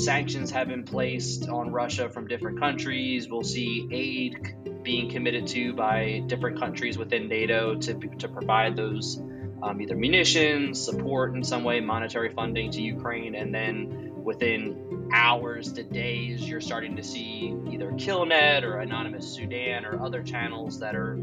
sanctions 0.00 0.50
have 0.50 0.68
been 0.68 0.84
placed 0.84 1.48
on 1.48 1.70
Russia 1.70 2.08
from 2.08 2.26
different 2.26 2.58
countries. 2.58 3.28
We'll 3.28 3.42
see 3.42 3.86
aid 3.90 4.82
being 4.82 5.10
committed 5.10 5.46
to 5.48 5.74
by 5.74 6.22
different 6.26 6.58
countries 6.58 6.96
within 6.96 7.28
NATO 7.28 7.76
to, 7.76 7.94
to 7.94 8.28
provide 8.28 8.76
those 8.76 9.22
um, 9.62 9.80
either 9.80 9.94
munitions, 9.94 10.82
support 10.82 11.34
in 11.34 11.44
some 11.44 11.64
way, 11.64 11.80
monetary 11.80 12.30
funding 12.30 12.70
to 12.70 12.80
Ukraine, 12.80 13.34
and 13.34 13.54
then 13.54 14.10
within 14.24 15.10
hours 15.12 15.72
to 15.74 15.82
days, 15.82 16.48
you're 16.48 16.60
starting 16.60 16.96
to 16.96 17.02
see 17.02 17.54
either 17.70 17.90
KillNet 17.92 18.62
or 18.62 18.78
Anonymous 18.78 19.34
Sudan 19.34 19.84
or 19.84 20.02
other 20.02 20.22
channels 20.22 20.78
that 20.80 20.94
are 20.94 21.16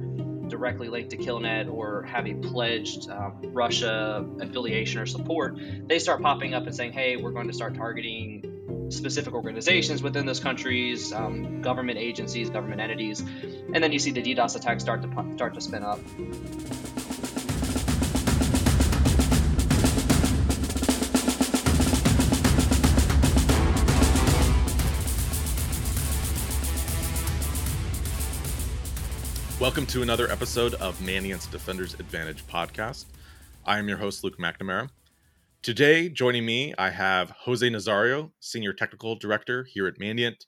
directly 0.48 0.88
linked 0.88 1.09
to 1.12 1.18
KillNet 1.18 1.71
or 1.71 2.04
have 2.04 2.28
a 2.28 2.34
pledged 2.36 3.09
um, 3.09 3.34
Russia 3.44 4.25
affiliation 4.39 5.02
or 5.02 5.05
support, 5.05 5.59
they 5.88 6.00
start 6.00 6.21
popping 6.21 6.54
up 6.54 6.66
and 6.66 6.75
saying, 6.75 6.94
hey, 6.94 7.18
we're 7.18 7.32
going 7.32 7.48
to 7.48 7.54
start 7.54 7.75
targeting 7.75 8.46
specific 8.89 9.33
organizations 9.33 10.01
within 10.01 10.25
those 10.25 10.39
countries, 10.39 11.11
um, 11.11 11.61
government 11.61 11.97
agencies, 11.97 12.50
government 12.50 12.82
entities, 12.82 13.19
and 13.19 13.83
then 13.83 13.91
you 13.91 14.00
see 14.00 14.11
the 14.11 14.21
DDoS 14.21 14.55
attacks 14.55 14.83
start 14.83 15.01
to 15.01 15.33
start 15.36 15.54
to 15.54 15.61
spin 15.61 15.83
up. 15.83 16.00
Welcome 29.60 29.88
to 29.88 30.01
another 30.01 30.32
episode 30.32 30.75
of 30.75 31.01
Mandiant's 31.01 31.47
Defenders 31.47 31.96
Advantage 31.96 32.45
podcast. 32.47 33.05
I 33.66 33.80
am 33.80 33.89
your 33.89 33.97
host, 33.97 34.23
Luke 34.23 34.38
McNamara. 34.38 34.89
Today, 35.64 36.08
joining 36.08 36.45
me, 36.45 36.73
I 36.78 36.92
have 36.92 37.31
Jose 37.31 37.67
Nazario, 37.67 38.31
Senior 38.39 38.73
Technical 38.73 39.16
Director 39.16 39.66
here 39.66 39.88
at 39.88 40.00
Mandiant, 40.00 40.45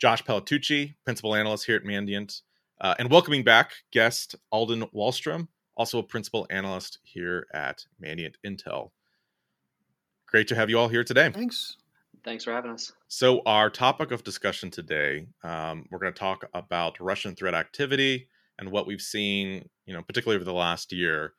Josh 0.00 0.22
Palatucci, 0.24 0.94
Principal 1.04 1.34
Analyst 1.34 1.66
here 1.66 1.76
at 1.76 1.84
Mandiant, 1.84 2.40
uh, 2.80 2.94
and 2.98 3.10
welcoming 3.10 3.44
back 3.44 3.72
guest 3.92 4.34
Alden 4.50 4.84
Wahlstrom, 4.94 5.48
also 5.76 5.98
a 5.98 6.02
Principal 6.02 6.46
Analyst 6.48 7.00
here 7.02 7.46
at 7.52 7.84
Mandiant 8.02 8.36
Intel. 8.46 8.92
Great 10.26 10.48
to 10.48 10.54
have 10.54 10.70
you 10.70 10.78
all 10.78 10.88
here 10.88 11.04
today. 11.04 11.30
Thanks. 11.30 11.76
Thanks 12.24 12.44
for 12.44 12.52
having 12.52 12.70
us. 12.70 12.92
So, 13.08 13.42
our 13.44 13.68
topic 13.68 14.10
of 14.12 14.24
discussion 14.24 14.70
today, 14.70 15.26
um, 15.42 15.86
we're 15.90 15.98
going 15.98 16.14
to 16.14 16.18
talk 16.18 16.48
about 16.54 17.00
Russian 17.00 17.34
threat 17.34 17.54
activity 17.54 18.28
and 18.58 18.70
what 18.70 18.86
we've 18.86 19.02
seen, 19.02 19.68
you 19.84 19.92
know, 19.92 20.02
particularly 20.02 20.36
over 20.36 20.44
the 20.44 20.54
last 20.54 20.92
year. 20.92 21.34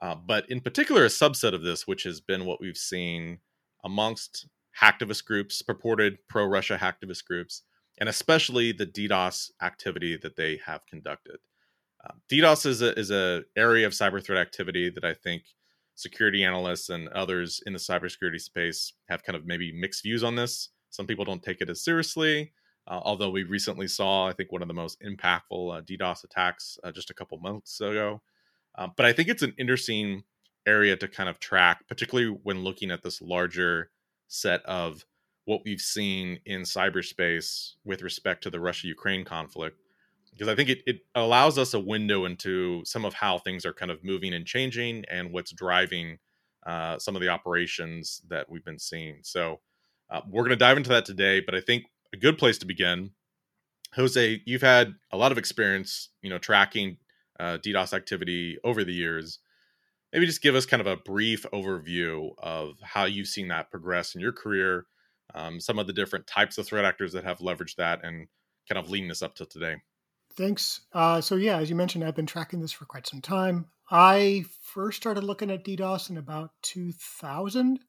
Uh, 0.00 0.14
but 0.14 0.48
in 0.50 0.60
particular, 0.60 1.04
a 1.04 1.08
subset 1.08 1.54
of 1.54 1.62
this, 1.62 1.86
which 1.86 2.02
has 2.02 2.20
been 2.20 2.44
what 2.44 2.60
we've 2.60 2.76
seen 2.76 3.38
amongst 3.84 4.46
hacktivist 4.80 5.24
groups, 5.24 5.62
purported 5.62 6.18
pro-Russia 6.28 6.78
hacktivist 6.80 7.24
groups, 7.24 7.62
and 7.98 8.08
especially 8.08 8.72
the 8.72 8.86
DDoS 8.86 9.50
activity 9.62 10.16
that 10.18 10.36
they 10.36 10.60
have 10.66 10.84
conducted. 10.86 11.38
Uh, 12.04 12.12
DDoS 12.30 12.66
is 12.66 12.82
a 12.82 12.98
is 12.98 13.10
a 13.10 13.42
area 13.56 13.86
of 13.86 13.92
cyber 13.92 14.22
threat 14.22 14.38
activity 14.38 14.90
that 14.90 15.04
I 15.04 15.14
think 15.14 15.44
security 15.94 16.44
analysts 16.44 16.90
and 16.90 17.08
others 17.08 17.62
in 17.66 17.72
the 17.72 17.78
cybersecurity 17.78 18.40
space 18.40 18.92
have 19.08 19.24
kind 19.24 19.34
of 19.34 19.46
maybe 19.46 19.72
mixed 19.72 20.02
views 20.02 20.22
on 20.22 20.36
this. 20.36 20.68
Some 20.90 21.06
people 21.06 21.24
don't 21.24 21.42
take 21.42 21.60
it 21.62 21.70
as 21.70 21.82
seriously. 21.82 22.52
Uh, 22.86 23.00
although 23.02 23.30
we 23.30 23.42
recently 23.42 23.88
saw, 23.88 24.28
I 24.28 24.32
think, 24.32 24.52
one 24.52 24.62
of 24.62 24.68
the 24.68 24.74
most 24.74 25.00
impactful 25.00 25.78
uh, 25.78 25.82
DDoS 25.82 26.22
attacks 26.22 26.78
uh, 26.84 26.92
just 26.92 27.10
a 27.10 27.14
couple 27.14 27.38
months 27.38 27.80
ago. 27.80 28.22
Um, 28.76 28.92
but 28.96 29.06
I 29.06 29.12
think 29.12 29.28
it's 29.28 29.42
an 29.42 29.54
interesting 29.58 30.24
area 30.66 30.96
to 30.96 31.08
kind 31.08 31.28
of 31.28 31.38
track, 31.38 31.86
particularly 31.88 32.38
when 32.42 32.62
looking 32.62 32.90
at 32.90 33.02
this 33.02 33.22
larger 33.22 33.90
set 34.28 34.64
of 34.64 35.04
what 35.44 35.62
we've 35.64 35.80
seen 35.80 36.40
in 36.44 36.62
cyberspace 36.62 37.74
with 37.84 38.02
respect 38.02 38.42
to 38.42 38.50
the 38.50 38.60
Russia 38.60 38.88
Ukraine 38.88 39.24
conflict. 39.24 39.78
Because 40.32 40.48
I 40.48 40.54
think 40.54 40.68
it, 40.68 40.82
it 40.86 40.98
allows 41.14 41.56
us 41.56 41.72
a 41.72 41.80
window 41.80 42.26
into 42.26 42.84
some 42.84 43.04
of 43.04 43.14
how 43.14 43.38
things 43.38 43.64
are 43.64 43.72
kind 43.72 43.90
of 43.90 44.04
moving 44.04 44.34
and 44.34 44.44
changing 44.44 45.04
and 45.10 45.32
what's 45.32 45.52
driving 45.52 46.18
uh, 46.66 46.98
some 46.98 47.14
of 47.14 47.22
the 47.22 47.28
operations 47.28 48.20
that 48.28 48.50
we've 48.50 48.64
been 48.64 48.78
seeing. 48.78 49.20
So 49.22 49.60
uh, 50.10 50.20
we're 50.28 50.42
going 50.42 50.50
to 50.50 50.56
dive 50.56 50.76
into 50.76 50.90
that 50.90 51.06
today. 51.06 51.40
But 51.40 51.54
I 51.54 51.60
think 51.60 51.84
a 52.12 52.18
good 52.18 52.36
place 52.36 52.58
to 52.58 52.66
begin. 52.66 53.12
Jose, 53.94 54.42
you've 54.44 54.62
had 54.62 54.94
a 55.12 55.16
lot 55.16 55.32
of 55.32 55.38
experience, 55.38 56.10
you 56.20 56.28
know, 56.28 56.38
tracking 56.38 56.98
uh, 57.38 57.58
DDoS 57.58 57.92
activity 57.92 58.58
over 58.64 58.84
the 58.84 58.94
years. 58.94 59.38
Maybe 60.12 60.26
just 60.26 60.42
give 60.42 60.54
us 60.54 60.66
kind 60.66 60.80
of 60.80 60.86
a 60.86 60.96
brief 60.96 61.44
overview 61.52 62.30
of 62.38 62.78
how 62.82 63.04
you've 63.04 63.26
seen 63.26 63.48
that 63.48 63.70
progress 63.70 64.14
in 64.14 64.20
your 64.20 64.32
career, 64.32 64.86
um, 65.34 65.60
some 65.60 65.78
of 65.78 65.86
the 65.86 65.92
different 65.92 66.26
types 66.26 66.58
of 66.58 66.66
threat 66.66 66.84
actors 66.84 67.12
that 67.12 67.24
have 67.24 67.38
leveraged 67.38 67.76
that, 67.76 68.04
and 68.04 68.28
kind 68.68 68.78
of 68.78 68.90
leading 68.90 69.10
us 69.10 69.22
up 69.22 69.34
to 69.36 69.46
today. 69.46 69.76
Thanks. 70.36 70.82
Uh, 70.92 71.20
so 71.20 71.36
yeah, 71.36 71.58
as 71.58 71.70
you 71.70 71.76
mentioned, 71.76 72.04
I've 72.04 72.14
been 72.14 72.26
tracking 72.26 72.60
this 72.60 72.72
for 72.72 72.84
quite 72.84 73.06
some 73.06 73.20
time. 73.20 73.66
I 73.90 74.44
first 74.62 74.96
started 74.96 75.24
looking 75.24 75.50
at 75.50 75.64
DDoS 75.64 76.10
in 76.10 76.18
about 76.18 76.50
2000 76.62 77.80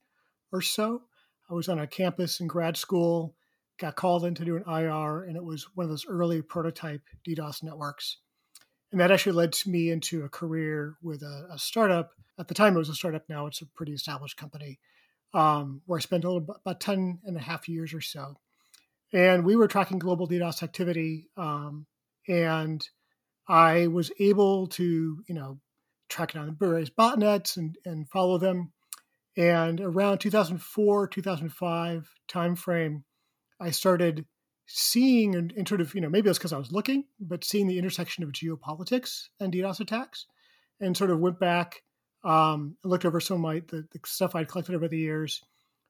or 0.52 0.62
so. 0.62 1.04
I 1.50 1.54
was 1.54 1.70
on 1.70 1.80
a 1.80 1.88
campus 1.88 2.40
in 2.40 2.48
grad 2.48 2.78
school 2.78 3.36
got 3.78 3.96
called 3.96 4.26
in 4.26 4.36
to 4.36 4.46
do 4.46 4.56
an 4.56 4.64
IR, 4.68 5.24
and 5.24 5.36
it 5.36 5.44
was 5.44 5.68
one 5.76 5.84
of 5.84 5.90
those 5.90 6.06
early 6.08 6.42
prototype 6.42 7.02
DDoS 7.28 7.64
networks. 7.64 8.18
And 8.92 9.02
that 9.02 9.12
actually 9.12 9.34
led 9.34 9.56
me 9.66 9.90
into 9.90 10.24
a 10.24 10.30
career 10.30 10.96
with 11.02 11.22
a, 11.22 11.48
a 11.52 11.60
startup. 11.60 12.12
At 12.40 12.48
the 12.48 12.54
time, 12.54 12.76
it 12.76 12.80
was 12.80 12.90
a 12.90 12.96
startup. 12.96 13.28
Now 13.28 13.48
it's 13.48 13.62
a 13.62 13.66
pretty 13.66 13.94
established 13.94 14.38
company 14.38 14.80
um, 15.34 15.82
where 15.86 15.98
I 15.98 16.02
spent 16.02 16.24
a 16.24 16.32
little, 16.32 16.56
about 16.66 16.80
10 16.80 17.20
and 17.26 17.38
a 17.38 17.42
half 17.42 17.68
years 17.68 17.94
or 17.94 18.02
so. 18.02 18.38
And 19.14 19.46
we 19.46 19.56
were 19.56 19.68
tracking 19.68 20.00
global 20.00 20.28
DDoS 20.28 20.64
activity. 20.64 21.28
Um, 21.36 21.86
and 22.28 22.88
I 23.48 23.88
was 23.88 24.12
able 24.20 24.68
to, 24.68 25.24
you 25.28 25.36
know, 25.36 25.60
track 26.10 26.36
on 26.36 26.56
various 26.56 26.90
botnets 26.90 27.58
and, 27.58 27.78
and 27.86 28.10
follow 28.10 28.38
them. 28.38 28.72
And 29.36 29.80
around 29.80 30.20
2004, 30.20 31.08
2005 31.08 32.10
timeframe, 32.28 33.04
I 33.60 33.72
started 33.72 34.26
seeing 34.68 35.36
and, 35.36 35.54
and 35.54 35.68
sort 35.68 35.82
of, 35.82 35.96
you 35.96 36.02
know, 36.02 36.10
maybe 36.10 36.30
it's 36.30 36.38
because 36.38 36.54
I 36.54 36.58
was 36.58 36.72
looking, 36.72 37.06
but 37.20 37.44
seeing 37.44 37.68
the 37.68 37.80
intersection 37.80 38.24
of 38.24 38.32
geopolitics 38.32 39.30
and 39.40 39.52
DDoS 39.52 39.80
attacks, 39.80 40.28
and 40.80 40.96
sort 40.96 41.10
of 41.10 41.20
went 41.20 41.40
back, 41.40 41.82
um, 42.24 42.76
looked 42.84 43.06
over 43.06 43.20
some 43.20 43.36
of 43.36 43.42
my 43.42 43.60
the, 43.68 43.88
the, 43.92 44.00
stuff 44.06 44.36
I'd 44.36 44.50
collected 44.50 44.76
over 44.76 44.88
the 44.88 44.98
years. 44.98 45.42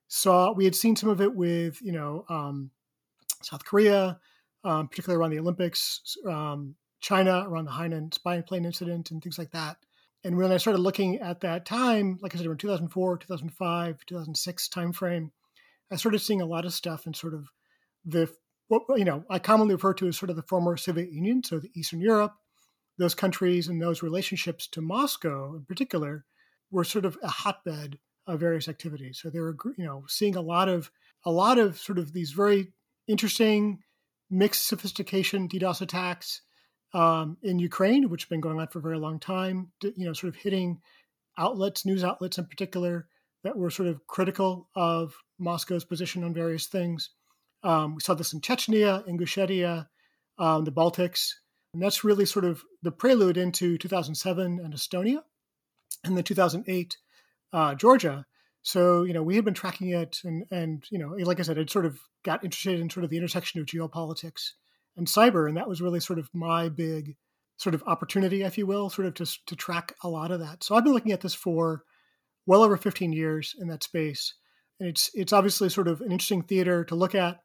Saw 0.08 0.54
we 0.54 0.64
had 0.64 0.76
seen 0.76 0.96
some 0.96 1.10
of 1.10 1.20
it 1.20 1.36
with, 1.36 1.82
you 1.82 1.92
know, 1.92 2.24
um, 2.30 2.72
South 3.42 3.66
Korea, 3.66 4.20
um, 4.64 4.88
particularly 4.88 5.20
around 5.20 5.32
the 5.32 5.40
Olympics, 5.40 6.16
um, 6.26 6.76
China 7.02 7.44
around 7.48 7.66
the 7.66 7.72
Hainan 7.72 8.14
spying 8.14 8.44
plane 8.44 8.66
incident 8.66 9.12
and 9.12 9.22
things 9.22 9.38
like 9.38 9.52
that. 9.52 9.78
And 10.24 10.38
when 10.38 10.52
I 10.52 10.58
started 10.58 10.80
looking 10.80 11.20
at 11.20 11.42
that 11.42 11.66
time, 11.66 12.18
like 12.22 12.34
I 12.34 12.38
said, 12.38 12.48
in 12.48 12.58
2004, 12.58 13.18
2005, 13.18 14.06
2006 14.06 14.70
timeframe, 14.70 15.32
I 15.92 15.96
started 15.96 16.20
seeing 16.20 16.42
a 16.42 16.46
lot 16.46 16.66
of 16.66 16.74
stuff 16.74 17.08
in 17.08 17.14
sort 17.14 17.34
of 17.34 17.48
the 18.06 18.30
what 18.68 18.84
you 18.98 19.06
know 19.06 19.24
I 19.30 19.40
commonly 19.40 19.76
refer 19.76 19.94
to 19.96 20.08
as 20.08 20.18
sort 20.18 20.30
of 20.30 20.36
the 20.36 20.44
former 20.44 20.78
Soviet 20.78 21.12
Union, 21.12 21.44
so 21.44 21.60
the 21.60 21.72
Eastern 21.76 22.02
Europe, 22.02 22.34
those 22.98 23.16
countries 23.16 23.68
and 23.68 23.82
those 23.82 24.04
relationships 24.04 24.68
to 24.68 24.82
Moscow 24.82 25.56
in 25.56 25.66
particular 25.66 26.26
were 26.72 26.84
sort 26.84 27.06
of 27.06 27.18
a 27.24 27.28
hotbed 27.28 28.00
of 28.26 28.40
various 28.40 28.68
activities. 28.68 29.20
So 29.22 29.30
they 29.30 29.40
were 29.40 29.56
you 29.78 29.86
know 29.86 30.04
seeing 30.08 30.36
a 30.36 30.42
lot 30.42 30.70
of 30.70 30.92
a 31.26 31.32
lot 31.32 31.58
of 31.58 31.78
sort 31.78 31.98
of 31.98 32.14
these 32.14 32.32
very 32.32 32.74
interesting 33.08 33.80
mixed 34.30 34.68
sophistication 34.68 35.48
DDoS 35.48 35.82
attacks 35.82 36.42
um, 36.94 37.38
in 37.42 37.60
Ukraine, 37.60 38.10
which 38.10 38.24
have 38.24 38.30
been 38.30 38.42
going 38.42 38.60
on 38.60 38.68
for 38.68 38.80
a 38.80 38.82
very 38.82 38.98
long 38.98 39.20
time. 39.20 39.72
You 39.82 40.06
know, 40.06 40.14
sort 40.14 40.36
of 40.36 40.42
hitting 40.42 40.82
outlets, 41.38 41.86
news 41.86 42.04
outlets 42.04 42.38
in 42.38 42.46
particular, 42.46 43.08
that 43.44 43.58
were 43.58 43.70
sort 43.70 43.88
of 43.88 44.06
critical 44.08 44.70
of 44.76 45.16
Moscow's 45.40 45.86
position 45.86 46.24
on 46.24 46.34
various 46.34 46.68
things. 46.68 47.12
Um, 47.64 47.96
we 47.96 48.02
saw 48.02 48.14
this 48.14 48.34
in 48.34 48.42
Chechnya, 48.42 49.08
Ingushetia, 49.08 49.88
um, 50.38 50.64
the 50.66 50.72
Baltics. 50.72 51.34
And 51.74 51.82
that's 51.82 52.04
really 52.04 52.26
sort 52.26 52.46
of 52.46 52.64
the 52.82 52.92
prelude 52.92 53.38
into 53.38 53.78
2007 53.78 54.60
and 54.64 54.74
Estonia, 54.74 55.22
and 56.04 56.16
then 56.16 56.24
2008 56.24 56.98
uh, 57.54 57.76
Georgia. 57.76 58.26
So 58.64 59.04
you 59.04 59.14
know 59.14 59.24
we 59.24 59.36
had 59.36 59.46
been 59.46 59.54
tracking 59.54 59.90
it, 59.90 60.20
and 60.24 60.46
and 60.50 60.84
you 60.90 60.98
know 60.98 61.10
like 61.20 61.40
I 61.40 61.44
said, 61.44 61.60
I'd 61.60 61.70
sort 61.70 61.86
of 61.86 62.00
got 62.24 62.44
interested 62.44 62.80
in 62.80 62.90
sort 62.90 63.04
of 63.04 63.10
the 63.10 63.18
intersection 63.18 63.62
of 63.62 63.68
geopolitics 63.68 64.52
and 64.96 65.08
cyber, 65.08 65.48
and 65.48 65.58
that 65.58 65.70
was 65.70 65.82
really 65.82 66.00
sort 66.00 66.20
of 66.20 66.30
my 66.34 66.70
big 66.70 67.16
sort 67.58 67.76
of 67.76 67.84
opportunity, 67.86 68.44
if 68.44 68.58
you 68.58 68.66
will, 68.66 68.90
sort 68.90 69.08
of 69.08 69.14
to 69.16 69.26
to 69.46 69.56
track 69.56 69.94
a 70.04 70.10
lot 70.10 70.32
of 70.32 70.40
that. 70.40 70.64
So 70.64 70.76
I've 70.76 70.84
been 70.84 70.94
looking 70.94 71.12
at 71.12 71.22
this 71.22 71.34
for 71.34 71.84
well 72.46 72.64
over 72.64 72.78
15 72.78 73.14
years 73.14 73.56
in 73.60 73.68
that 73.68 73.84
space. 73.84 74.34
And 74.80 74.90
it's 74.90 75.12
it's 75.14 75.34
obviously 75.34 75.70
sort 75.70 75.88
of 75.88 76.02
an 76.02 76.12
interesting 76.12 76.44
theater 76.44 76.84
to 76.86 76.96
look 76.96 77.16
at. 77.16 77.40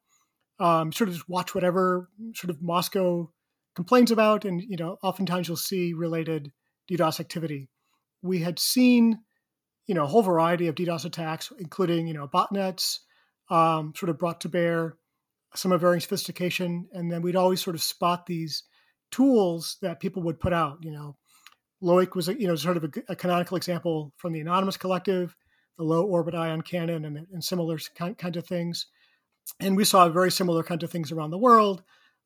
Um, 0.63 0.93
sort 0.93 1.09
of 1.09 1.15
just 1.15 1.29
watch 1.29 1.57
whatever 1.57 2.09
sort 2.37 2.51
of 2.51 2.63
Moscow 2.63 3.33
complains 3.75 4.13
about, 4.13 4.45
and 4.45 4.63
you 4.63 4.77
know, 4.77 4.97
oftentimes 5.03 5.49
you'll 5.49 5.57
see 5.57 5.93
related 5.93 6.53
DDoS 6.89 7.19
activity. 7.19 7.69
We 8.23 8.39
had 8.39 8.61
seen, 8.61 9.19
you 9.87 9.97
know, 9.97 10.05
a 10.05 10.07
whole 10.07 10.23
variety 10.23 10.69
of 10.69 10.77
DDoS 10.77 11.05
attacks, 11.05 11.53
including 11.59 12.07
you 12.07 12.15
know 12.15 12.29
botnets, 12.29 13.01
um, 13.51 13.93
sort 13.97 14.11
of 14.11 14.19
brought 14.19 14.43
to 14.43 14.49
bear 14.49 14.97
some 15.57 15.73
of 15.73 15.81
varying 15.81 16.01
sophistication, 16.01 16.87
and 16.93 17.11
then 17.11 17.23
we'd 17.23 17.35
always 17.35 17.61
sort 17.61 17.75
of 17.75 17.83
spot 17.83 18.27
these 18.27 18.63
tools 19.11 19.79
that 19.83 19.99
people 19.99 20.23
would 20.23 20.39
put 20.39 20.53
out. 20.53 20.79
You 20.83 20.93
know, 20.93 21.17
LOIC 21.83 22.15
was 22.15 22.29
you 22.29 22.47
know 22.47 22.55
sort 22.55 22.77
of 22.77 22.85
a, 22.85 22.91
a 23.09 23.17
canonical 23.17 23.57
example 23.57 24.13
from 24.17 24.33
the 24.33 24.41
Anonymous 24.41 24.77
Collective, 24.77 25.35
the 25.77 25.83
Low 25.83 26.05
Orbit 26.05 26.37
Ion 26.37 26.63
Cannon, 26.63 27.05
and, 27.05 27.27
and 27.33 27.43
similar 27.43 27.79
kind, 27.97 28.17
kind 28.17 28.37
of 28.37 28.47
things. 28.47 28.87
And 29.61 29.77
we 29.77 29.85
saw 29.85 30.09
very 30.09 30.31
similar 30.31 30.63
kind 30.63 30.83
of 30.83 30.91
things 30.91 31.13
around 31.13 31.31
the 31.31 31.39
world. 31.39 31.83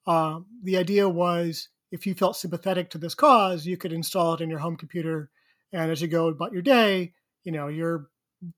Uh, 0.06 0.40
the 0.62 0.76
idea 0.76 1.08
was 1.08 1.68
if 1.90 2.06
you 2.06 2.14
felt 2.14 2.36
sympathetic 2.36 2.90
to 2.90 2.98
this 2.98 3.14
cause, 3.14 3.66
you 3.66 3.76
could 3.76 3.92
install 3.92 4.34
it 4.34 4.40
in 4.40 4.50
your 4.50 4.58
home 4.58 4.76
computer, 4.76 5.30
and 5.72 5.90
as 5.90 6.00
you 6.00 6.08
go 6.08 6.28
about 6.28 6.52
your 6.52 6.62
day, 6.62 7.12
you 7.44 7.52
know 7.52 7.68
you're 7.68 8.08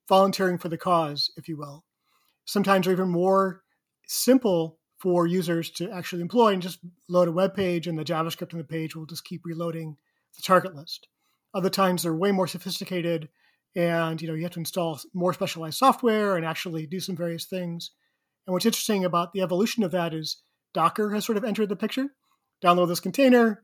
volunteering 0.08 0.58
for 0.58 0.68
the 0.68 0.78
cause, 0.78 1.30
if 1.36 1.48
you 1.48 1.56
will. 1.56 1.84
Sometimes 2.44 2.86
they're 2.86 2.94
even 2.94 3.08
more 3.08 3.62
simple 4.06 4.78
for 4.98 5.26
users 5.26 5.70
to 5.70 5.90
actually 5.90 6.22
employ 6.22 6.52
and 6.52 6.62
just 6.62 6.80
load 7.08 7.28
a 7.28 7.32
web 7.32 7.54
page 7.54 7.86
and 7.86 7.98
the 7.98 8.04
JavaScript 8.04 8.52
on 8.52 8.58
the 8.58 8.64
page 8.64 8.96
will 8.96 9.06
just 9.06 9.24
keep 9.24 9.42
reloading 9.44 9.96
the 10.36 10.42
target 10.42 10.74
list. 10.74 11.08
Other 11.54 11.70
times 11.70 12.02
they're 12.02 12.14
way 12.14 12.32
more 12.32 12.48
sophisticated 12.48 13.28
and 13.76 14.20
you 14.20 14.26
know 14.26 14.34
you 14.34 14.42
have 14.42 14.52
to 14.52 14.58
install 14.58 14.98
more 15.14 15.32
specialized 15.32 15.78
software 15.78 16.36
and 16.36 16.44
actually 16.44 16.86
do 16.86 17.00
some 17.00 17.16
various 17.16 17.44
things. 17.44 17.92
And 18.48 18.54
what's 18.54 18.64
interesting 18.64 19.04
about 19.04 19.34
the 19.34 19.42
evolution 19.42 19.82
of 19.82 19.90
that 19.90 20.14
is 20.14 20.38
Docker 20.72 21.10
has 21.10 21.26
sort 21.26 21.36
of 21.36 21.44
entered 21.44 21.68
the 21.68 21.76
picture. 21.76 22.06
Download 22.64 22.88
this 22.88 22.98
container 22.98 23.62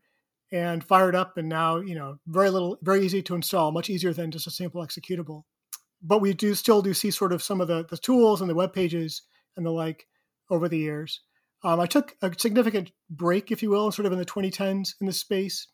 and 0.52 0.84
fire 0.84 1.08
it 1.08 1.14
up 1.14 1.38
and 1.38 1.48
now, 1.48 1.78
you 1.78 1.94
know, 1.94 2.18
very 2.26 2.50
little 2.50 2.76
very 2.82 3.02
easy 3.02 3.22
to 3.22 3.34
install, 3.34 3.72
much 3.72 3.88
easier 3.88 4.12
than 4.12 4.30
just 4.30 4.46
a 4.46 4.50
simple 4.50 4.86
executable. 4.86 5.44
But 6.02 6.20
we 6.20 6.34
do 6.34 6.54
still 6.54 6.82
do 6.82 6.92
see 6.92 7.10
sort 7.10 7.32
of 7.32 7.42
some 7.42 7.62
of 7.62 7.68
the, 7.68 7.86
the 7.88 7.96
tools 7.96 8.42
and 8.42 8.50
the 8.50 8.54
web 8.54 8.74
pages 8.74 9.22
and 9.56 9.64
the 9.64 9.70
like 9.70 10.06
over 10.50 10.68
the 10.68 10.76
years. 10.76 11.22
Um, 11.62 11.80
I 11.80 11.86
took 11.86 12.14
a 12.20 12.30
significant 12.36 12.90
break, 13.08 13.50
if 13.50 13.62
you 13.62 13.70
will, 13.70 13.90
sort 13.90 14.04
of 14.04 14.12
in 14.12 14.18
the 14.18 14.26
2010s 14.26 14.96
in 15.00 15.06
this 15.06 15.18
space. 15.18 15.66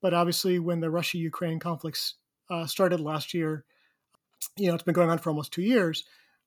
But 0.00 0.14
obviously, 0.14 0.58
when 0.58 0.80
the 0.80 0.90
Russia 0.90 1.18
Ukraine 1.18 1.58
conflicts 1.58 2.14
uh, 2.50 2.64
started 2.64 3.00
last 3.00 3.34
year, 3.34 3.66
you 4.56 4.68
know, 4.68 4.74
it's 4.74 4.84
been 4.84 4.94
going 4.94 5.10
on 5.10 5.18
for 5.18 5.28
almost 5.28 5.52
two 5.52 5.60
years. 5.60 6.04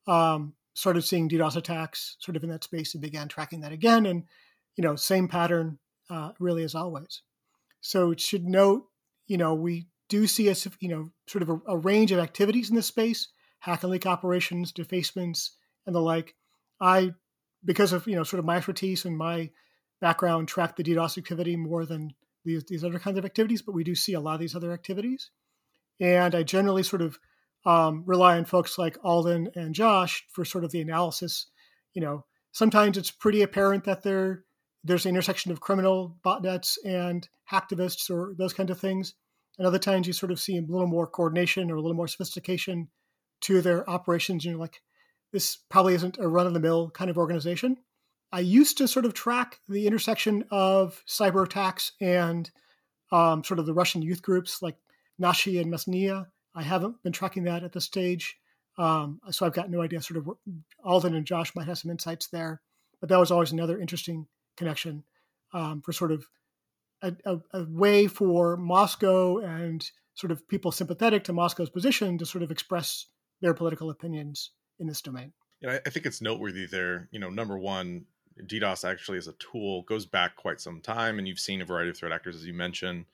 Um, 0.07 0.53
started 0.77 1.01
seeing 1.01 1.27
DDoS 1.27 1.55
attacks 1.55 2.17
sort 2.19 2.35
of 2.35 2.43
in 2.43 2.51
that 2.51 2.63
space 2.63 2.93
and 2.93 3.01
began 3.01 3.27
tracking 3.27 3.61
that 3.61 3.71
again. 3.71 4.05
And, 4.05 4.25
you 4.75 4.83
know, 4.83 4.95
same 4.95 5.27
pattern 5.27 5.79
uh, 6.07 6.33
really 6.39 6.63
as 6.63 6.75
always. 6.75 7.23
So 7.81 8.11
it 8.11 8.21
should 8.21 8.45
note, 8.45 8.83
you 9.25 9.37
know, 9.37 9.55
we 9.55 9.87
do 10.07 10.27
see 10.27 10.49
a, 10.49 10.55
you 10.79 10.87
know, 10.87 11.09
sort 11.25 11.41
of 11.41 11.49
a, 11.49 11.59
a 11.67 11.77
range 11.77 12.11
of 12.11 12.19
activities 12.19 12.69
in 12.69 12.75
this 12.75 12.85
space, 12.85 13.29
hack 13.57 13.81
and 13.81 13.91
leak 13.91 14.05
operations, 14.05 14.71
defacements, 14.71 15.55
and 15.87 15.95
the 15.95 15.99
like. 15.99 16.35
I 16.79 17.13
because 17.65 17.91
of 17.91 18.05
you 18.05 18.15
know 18.15 18.23
sort 18.23 18.37
of 18.39 18.45
my 18.45 18.57
expertise 18.57 19.03
and 19.03 19.17
my 19.17 19.49
background 19.99 20.47
track 20.47 20.75
the 20.75 20.83
DDoS 20.83 21.17
activity 21.17 21.55
more 21.55 21.87
than 21.87 22.13
these 22.45 22.63
these 22.65 22.83
other 22.83 22.99
kinds 22.99 23.17
of 23.17 23.25
activities, 23.25 23.63
but 23.63 23.73
we 23.73 23.83
do 23.83 23.95
see 23.95 24.13
a 24.13 24.19
lot 24.19 24.35
of 24.35 24.39
these 24.39 24.55
other 24.55 24.71
activities. 24.71 25.31
And 25.99 26.35
I 26.35 26.43
generally 26.43 26.83
sort 26.83 27.01
of 27.01 27.17
um, 27.65 28.03
rely 28.05 28.37
on 28.37 28.45
folks 28.45 28.77
like 28.77 28.97
Alden 29.03 29.49
and 29.55 29.75
Josh 29.75 30.25
for 30.31 30.45
sort 30.45 30.63
of 30.63 30.71
the 30.71 30.81
analysis. 30.81 31.47
You 31.93 32.01
know, 32.01 32.25
sometimes 32.51 32.97
it's 32.97 33.11
pretty 33.11 33.41
apparent 33.41 33.83
that 33.85 34.03
there 34.03 34.43
there's 34.83 35.05
an 35.05 35.09
intersection 35.09 35.51
of 35.51 35.59
criminal 35.59 36.17
botnets 36.25 36.77
and 36.85 37.27
hacktivists 37.51 38.09
or 38.09 38.33
those 38.37 38.53
kinds 38.53 38.71
of 38.71 38.79
things. 38.79 39.15
And 39.57 39.67
other 39.67 39.79
times 39.79 40.07
you 40.07 40.13
sort 40.13 40.31
of 40.31 40.39
see 40.39 40.57
a 40.57 40.61
little 40.61 40.87
more 40.87 41.07
coordination 41.07 41.69
or 41.69 41.75
a 41.75 41.81
little 41.81 41.97
more 41.97 42.07
sophistication 42.07 42.87
to 43.41 43.61
their 43.61 43.89
operations. 43.89 44.45
And 44.45 44.51
you're 44.51 44.59
like, 44.59 44.81
this 45.33 45.57
probably 45.69 45.93
isn't 45.95 46.17
a 46.19 46.27
run 46.27 46.47
of 46.47 46.53
the 46.53 46.59
mill 46.59 46.89
kind 46.91 47.09
of 47.09 47.17
organization. 47.17 47.77
I 48.31 48.39
used 48.41 48.77
to 48.77 48.87
sort 48.87 49.05
of 49.05 49.13
track 49.13 49.59
the 49.67 49.87
intersection 49.87 50.45
of 50.51 51.03
cyber 51.07 51.45
attacks 51.45 51.93
and 51.99 52.49
um, 53.11 53.43
sort 53.43 53.59
of 53.59 53.65
the 53.65 53.73
Russian 53.73 54.01
youth 54.01 54.21
groups 54.21 54.61
like 54.61 54.77
Nashi 55.17 55.59
and 55.59 55.71
Mesnia. 55.71 56.27
I 56.57 56.63
haven't 56.63 57.03
been 57.03 57.13
tracking 57.13 57.43
that 57.43 57.63
at 57.63 57.71
this 57.71 57.85
stage. 57.85 58.37
Um, 58.79 59.21
so 59.29 59.45
I've 59.45 59.53
got 59.53 59.69
no 59.69 59.81
idea. 59.81 60.01
Sort 60.01 60.17
of 60.17 60.29
Alden 60.83 61.15
and 61.15 61.25
Josh 61.25 61.55
might 61.55 61.67
have 61.67 61.77
some 61.77 61.91
insights 61.91 62.27
there, 62.27 62.61
but 62.99 63.09
that 63.09 63.19
was 63.19 63.31
always 63.31 63.51
another 63.51 63.79
interesting 63.79 64.27
connection 64.57 65.03
um, 65.53 65.81
for 65.81 65.93
sort 65.93 66.11
of 66.11 66.25
a, 67.03 67.13
a, 67.25 67.37
a, 67.53 67.65
way 67.69 68.07
for 68.07 68.57
Moscow 68.57 69.37
and 69.37 69.87
sort 70.15 70.31
of 70.31 70.47
people 70.47 70.71
sympathetic 70.71 71.23
to 71.25 71.33
Moscow's 71.33 71.69
position 71.69 72.17
to 72.17 72.25
sort 72.25 72.43
of 72.43 72.49
express 72.49 73.05
their 73.39 73.53
political 73.53 73.91
opinions 73.91 74.51
in 74.79 74.87
this 74.87 75.01
domain. 75.01 75.31
Yeah, 75.61 75.77
I 75.85 75.89
think 75.91 76.07
it's 76.07 76.21
noteworthy 76.21 76.65
there. 76.65 77.07
You 77.11 77.19
know, 77.19 77.29
number 77.29 77.57
one, 77.57 78.05
DDoS 78.41 78.87
actually 78.87 79.19
as 79.19 79.27
a 79.27 79.33
tool 79.33 79.83
goes 79.83 80.07
back 80.07 80.35
quite 80.35 80.59
some 80.59 80.81
time, 80.81 81.19
and 81.19 81.27
you've 81.27 81.39
seen 81.39 81.61
a 81.61 81.65
variety 81.65 81.91
of 81.91 81.97
threat 81.97 82.11
actors, 82.11 82.35
as 82.35 82.45
you 82.45 82.53
mentioned, 82.53 83.05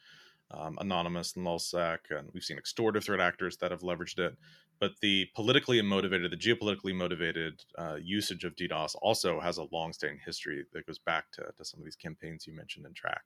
um, 0.53 0.77
Anonymous 0.79 1.35
and 1.35 1.45
LulzSec, 1.45 1.99
and 2.09 2.29
we've 2.33 2.43
seen 2.43 2.57
extortive 2.57 3.03
threat 3.03 3.19
actors 3.19 3.57
that 3.57 3.71
have 3.71 3.81
leveraged 3.81 4.19
it. 4.19 4.37
But 4.79 4.91
the 5.01 5.27
politically 5.35 5.81
motivated, 5.81 6.31
the 6.31 6.37
geopolitically 6.37 6.93
motivated 6.95 7.63
uh, 7.77 7.95
usage 8.01 8.43
of 8.43 8.55
DDoS 8.55 8.95
also 9.01 9.39
has 9.39 9.57
a 9.57 9.67
long-standing 9.71 10.19
history 10.25 10.65
that 10.73 10.85
goes 10.85 10.99
back 10.99 11.31
to, 11.33 11.43
to 11.57 11.65
some 11.65 11.79
of 11.79 11.85
these 11.85 11.95
campaigns 11.95 12.45
you 12.45 12.53
mentioned 12.53 12.85
and 12.85 12.95
track. 12.95 13.21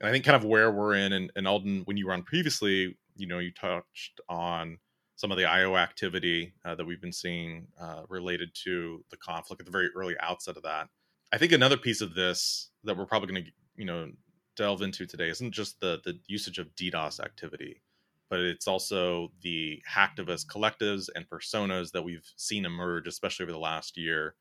And 0.00 0.08
I 0.08 0.12
think 0.12 0.24
kind 0.24 0.36
of 0.36 0.44
where 0.44 0.70
we're 0.70 0.94
in, 0.94 1.12
and, 1.12 1.30
and 1.36 1.46
Alden, 1.46 1.82
when 1.84 1.96
you 1.96 2.06
were 2.06 2.12
on 2.12 2.22
previously, 2.22 2.96
you 3.16 3.26
know, 3.26 3.38
you 3.38 3.52
touched 3.52 4.20
on 4.28 4.78
some 5.16 5.30
of 5.30 5.38
the 5.38 5.44
IO 5.44 5.76
activity 5.76 6.52
uh, 6.64 6.74
that 6.74 6.84
we've 6.84 7.00
been 7.00 7.12
seeing 7.12 7.68
uh, 7.80 8.02
related 8.08 8.50
to 8.64 9.04
the 9.10 9.16
conflict 9.16 9.60
at 9.60 9.66
the 9.66 9.72
very 9.72 9.88
early 9.94 10.16
outset 10.20 10.56
of 10.56 10.62
that. 10.64 10.88
I 11.32 11.38
think 11.38 11.52
another 11.52 11.76
piece 11.76 12.00
of 12.00 12.14
this 12.14 12.70
that 12.84 12.96
we're 12.96 13.06
probably 13.06 13.32
going 13.32 13.44
to, 13.44 13.50
you 13.76 13.84
know, 13.84 14.10
delve 14.56 14.82
into 14.82 15.06
today 15.06 15.28
isn't 15.28 15.52
just 15.52 15.80
the 15.80 16.00
the 16.04 16.18
usage 16.26 16.58
of 16.58 16.74
DDoS 16.76 17.20
activity, 17.20 17.82
but 18.30 18.40
it's 18.40 18.68
also 18.68 19.32
the 19.42 19.82
hacktivist 19.90 20.46
collectives 20.46 21.08
and 21.14 21.28
personas 21.28 21.92
that 21.92 22.04
we've 22.04 22.30
seen 22.36 22.64
emerge, 22.64 23.06
especially 23.06 23.44
over 23.44 23.52
the 23.52 23.58
last 23.58 23.96
year. 23.96 24.34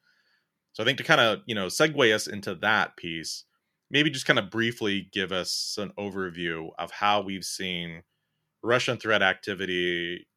So 0.74 0.84
I 0.84 0.86
think 0.86 0.98
to 1.00 1.04
kind 1.04 1.22
of 1.22 1.40
you 1.46 1.56
know 1.56 1.68
segue 1.68 2.14
us 2.14 2.28
into 2.28 2.56
that 2.56 2.98
piece, 2.98 3.46
maybe 3.92 4.10
just 4.10 4.26
kind 4.26 4.40
of 4.40 4.50
briefly 4.50 5.10
give 5.12 5.32
us 5.32 5.78
an 5.80 5.92
overview 5.98 6.70
of 6.80 6.92
how 6.92 7.22
we've 7.22 7.46
seen 7.46 8.04
Russian 8.64 8.98
threat 8.98 9.22
activity 9.22 10.28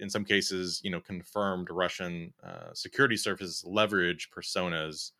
in 0.00 0.10
some 0.10 0.24
cases, 0.24 0.80
you 0.84 0.90
know, 0.90 1.00
confirmed 1.00 1.68
Russian 1.70 2.32
uh, 2.44 2.72
security 2.74 3.16
services 3.16 3.64
leverage 3.66 4.28
personas 4.30 5.12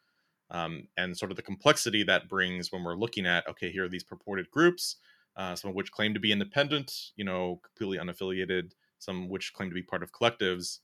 um, 0.50 0.88
and 0.96 1.16
sort 1.16 1.30
of 1.30 1.36
the 1.36 1.42
complexity 1.42 2.02
that 2.04 2.28
brings 2.28 2.70
when 2.70 2.84
we're 2.84 2.94
looking 2.94 3.26
at, 3.26 3.48
okay, 3.48 3.70
here 3.70 3.84
are 3.84 3.88
these 3.88 4.04
purported 4.04 4.50
groups, 4.50 4.96
uh, 5.36 5.54
some 5.54 5.70
of 5.70 5.74
which 5.74 5.92
claim 5.92 6.14
to 6.14 6.20
be 6.20 6.32
independent, 6.32 6.92
you 7.16 7.24
know, 7.24 7.60
completely 7.62 7.98
unaffiliated, 7.98 8.72
some 8.98 9.28
which 9.28 9.52
claim 9.52 9.68
to 9.68 9.74
be 9.74 9.82
part 9.82 10.02
of 10.02 10.12
collectives. 10.12 10.78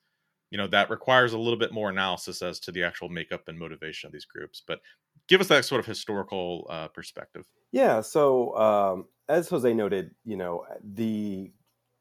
You 0.50 0.58
know, 0.58 0.66
that 0.66 0.90
requires 0.90 1.32
a 1.32 1.38
little 1.38 1.58
bit 1.58 1.72
more 1.72 1.88
analysis 1.88 2.42
as 2.42 2.60
to 2.60 2.72
the 2.72 2.82
actual 2.82 3.08
makeup 3.08 3.48
and 3.48 3.58
motivation 3.58 4.06
of 4.06 4.12
these 4.12 4.26
groups. 4.26 4.62
But 4.66 4.80
give 5.26 5.40
us 5.40 5.48
that 5.48 5.64
sort 5.64 5.78
of 5.78 5.86
historical 5.86 6.66
uh, 6.68 6.88
perspective. 6.88 7.46
Yeah. 7.70 8.02
So, 8.02 8.54
um, 8.56 9.06
as 9.28 9.48
Jose 9.48 9.72
noted, 9.72 10.10
you 10.24 10.36
know, 10.36 10.66
the 10.82 11.52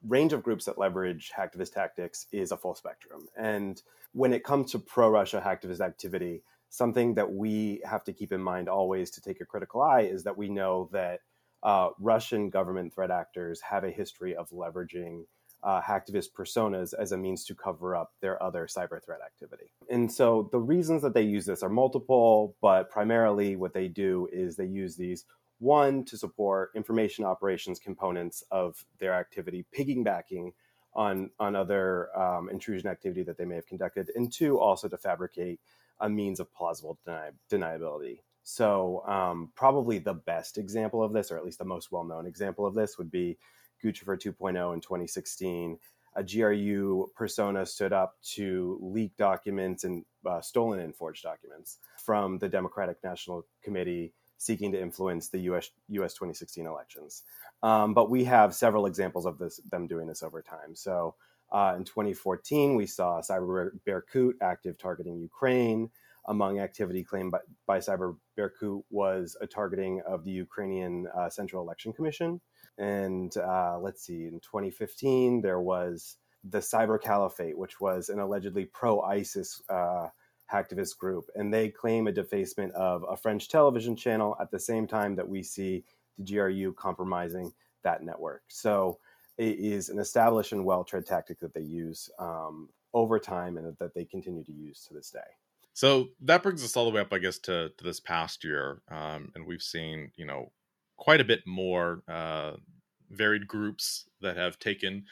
range 0.05 0.33
of 0.33 0.43
groups 0.43 0.65
that 0.65 0.77
leverage 0.77 1.31
hacktivist 1.37 1.73
tactics 1.73 2.25
is 2.31 2.51
a 2.51 2.57
full 2.57 2.75
spectrum. 2.75 3.27
And 3.37 3.81
when 4.13 4.33
it 4.33 4.43
comes 4.43 4.71
to 4.71 4.79
pro 4.79 5.09
Russia 5.09 5.41
hacktivist 5.45 5.79
activity, 5.79 6.43
something 6.71 7.13
that 7.15 7.31
we 7.31 7.81
have 7.83 8.03
to 8.05 8.13
keep 8.13 8.31
in 8.31 8.41
mind 8.41 8.69
always 8.69 9.11
to 9.11 9.21
take 9.21 9.41
a 9.41 9.45
critical 9.45 9.81
eye 9.81 10.01
is 10.01 10.23
that 10.23 10.37
we 10.37 10.49
know 10.49 10.89
that 10.93 11.19
uh, 11.63 11.89
Russian 11.99 12.49
government 12.49 12.93
threat 12.93 13.11
actors 13.11 13.61
have 13.61 13.83
a 13.83 13.91
history 13.91 14.35
of 14.35 14.49
leveraging 14.49 15.25
uh, 15.63 15.81
hacktivist 15.81 16.29
personas 16.35 16.93
as 16.97 17.11
a 17.11 17.17
means 17.17 17.43
to 17.45 17.53
cover 17.53 17.95
up 17.95 18.13
their 18.21 18.41
other 18.41 18.67
cyber 18.67 19.03
threat 19.03 19.19
activity. 19.23 19.71
And 19.89 20.11
so 20.11 20.49
the 20.51 20.59
reasons 20.59 21.01
that 21.03 21.13
they 21.13 21.21
use 21.21 21.45
this 21.45 21.61
are 21.61 21.69
multiple, 21.69 22.55
but 22.61 22.89
primarily 22.89 23.57
what 23.57 23.73
they 23.73 23.89
do 23.89 24.27
is 24.31 24.55
they 24.55 24.65
use 24.65 24.95
these 24.95 25.25
one, 25.59 26.03
to 26.05 26.17
support 26.17 26.71
information 26.73 27.23
operations 27.23 27.79
components 27.79 28.43
of 28.49 28.83
their 28.99 29.13
activity, 29.13 29.63
piggybacking 29.77 30.53
on, 30.95 31.29
on 31.37 31.55
other 31.55 32.17
um, 32.17 32.49
intrusion 32.49 32.89
activity 32.89 33.21
that 33.23 33.37
they 33.37 33.45
may 33.45 33.55
have 33.55 33.67
conducted, 33.67 34.09
and 34.15 34.33
two, 34.33 34.57
also 34.59 34.87
to 34.87 34.97
fabricate 34.97 35.59
a 36.01 36.09
means 36.09 36.39
of 36.39 36.53
plausible 36.53 36.99
deni- 37.07 37.33
deniability. 37.49 38.19
So, 38.43 39.03
um, 39.07 39.51
probably 39.55 39.99
the 39.99 40.15
best 40.15 40.57
example 40.57 41.03
of 41.03 41.13
this, 41.13 41.31
or 41.31 41.37
at 41.37 41.45
least 41.45 41.59
the 41.59 41.65
most 41.65 41.91
well 41.91 42.03
known 42.03 42.25
example 42.25 42.65
of 42.65 42.73
this, 42.73 42.97
would 42.97 43.11
be 43.11 43.37
Guccifer 43.83 44.17
2.0 44.17 44.73
in 44.73 44.81
2016. 44.81 45.77
A 46.15 46.23
GRU 46.23 47.09
persona 47.15 47.65
stood 47.65 47.93
up 47.93 48.17
to 48.33 48.77
leak 48.81 49.15
documents 49.17 49.85
and 49.85 50.03
uh, 50.25 50.41
stolen 50.41 50.79
and 50.79 50.95
forged 50.95 51.23
documents 51.23 51.77
from 52.03 52.37
the 52.39 52.49
Democratic 52.49 52.97
National 53.03 53.45
Committee 53.63 54.13
seeking 54.37 54.71
to 54.71 54.81
influence 54.81 55.29
the 55.29 55.39
US, 55.51 55.69
US 55.89 56.13
2016 56.13 56.65
elections. 56.65 57.23
Um, 57.61 57.93
but 57.93 58.09
we 58.09 58.23
have 58.23 58.55
several 58.55 58.87
examples 58.87 59.27
of 59.27 59.37
this, 59.37 59.57
them 59.69 59.87
doing 59.87 60.07
this 60.07 60.23
over 60.23 60.41
time. 60.41 60.75
So 60.75 61.15
Uh, 61.51 61.73
in 61.77 61.83
2014, 61.83 62.75
we 62.75 62.85
saw 62.85 63.21
Cyber 63.21 63.71
Berkut 63.87 64.33
active 64.41 64.77
targeting 64.77 65.19
Ukraine. 65.19 65.89
Among 66.27 66.59
activity 66.59 67.03
claimed 67.03 67.31
by, 67.31 67.39
by 67.65 67.79
Cyber 67.79 68.15
Berkut 68.37 68.83
was 68.89 69.35
a 69.41 69.47
targeting 69.47 70.01
of 70.07 70.23
the 70.23 70.31
Ukrainian 70.31 71.07
uh, 71.17 71.29
Central 71.29 71.63
Election 71.63 71.93
Commission. 71.93 72.39
And 72.77 73.35
uh, 73.37 73.79
let's 73.79 74.03
see, 74.05 74.27
in 74.27 74.39
2015, 74.39 75.41
there 75.41 75.59
was 75.59 76.17
the 76.43 76.59
Cyber 76.59 77.01
Caliphate, 77.01 77.57
which 77.57 77.81
was 77.81 78.09
an 78.09 78.19
allegedly 78.19 78.65
pro 78.65 79.01
ISIS 79.01 79.61
uh, 79.69 80.07
hacktivist 80.51 80.97
group. 80.97 81.25
And 81.35 81.53
they 81.53 81.69
claim 81.69 82.07
a 82.07 82.11
defacement 82.11 82.73
of 82.73 83.05
a 83.09 83.17
French 83.17 83.49
television 83.49 83.95
channel 83.95 84.35
at 84.39 84.51
the 84.51 84.59
same 84.59 84.87
time 84.87 85.15
that 85.15 85.27
we 85.27 85.43
see 85.43 85.83
the 86.17 86.23
GRU 86.23 86.73
compromising 86.73 87.51
that 87.83 88.03
network. 88.03 88.43
So 88.47 88.99
is 89.37 89.89
an 89.89 89.99
established 89.99 90.51
and 90.51 90.65
well 90.65 90.83
tread 90.83 91.05
tactic 91.05 91.39
that 91.39 91.53
they 91.53 91.61
use 91.61 92.09
um, 92.19 92.69
over 92.93 93.19
time 93.19 93.57
and 93.57 93.75
that 93.77 93.93
they 93.93 94.05
continue 94.05 94.43
to 94.43 94.51
use 94.51 94.85
to 94.87 94.93
this 94.93 95.09
day. 95.09 95.19
So 95.73 96.09
that 96.21 96.43
brings 96.43 96.63
us 96.63 96.75
all 96.75 96.85
the 96.85 96.91
way 96.91 97.01
up, 97.01 97.13
I 97.13 97.17
guess, 97.17 97.39
to, 97.39 97.69
to 97.77 97.83
this 97.83 97.99
past 97.99 98.43
year. 98.43 98.81
Um, 98.89 99.31
and 99.35 99.45
we've 99.45 99.61
seen, 99.61 100.11
you 100.15 100.25
know, 100.25 100.51
quite 100.97 101.21
a 101.21 101.25
bit 101.25 101.41
more 101.47 102.03
uh, 102.07 102.53
varied 103.09 103.47
groups 103.47 104.05
that 104.21 104.37
have 104.37 104.59
taken 104.59 105.05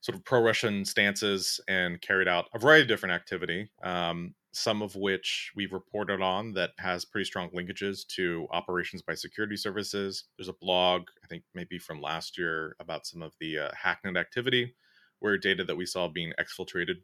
sort 0.00 0.16
of 0.16 0.24
pro 0.24 0.40
Russian 0.40 0.84
stances 0.84 1.60
and 1.68 2.00
carried 2.00 2.28
out 2.28 2.46
a 2.54 2.58
variety 2.58 2.82
of 2.82 2.88
different 2.88 3.14
activity. 3.14 3.70
Um, 3.82 4.34
some 4.54 4.82
of 4.82 4.94
which 4.94 5.50
we've 5.56 5.72
reported 5.72 6.22
on 6.22 6.52
that 6.52 6.70
has 6.78 7.04
pretty 7.04 7.24
strong 7.24 7.50
linkages 7.50 8.06
to 8.06 8.46
operations 8.52 9.02
by 9.02 9.14
security 9.14 9.56
services. 9.56 10.24
There's 10.38 10.48
a 10.48 10.54
blog, 10.54 11.08
I 11.22 11.26
think 11.26 11.42
maybe 11.54 11.78
from 11.78 12.00
last 12.00 12.38
year, 12.38 12.76
about 12.78 13.06
some 13.06 13.20
of 13.20 13.34
the 13.40 13.58
uh, 13.58 13.70
XakNet 13.84 14.18
activity, 14.18 14.74
where 15.18 15.36
data 15.36 15.64
that 15.64 15.76
we 15.76 15.86
saw 15.86 16.08
being 16.08 16.32
exfiltrated 16.38 16.96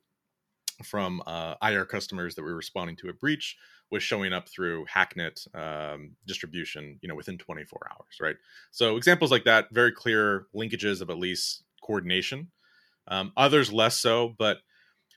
from 0.85 1.23
uh, 1.27 1.55
IR 1.63 1.85
customers 1.85 2.35
that 2.35 2.43
were 2.43 2.55
responding 2.55 2.97
to 2.97 3.09
a 3.09 3.13
breach 3.13 3.57
was 3.91 4.03
showing 4.03 4.33
up 4.33 4.49
through 4.49 4.87
XakNet 4.87 5.55
um, 5.55 6.13
distribution, 6.27 6.99
you 7.03 7.09
know, 7.09 7.17
within 7.17 7.37
24 7.37 7.81
hours, 7.91 8.19
right? 8.21 8.37
So 8.71 8.97
examples 8.97 9.31
like 9.31 9.45
that, 9.45 9.67
very 9.73 9.93
clear 9.93 10.47
linkages 10.55 11.01
of 11.01 11.11
at 11.11 11.19
least 11.19 11.65
coordination. 11.83 12.53
Um, 13.09 13.33
others 13.37 13.73
less 13.73 13.99
so, 13.99 14.35
but 14.39 14.59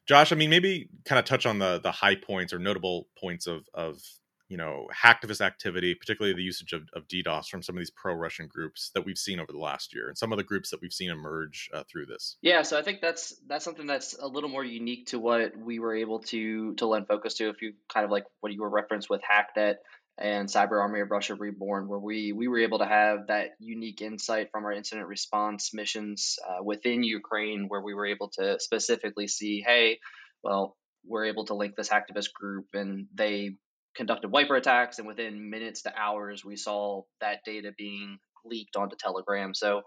Josh, 0.07 0.31
I 0.31 0.35
mean, 0.35 0.49
maybe 0.49 0.89
kind 1.05 1.19
of 1.19 1.25
touch 1.25 1.45
on 1.45 1.59
the 1.59 1.79
the 1.79 1.91
high 1.91 2.15
points 2.15 2.53
or 2.53 2.59
notable 2.59 3.07
points 3.19 3.47
of 3.47 3.67
of 3.73 4.01
you 4.49 4.57
know 4.57 4.87
hacktivist 4.93 5.41
activity, 5.41 5.95
particularly 5.95 6.35
the 6.35 6.43
usage 6.43 6.73
of, 6.73 6.83
of 6.93 7.07
DDoS 7.07 7.47
from 7.47 7.63
some 7.63 7.75
of 7.75 7.79
these 7.79 7.89
pro-Russian 7.89 8.47
groups 8.47 8.91
that 8.93 9.05
we've 9.05 9.17
seen 9.17 9.39
over 9.39 9.51
the 9.51 9.57
last 9.57 9.95
year, 9.95 10.09
and 10.09 10.17
some 10.17 10.31
of 10.31 10.37
the 10.37 10.43
groups 10.43 10.69
that 10.69 10.81
we've 10.81 10.93
seen 10.93 11.09
emerge 11.09 11.69
uh, 11.73 11.83
through 11.91 12.05
this. 12.05 12.37
Yeah, 12.41 12.61
so 12.61 12.77
I 12.77 12.83
think 12.83 13.01
that's 13.01 13.35
that's 13.47 13.65
something 13.65 13.87
that's 13.87 14.15
a 14.19 14.27
little 14.27 14.49
more 14.49 14.63
unique 14.63 15.07
to 15.07 15.19
what 15.19 15.57
we 15.57 15.79
were 15.79 15.95
able 15.95 16.19
to 16.19 16.75
to 16.75 16.85
lend 16.85 17.07
focus 17.07 17.35
to. 17.35 17.49
If 17.49 17.61
you 17.61 17.73
kind 17.91 18.03
of 18.03 18.11
like 18.11 18.25
what 18.41 18.53
you 18.53 18.61
were 18.61 18.69
referenced 18.69 19.09
with 19.09 19.21
XakNet, 19.21 19.75
and 20.17 20.47
Cyber 20.47 20.79
Army 20.79 20.99
of 21.01 21.09
Russia 21.09 21.35
Reborn, 21.35 21.87
where 21.87 21.99
we 21.99 22.33
we 22.33 22.47
were 22.47 22.59
able 22.59 22.79
to 22.79 22.85
have 22.85 23.27
that 23.27 23.51
unique 23.59 24.01
insight 24.01 24.49
from 24.51 24.65
our 24.65 24.71
incident 24.71 25.07
response 25.07 25.73
missions 25.73 26.37
uh, 26.47 26.63
within 26.63 27.03
Ukraine, 27.03 27.65
where 27.67 27.81
we 27.81 27.93
were 27.93 28.05
able 28.05 28.29
to 28.37 28.59
specifically 28.59 29.27
see, 29.27 29.63
hey, 29.65 29.99
well, 30.43 30.77
we're 31.05 31.25
able 31.25 31.45
to 31.45 31.55
link 31.55 31.75
this 31.75 31.89
hacktivist 31.89 32.31
group, 32.33 32.67
and 32.73 33.07
they 33.13 33.55
conducted 33.95 34.29
wiper 34.29 34.55
attacks, 34.55 34.99
and 34.99 35.07
within 35.07 35.49
minutes 35.49 35.83
to 35.83 35.93
hours, 35.97 36.45
we 36.45 36.55
saw 36.55 37.03
that 37.21 37.39
data 37.45 37.71
being 37.77 38.17
leaked 38.45 38.75
onto 38.75 38.95
Telegram. 38.95 39.53
So 39.53 39.81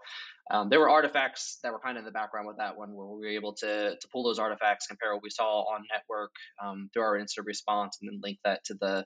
um, 0.49 0.69
there 0.69 0.79
were 0.79 0.89
artifacts 0.89 1.59
that 1.63 1.71
were 1.71 1.79
kind 1.79 1.97
of 1.97 2.01
in 2.01 2.05
the 2.05 2.11
background 2.11 2.47
with 2.47 2.57
that 2.57 2.77
one, 2.77 2.93
where 2.93 3.07
we 3.07 3.19
were 3.21 3.27
able 3.27 3.53
to 3.55 3.95
to 3.95 4.07
pull 4.11 4.23
those 4.23 4.39
artifacts, 4.39 4.87
compare 4.87 5.13
what 5.13 5.23
we 5.23 5.29
saw 5.29 5.61
on 5.73 5.85
network 5.91 6.31
um, 6.61 6.89
through 6.91 7.03
our 7.03 7.17
incident 7.17 7.47
response, 7.47 7.97
and 8.01 8.09
then 8.09 8.19
link 8.21 8.39
that 8.43 8.63
to 8.65 8.75
the 8.79 9.05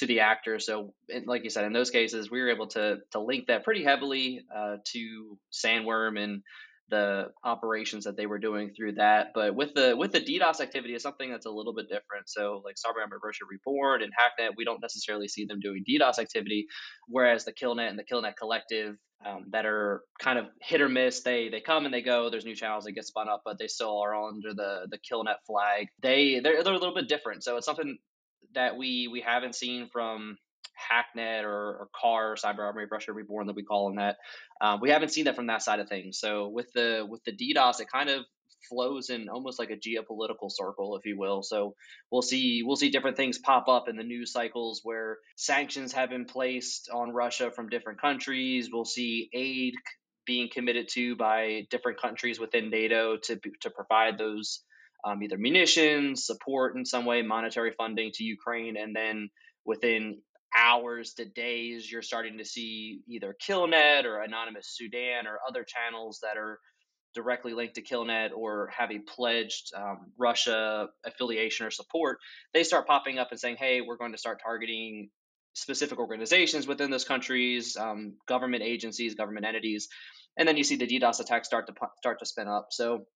to 0.00 0.06
the 0.06 0.20
actor. 0.20 0.58
So, 0.58 0.94
like 1.26 1.44
you 1.44 1.50
said, 1.50 1.66
in 1.66 1.74
those 1.74 1.90
cases, 1.90 2.30
we 2.30 2.40
were 2.40 2.50
able 2.50 2.66
to 2.68 2.98
to 3.12 3.20
link 3.20 3.46
that 3.46 3.64
pretty 3.64 3.84
heavily 3.84 4.40
uh, 4.54 4.76
to 4.92 5.38
Sandworm 5.52 6.18
and 6.18 6.42
the 6.88 7.26
operations 7.44 8.04
that 8.04 8.16
they 8.16 8.26
were 8.26 8.38
doing 8.38 8.72
through 8.74 8.94
that. 8.94 9.28
But 9.34 9.54
with 9.54 9.74
the 9.74 9.94
with 9.96 10.12
the 10.12 10.20
DDoS 10.20 10.60
activity, 10.60 10.94
is 10.94 11.02
something 11.02 11.30
that's 11.30 11.44
a 11.44 11.50
little 11.50 11.74
bit 11.74 11.88
different. 11.88 12.28
So, 12.28 12.62
like 12.64 12.76
Cyber 12.76 13.06
Russia 13.22 13.44
Reborn 13.48 14.02
and 14.02 14.10
XakNet, 14.12 14.52
we 14.56 14.64
don't 14.64 14.80
necessarily 14.80 15.28
see 15.28 15.44
them 15.44 15.60
doing 15.60 15.84
DDoS 15.88 16.18
activity, 16.18 16.66
whereas 17.06 17.44
the 17.44 17.52
Killnet 17.52 17.90
and 17.90 17.98
the 17.98 18.04
Killnet 18.04 18.36
Collective. 18.36 18.96
Um, 19.22 19.44
that 19.50 19.66
are 19.66 20.00
kind 20.18 20.38
of 20.38 20.46
hit 20.62 20.80
or 20.80 20.88
miss. 20.88 21.20
They 21.22 21.50
they 21.50 21.60
come 21.60 21.84
and 21.84 21.92
they 21.92 22.00
go. 22.00 22.30
There's 22.30 22.46
new 22.46 22.56
channels 22.56 22.84
that 22.84 22.92
get 22.92 23.04
spun 23.04 23.28
up, 23.28 23.42
but 23.44 23.58
they 23.58 23.66
still 23.66 23.98
are 23.98 24.14
under 24.14 24.54
the 24.54 24.86
the 24.90 24.96
Killnet 24.96 25.34
flag. 25.46 25.88
They 26.00 26.40
they're, 26.42 26.64
they're 26.64 26.72
a 26.72 26.78
little 26.78 26.94
bit 26.94 27.06
different. 27.06 27.44
So 27.44 27.58
it's 27.58 27.66
something 27.66 27.98
that 28.54 28.76
we 28.76 29.08
we 29.10 29.20
haven't 29.20 29.54
seen 29.54 29.88
from 29.92 30.36
XakNet 30.90 31.44
or, 31.44 31.48
or 31.50 31.88
CAR, 31.94 32.36
Cyber 32.36 32.60
Army 32.60 32.84
Russia 32.90 33.12
Reborn 33.12 33.46
that 33.46 33.56
we 33.56 33.62
call 33.62 33.88
them 33.88 33.96
that. 33.96 34.16
Um, 34.60 34.80
we 34.80 34.90
haven't 34.90 35.10
seen 35.10 35.24
that 35.24 35.36
from 35.36 35.46
that 35.48 35.62
side 35.62 35.80
of 35.80 35.88
things. 35.88 36.18
So 36.18 36.48
with 36.48 36.72
the 36.72 37.06
with 37.08 37.22
the 37.24 37.32
DDoS, 37.32 37.80
it 37.80 37.90
kind 37.90 38.08
of 38.08 38.24
flows 38.68 39.10
in 39.10 39.28
almost 39.28 39.58
like 39.58 39.70
a 39.70 39.76
geopolitical 39.76 40.50
circle, 40.50 40.96
if 40.96 41.04
you 41.06 41.18
will. 41.18 41.42
So 41.42 41.74
we'll 42.10 42.22
see 42.22 42.62
we'll 42.64 42.76
see 42.76 42.90
different 42.90 43.16
things 43.16 43.38
pop 43.38 43.68
up 43.68 43.88
in 43.88 43.96
the 43.96 44.04
news 44.04 44.32
cycles 44.32 44.80
where 44.82 45.18
sanctions 45.36 45.92
have 45.92 46.10
been 46.10 46.24
placed 46.24 46.90
on 46.92 47.12
Russia 47.12 47.50
from 47.50 47.68
different 47.68 48.00
countries. 48.00 48.68
We'll 48.72 48.84
see 48.84 49.28
aid 49.32 49.74
being 50.26 50.48
committed 50.52 50.88
to 50.88 51.16
by 51.16 51.66
different 51.70 52.00
countries 52.00 52.38
within 52.38 52.70
NATO 52.70 53.16
to 53.24 53.40
to 53.62 53.70
provide 53.70 54.18
those 54.18 54.62
um, 55.04 55.22
either 55.22 55.38
munitions, 55.38 56.26
support 56.26 56.76
in 56.76 56.84
some 56.84 57.04
way, 57.04 57.22
monetary 57.22 57.72
funding 57.76 58.10
to 58.14 58.24
Ukraine, 58.24 58.76
and 58.76 58.94
then 58.94 59.30
within 59.64 60.20
hours 60.56 61.14
to 61.14 61.24
days, 61.24 61.90
you're 61.90 62.02
starting 62.02 62.38
to 62.38 62.44
see 62.44 63.00
either 63.08 63.36
Killnet 63.46 64.04
or 64.04 64.20
Anonymous 64.20 64.74
Sudan 64.76 65.26
or 65.26 65.38
other 65.48 65.64
channels 65.64 66.20
that 66.22 66.36
are 66.36 66.58
directly 67.14 67.54
linked 67.54 67.74
to 67.74 67.82
Killnet 67.82 68.30
or 68.36 68.70
have 68.76 68.90
a 68.90 68.98
pledged 68.98 69.72
um, 69.76 70.12
Russia 70.18 70.88
affiliation 71.04 71.66
or 71.66 71.70
support. 71.70 72.18
They 72.54 72.64
start 72.64 72.86
popping 72.86 73.18
up 73.18 73.28
and 73.30 73.40
saying, 73.40 73.56
"Hey, 73.58 73.80
we're 73.80 73.96
going 73.96 74.12
to 74.12 74.18
start 74.18 74.40
targeting." 74.42 75.10
specific 75.52 75.98
organizations 75.98 76.68
within 76.68 76.92
those 76.92 77.04
countries, 77.04 77.76
um, 77.76 78.14
government 78.28 78.62
agencies, 78.62 79.16
government 79.16 79.44
entities, 79.44 79.88
and 80.36 80.46
then 80.46 80.56
you 80.56 80.64
see 80.64 80.76
the 80.76 80.86
DDoS 80.86 81.20
attacks 81.20 81.48
start 81.48 81.66
to 81.66 81.74
start 81.98 82.18
to 82.20 82.26
spin 82.26 82.48
up. 82.48 82.68
So 82.70 83.06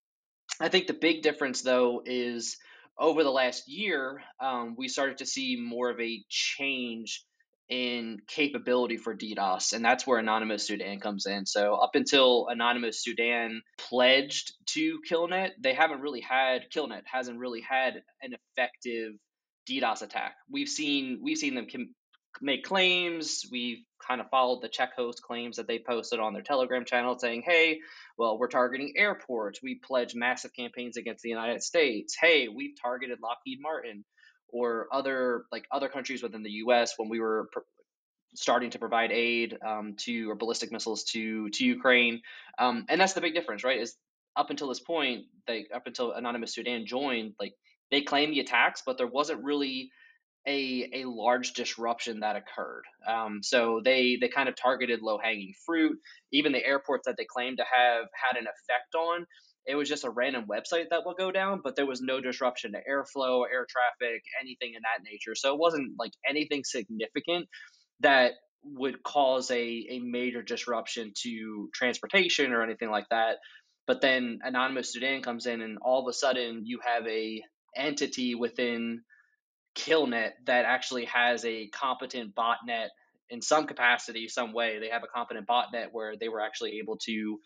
I 0.60 0.68
think 0.68 0.86
the 0.86 0.94
big 0.94 1.22
difference, 1.22 1.62
though, 1.62 2.02
is 2.04 2.56
over 2.98 3.24
the 3.24 3.30
last 3.30 3.68
year, 3.68 4.22
um, 4.40 4.76
we 4.78 4.88
started 4.88 5.18
to 5.18 5.26
see 5.26 5.56
more 5.60 5.90
of 5.90 6.00
a 6.00 6.24
change 6.28 7.24
in 7.68 8.18
capability 8.28 8.96
for 8.96 9.16
DDoS, 9.16 9.72
and 9.72 9.84
that's 9.84 10.06
where 10.06 10.18
Anonymous 10.18 10.66
Sudan 10.66 11.00
comes 11.00 11.26
in. 11.26 11.46
So 11.46 11.74
up 11.74 11.92
until 11.94 12.46
Anonymous 12.48 13.02
Sudan 13.02 13.62
pledged 13.78 14.52
to 14.74 15.00
Killnet, 15.10 15.50
they 15.58 15.72
haven't 15.74 16.00
really 16.00 16.20
had 16.20 16.70
Killnet 16.70 17.02
hasn't 17.10 17.38
really 17.38 17.62
had 17.62 18.02
an 18.22 18.34
effective 18.34 19.12
DDoS 19.68 20.02
attack. 20.02 20.34
We've 20.50 20.68
seen 20.68 21.20
we've 21.22 21.38
seen 21.38 21.54
them 21.54 21.66
com- 21.70 21.94
make 22.40 22.64
claims. 22.64 23.44
We've 23.50 23.84
kind 24.06 24.20
of 24.20 24.28
followed 24.30 24.62
the 24.62 24.68
check 24.68 24.94
host 24.96 25.22
claims 25.22 25.56
that 25.56 25.66
they 25.66 25.78
posted 25.78 26.20
on 26.20 26.32
their 26.32 26.42
Telegram 26.42 26.84
channel 26.84 27.18
saying, 27.18 27.42
hey, 27.46 27.80
well, 28.18 28.38
we're 28.38 28.48
targeting 28.48 28.94
airports. 28.96 29.60
We 29.62 29.76
pledge 29.76 30.14
massive 30.14 30.52
campaigns 30.54 30.96
against 30.96 31.22
the 31.22 31.30
United 31.30 31.62
States. 31.62 32.16
Hey, 32.20 32.48
we've 32.48 32.74
targeted 32.80 33.18
Lockheed 33.22 33.58
Martin 33.60 34.04
or 34.48 34.88
other 34.92 35.44
like 35.50 35.66
other 35.70 35.88
countries 35.88 36.22
within 36.22 36.42
the 36.42 36.50
U.S. 36.50 36.94
when 36.96 37.08
we 37.08 37.20
were 37.20 37.48
pr- 37.52 37.60
starting 38.34 38.70
to 38.70 38.78
provide 38.78 39.10
aid 39.12 39.56
um, 39.66 39.94
to 39.98 40.30
or 40.30 40.34
ballistic 40.34 40.70
missiles 40.70 41.04
to 41.04 41.48
to 41.50 41.64
Ukraine. 41.64 42.20
Um, 42.58 42.84
and 42.88 43.00
that's 43.00 43.14
the 43.14 43.20
big 43.20 43.34
difference, 43.34 43.64
right? 43.64 43.80
Is 43.80 43.96
up 44.36 44.50
until 44.50 44.68
this 44.68 44.80
point, 44.80 45.24
they 45.46 45.66
up 45.74 45.86
until 45.86 46.12
Anonymous 46.12 46.54
Sudan 46.54 46.86
joined, 46.86 47.34
like 47.40 47.54
they 47.90 48.02
claimed 48.02 48.32
the 48.32 48.40
attacks, 48.40 48.82
but 48.84 48.98
there 48.98 49.06
wasn't 49.06 49.44
really 49.44 49.90
a 50.46 50.90
a 50.92 51.04
large 51.06 51.52
disruption 51.54 52.20
that 52.20 52.36
occurred. 52.36 52.84
Um, 53.06 53.40
so 53.42 53.80
they 53.84 54.18
they 54.20 54.28
kind 54.28 54.48
of 54.48 54.56
targeted 54.56 55.00
low 55.02 55.18
hanging 55.18 55.54
fruit. 55.64 55.98
Even 56.32 56.52
the 56.52 56.64
airports 56.64 57.06
that 57.06 57.16
they 57.16 57.24
claimed 57.24 57.58
to 57.58 57.64
have 57.64 58.06
had 58.14 58.38
an 58.38 58.46
effect 58.46 58.94
on, 58.94 59.26
it 59.66 59.74
was 59.74 59.88
just 59.88 60.04
a 60.04 60.10
random 60.10 60.44
website 60.46 60.90
that 60.90 61.04
will 61.06 61.14
go 61.14 61.30
down, 61.30 61.60
but 61.64 61.76
there 61.76 61.86
was 61.86 62.02
no 62.02 62.20
disruption 62.20 62.72
to 62.72 62.78
airflow, 62.78 63.44
air 63.50 63.66
traffic, 63.68 64.22
anything 64.40 64.74
in 64.74 64.82
that 64.82 65.04
nature. 65.04 65.34
So 65.34 65.54
it 65.54 65.58
wasn't 65.58 65.92
like 65.98 66.12
anything 66.28 66.64
significant 66.64 67.48
that 68.00 68.32
would 68.64 69.02
cause 69.02 69.50
a, 69.50 69.86
a 69.90 70.00
major 70.00 70.42
disruption 70.42 71.12
to 71.22 71.70
transportation 71.74 72.52
or 72.52 72.62
anything 72.62 72.90
like 72.90 73.08
that. 73.10 73.36
But 73.86 74.00
then 74.00 74.40
Anonymous 74.42 74.92
Sudan 74.92 75.22
comes 75.22 75.46
in 75.46 75.60
and 75.60 75.78
all 75.82 76.02
of 76.02 76.08
a 76.08 76.14
sudden 76.14 76.62
you 76.64 76.80
have 76.84 77.06
a 77.06 77.42
entity 77.76 78.34
within 78.34 79.02
Killnet 79.74 80.32
that 80.46 80.64
actually 80.64 81.06
has 81.06 81.44
a 81.44 81.68
competent 81.68 82.34
botnet 82.34 82.88
in 83.30 83.42
some 83.42 83.66
capacity, 83.66 84.28
some 84.28 84.52
way. 84.52 84.78
They 84.78 84.88
have 84.88 85.02
a 85.02 85.06
competent 85.06 85.46
botnet 85.46 85.88
where 85.92 86.16
they 86.16 86.28
were 86.28 86.40
actually 86.40 86.78
able 86.78 86.98
to 87.06 87.40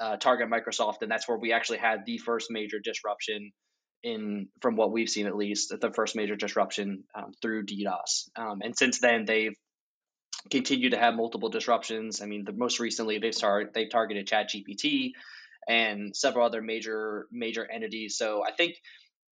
uh, 0.00 0.16
target 0.16 0.48
Microsoft, 0.48 1.02
and 1.02 1.10
that's 1.10 1.28
where 1.28 1.38
we 1.38 1.52
actually 1.52 1.78
had 1.78 2.04
the 2.06 2.18
first 2.18 2.48
major 2.50 2.78
disruption 2.82 3.52
in 4.04 4.48
from 4.62 4.76
what 4.76 4.92
we've 4.92 5.08
seen 5.08 5.26
at 5.26 5.36
least 5.36 5.74
the 5.80 5.92
first 5.92 6.14
major 6.14 6.36
disruption 6.36 7.04
um, 7.14 7.32
through 7.42 7.66
DDoS. 7.66 8.28
Um, 8.36 8.60
and 8.62 8.76
since 8.76 9.00
then, 9.00 9.24
they've 9.24 9.56
continued 10.50 10.92
to 10.92 10.98
have 10.98 11.14
multiple 11.14 11.48
disruptions. 11.48 12.22
I 12.22 12.26
mean, 12.26 12.44
the 12.44 12.52
most 12.52 12.78
recently 12.78 13.18
they've 13.18 13.34
started 13.34 13.74
they've 13.74 13.90
targeted 13.90 14.28
ChatGPT 14.28 15.12
and 15.68 16.16
several 16.16 16.46
other 16.46 16.62
major 16.62 17.26
major 17.32 17.68
entities. 17.68 18.16
So 18.16 18.42
I 18.46 18.52
think 18.52 18.76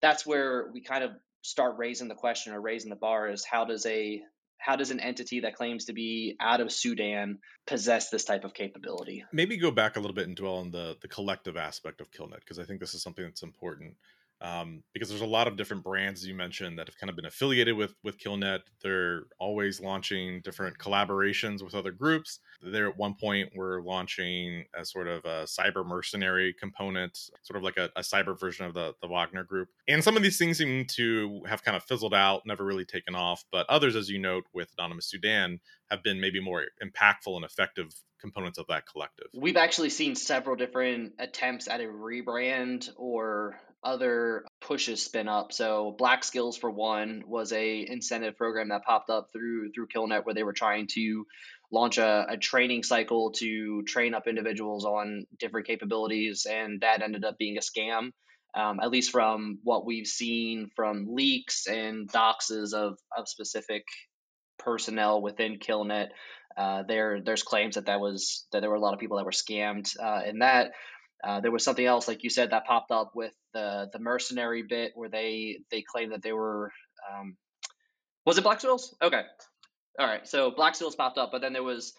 that's 0.01 0.25
where 0.25 0.69
we 0.73 0.81
kind 0.81 1.03
of 1.03 1.11
start 1.45 1.77
raising 1.77 2.07
the 2.07 2.15
question 2.15 2.53
or 2.53 2.61
raising 2.61 2.89
the 2.89 2.95
bar 2.95 3.29
is 3.29 3.45
how 3.45 3.65
does 3.65 3.85
a 3.85 4.21
how 4.57 4.75
does 4.75 4.89
an 4.89 4.99
entity 4.99 5.41
that 5.41 5.55
claims 5.55 5.85
to 5.85 5.93
be 5.93 6.35
out 6.39 6.59
of 6.59 6.71
Sudan 6.71 7.37
possess 7.67 8.09
this 8.09 8.25
type 8.25 8.45
of 8.45 8.53
capability? 8.53 9.23
Maybe 9.31 9.57
go 9.57 9.69
back 9.69 9.95
a 9.95 9.99
little 9.99 10.15
bit 10.15 10.27
and 10.27 10.35
dwell 10.35 10.55
on 10.55 10.71
the 10.71 10.97
the 11.01 11.07
collective 11.07 11.57
aspect 11.57 12.01
of 12.01 12.11
Killnet 12.11 12.39
because 12.39 12.57
I 12.57 12.63
think 12.63 12.79
this 12.79 12.93
is 12.93 13.03
something 13.03 13.23
that's 13.23 13.43
important 13.43 13.95
um, 14.41 14.83
because 14.93 15.09
there's 15.09 15.21
a 15.21 15.25
lot 15.25 15.47
of 15.47 15.57
different 15.57 15.83
brands 15.83 16.25
you 16.25 16.35
mentioned 16.35 16.77
that 16.77 16.87
have 16.87 16.97
kind 16.97 17.09
of 17.09 17.15
been 17.15 17.25
affiliated 17.25 17.75
with 17.75 17.93
with 18.03 18.17
Killnet. 18.17 18.59
They're 18.83 19.23
always 19.39 19.79
launching 19.79 20.41
different 20.43 20.77
collaborations 20.77 21.63
with 21.63 21.75
other 21.75 21.91
groups. 21.91 22.39
There 22.61 22.87
at 22.87 22.97
one 22.97 23.15
point 23.19 23.49
were 23.55 23.81
launching 23.81 24.65
a 24.75 24.85
sort 24.85 25.07
of 25.07 25.23
a 25.25 25.45
cyber 25.45 25.85
mercenary 25.85 26.53
component, 26.59 27.17
sort 27.43 27.57
of 27.57 27.63
like 27.63 27.77
a, 27.77 27.89
a 27.95 28.01
cyber 28.01 28.39
version 28.39 28.65
of 28.65 28.73
the 28.73 28.93
the 29.01 29.07
Wagner 29.07 29.43
group. 29.43 29.69
And 29.87 30.03
some 30.03 30.17
of 30.17 30.23
these 30.23 30.37
things 30.37 30.57
seem 30.57 30.85
to 30.95 31.41
have 31.47 31.63
kind 31.63 31.77
of 31.77 31.83
fizzled 31.83 32.13
out, 32.13 32.41
never 32.45 32.65
really 32.65 32.85
taken 32.85 33.15
off. 33.15 33.43
But 33.51 33.65
others, 33.69 33.95
as 33.95 34.09
you 34.09 34.19
note, 34.19 34.43
with 34.53 34.69
Anonymous 34.77 35.09
Sudan, 35.09 35.59
have 35.89 36.03
been 36.03 36.19
maybe 36.19 36.41
more 36.41 36.63
impactful 36.83 37.35
and 37.35 37.45
effective 37.45 37.93
components 38.19 38.57
of 38.57 38.65
that 38.67 38.83
collective. 38.87 39.27
We've 39.33 39.57
actually 39.57 39.89
seen 39.89 40.15
several 40.15 40.55
different 40.55 41.13
attempts 41.19 41.67
at 41.67 41.79
a 41.79 41.83
rebrand 41.83 42.89
or 42.97 43.59
other 43.85 44.43
pushes 44.59 45.05
spin 45.05 45.29
up. 45.29 45.53
So 45.53 45.95
Black 45.97 46.23
Skills 46.23 46.57
for 46.57 46.71
one 46.71 47.23
was 47.27 47.53
a 47.53 47.85
incentive 47.87 48.35
program 48.35 48.69
that 48.69 48.83
popped 48.83 49.09
up 49.09 49.27
through 49.31 49.71
through 49.71 49.87
Killnet 49.95 50.25
where 50.25 50.33
they 50.33 50.43
were 50.43 50.53
trying 50.53 50.87
to 50.93 51.25
launch 51.71 51.97
a, 51.97 52.25
a 52.29 52.37
training 52.37 52.83
cycle 52.83 53.31
to 53.31 53.83
train 53.83 54.13
up 54.13 54.27
individuals 54.27 54.85
on 54.85 55.25
different 55.39 55.67
capabilities, 55.67 56.47
and 56.49 56.81
that 56.81 57.01
ended 57.01 57.23
up 57.23 57.37
being 57.37 57.57
a 57.57 57.61
scam. 57.61 58.09
Um, 58.55 58.79
at 58.81 58.89
least 58.89 59.11
from 59.11 59.59
what 59.63 59.85
we've 59.85 60.07
seen 60.07 60.69
from 60.77 61.07
leaks 61.09 61.67
and 61.67 62.09
doxes 62.09 62.73
of, 62.73 62.97
of 63.15 63.27
specific 63.27 63.83
personnel 64.57 65.21
within 65.21 65.59
Killnet, 65.59 66.07
uh, 66.57 66.83
there 66.87 67.21
there's 67.21 67.43
claims 67.43 67.75
that 67.75 67.87
that 67.87 67.99
was 67.99 68.47
that 68.51 68.61
there 68.61 68.69
were 68.69 68.77
a 68.77 68.79
lot 68.79 68.93
of 68.93 68.99
people 68.99 69.17
that 69.17 69.25
were 69.25 69.31
scammed 69.31 69.93
uh, 70.01 70.21
in 70.25 70.39
that. 70.39 70.71
Uh, 71.25 71.39
there 71.39 71.51
was 71.51 71.63
something 71.63 71.85
else, 71.85 72.07
like 72.07 72.23
you 72.23 72.29
said, 72.29 72.51
that 72.51 72.65
popped 72.65 72.91
up 72.91 73.11
with 73.15 73.33
the 73.53 73.89
the 73.91 73.99
mercenary 73.99 74.61
bit 74.61 74.91
where 74.93 75.09
they 75.09 75.59
they 75.71 75.81
claimed 75.81 76.11
that 76.11 76.21
they 76.21 76.33
were 76.33 76.71
um, 77.11 77.35
was 78.25 78.37
it 78.37 78.43
Black 78.43 78.61
Seals? 78.61 78.95
Okay, 79.01 79.21
all 79.99 80.07
right. 80.07 80.27
So 80.27 80.51
Black 80.51 80.75
Seals 80.75 80.95
popped 80.95 81.17
up, 81.17 81.31
but 81.31 81.41
then 81.41 81.53
there 81.53 81.63
was 81.63 81.93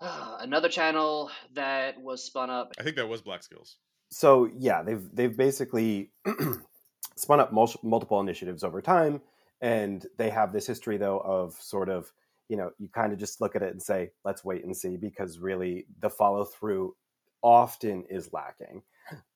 uh, 0.00 0.38
another 0.40 0.68
channel 0.68 1.30
that 1.54 2.00
was 2.00 2.24
spun 2.24 2.50
up. 2.50 2.72
I 2.78 2.82
think 2.82 2.96
that 2.96 3.08
was 3.08 3.22
Black 3.22 3.44
Skills. 3.44 3.76
So 4.10 4.50
yeah, 4.58 4.82
they've 4.82 5.08
they've 5.12 5.36
basically 5.36 6.10
spun 7.16 7.38
up 7.38 7.52
mul- 7.52 7.80
multiple 7.84 8.20
initiatives 8.20 8.64
over 8.64 8.82
time, 8.82 9.20
and 9.60 10.04
they 10.18 10.30
have 10.30 10.52
this 10.52 10.66
history 10.66 10.96
though 10.96 11.20
of 11.20 11.54
sort 11.54 11.88
of 11.88 12.12
you 12.48 12.56
know 12.56 12.72
you 12.78 12.88
kind 12.88 13.12
of 13.12 13.20
just 13.20 13.40
look 13.40 13.54
at 13.54 13.62
it 13.62 13.70
and 13.70 13.80
say 13.80 14.10
let's 14.24 14.44
wait 14.44 14.64
and 14.64 14.76
see 14.76 14.96
because 14.96 15.38
really 15.38 15.86
the 16.00 16.10
follow 16.10 16.44
through 16.44 16.94
often 17.42 18.04
is 18.08 18.32
lacking. 18.32 18.82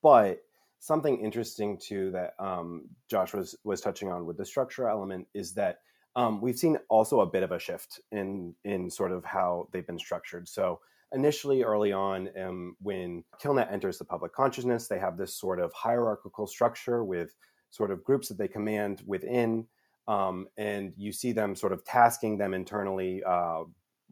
But 0.02 0.42
something 0.78 1.18
interesting 1.20 1.78
too 1.78 2.12
that 2.12 2.34
um, 2.38 2.88
Josh 3.10 3.34
was 3.34 3.56
was 3.64 3.80
touching 3.80 4.10
on 4.10 4.26
with 4.26 4.36
the 4.36 4.46
structure 4.46 4.88
element 4.88 5.26
is 5.34 5.54
that 5.54 5.80
um, 6.14 6.40
we've 6.40 6.58
seen 6.58 6.78
also 6.88 7.20
a 7.20 7.26
bit 7.26 7.42
of 7.42 7.52
a 7.52 7.58
shift 7.58 8.00
in 8.12 8.54
in 8.64 8.90
sort 8.90 9.12
of 9.12 9.24
how 9.24 9.68
they've 9.72 9.86
been 9.86 9.98
structured. 9.98 10.48
So 10.48 10.80
initially, 11.12 11.62
early 11.62 11.92
on, 11.92 12.30
um, 12.40 12.76
when 12.80 13.24
Killnet 13.42 13.70
enters 13.70 13.98
the 13.98 14.04
public 14.04 14.32
consciousness, 14.32 14.88
they 14.88 14.98
have 14.98 15.16
this 15.16 15.34
sort 15.34 15.60
of 15.60 15.72
hierarchical 15.72 16.46
structure 16.46 17.04
with 17.04 17.34
sort 17.70 17.90
of 17.90 18.04
groups 18.04 18.28
that 18.28 18.38
they 18.38 18.48
command 18.48 19.02
within, 19.06 19.66
um, 20.08 20.46
and 20.56 20.94
you 20.96 21.12
see 21.12 21.32
them 21.32 21.54
sort 21.54 21.72
of 21.72 21.84
tasking 21.84 22.38
them 22.38 22.54
internally 22.54 23.22
uh, 23.24 23.64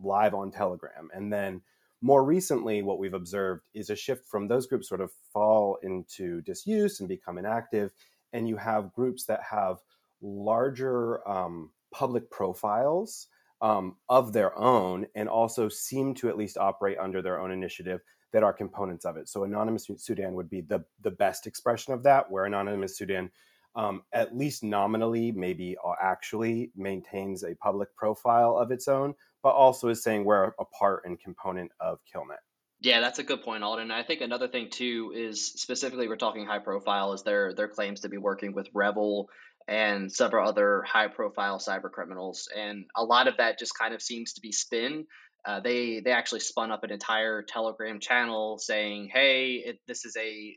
live 0.02 0.34
on 0.34 0.50
Telegram, 0.50 1.08
and 1.14 1.32
then 1.32 1.62
more 2.04 2.22
recently, 2.22 2.82
what 2.82 2.98
we've 2.98 3.14
observed 3.14 3.62
is 3.72 3.88
a 3.88 3.96
shift 3.96 4.28
from 4.28 4.46
those 4.46 4.66
groups 4.66 4.90
sort 4.90 5.00
of 5.00 5.10
fall 5.32 5.78
into 5.82 6.42
disuse 6.42 7.00
and 7.00 7.08
become 7.08 7.38
inactive, 7.38 7.92
and 8.34 8.46
you 8.46 8.58
have 8.58 8.92
groups 8.92 9.24
that 9.24 9.40
have 9.42 9.78
larger 10.20 11.26
um, 11.26 11.70
public 11.90 12.30
profiles 12.30 13.28
um, 13.62 13.96
of 14.10 14.34
their 14.34 14.54
own 14.58 15.06
and 15.14 15.30
also 15.30 15.66
seem 15.66 16.12
to 16.12 16.28
at 16.28 16.36
least 16.36 16.58
operate 16.58 16.98
under 16.98 17.22
their 17.22 17.40
own 17.40 17.50
initiative 17.50 18.02
that 18.32 18.42
are 18.42 18.52
components 18.52 19.06
of 19.06 19.16
it. 19.16 19.26
So 19.26 19.44
Anonymous 19.44 19.88
Sudan 19.96 20.34
would 20.34 20.50
be 20.50 20.60
the, 20.60 20.84
the 21.00 21.10
best 21.10 21.46
expression 21.46 21.94
of 21.94 22.02
that, 22.02 22.30
where 22.30 22.44
Anonymous 22.44 22.98
Sudan, 22.98 23.30
um, 23.76 24.02
at 24.12 24.36
least 24.36 24.62
nominally, 24.62 25.32
maybe 25.32 25.76
uh, 25.84 25.92
actually 26.00 26.70
maintains 26.76 27.44
a 27.44 27.54
public 27.56 27.94
profile 27.96 28.56
of 28.56 28.70
its 28.70 28.88
own, 28.88 29.14
but 29.42 29.50
also 29.50 29.88
is 29.88 30.02
saying 30.02 30.24
we're 30.24 30.52
a 30.58 30.64
part 30.64 31.02
and 31.04 31.20
component 31.20 31.70
of 31.80 31.98
Killnet. 32.12 32.38
Yeah, 32.80 33.00
that's 33.00 33.18
a 33.18 33.24
good 33.24 33.42
point, 33.42 33.64
Alden. 33.64 33.90
I 33.90 34.02
think 34.02 34.20
another 34.20 34.46
thing 34.46 34.68
too 34.70 35.12
is 35.16 35.46
specifically 35.46 36.06
we're 36.06 36.16
talking 36.16 36.46
high 36.46 36.58
profile 36.58 37.12
is 37.14 37.22
their 37.22 37.54
their 37.54 37.68
claims 37.68 38.00
to 38.00 38.08
be 38.08 38.18
working 38.18 38.52
with 38.52 38.68
REvil 38.74 39.28
and 39.66 40.12
several 40.12 40.46
other 40.46 40.82
high 40.82 41.08
profile 41.08 41.58
cyber 41.58 41.90
criminals, 41.90 42.48
and 42.54 42.84
a 42.94 43.02
lot 43.02 43.26
of 43.26 43.38
that 43.38 43.58
just 43.58 43.76
kind 43.78 43.94
of 43.94 44.02
seems 44.02 44.34
to 44.34 44.40
be 44.40 44.52
spin. 44.52 45.06
Uh, 45.46 45.60
they 45.60 46.00
they 46.00 46.10
actually 46.10 46.40
spun 46.40 46.70
up 46.70 46.84
an 46.84 46.92
entire 46.92 47.42
Telegram 47.42 48.00
channel 48.00 48.58
saying, 48.58 49.08
"Hey, 49.12 49.62
it, 49.64 49.78
this 49.88 50.04
is 50.04 50.16
a 50.16 50.56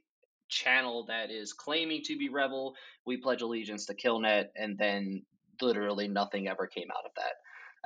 channel 0.49 1.05
that 1.07 1.31
is 1.31 1.53
claiming 1.53 2.01
to 2.05 2.17
be 2.17 2.29
REvil. 2.29 2.75
We 3.05 3.17
pledge 3.17 3.41
allegiance 3.41 3.85
to 3.87 3.95
Killnet," 3.95 4.47
and 4.55 4.77
then 4.77 5.23
literally 5.61 6.07
nothing 6.07 6.47
ever 6.47 6.67
came 6.67 6.87
out 6.91 7.05
of 7.05 7.11
that. 7.15 7.33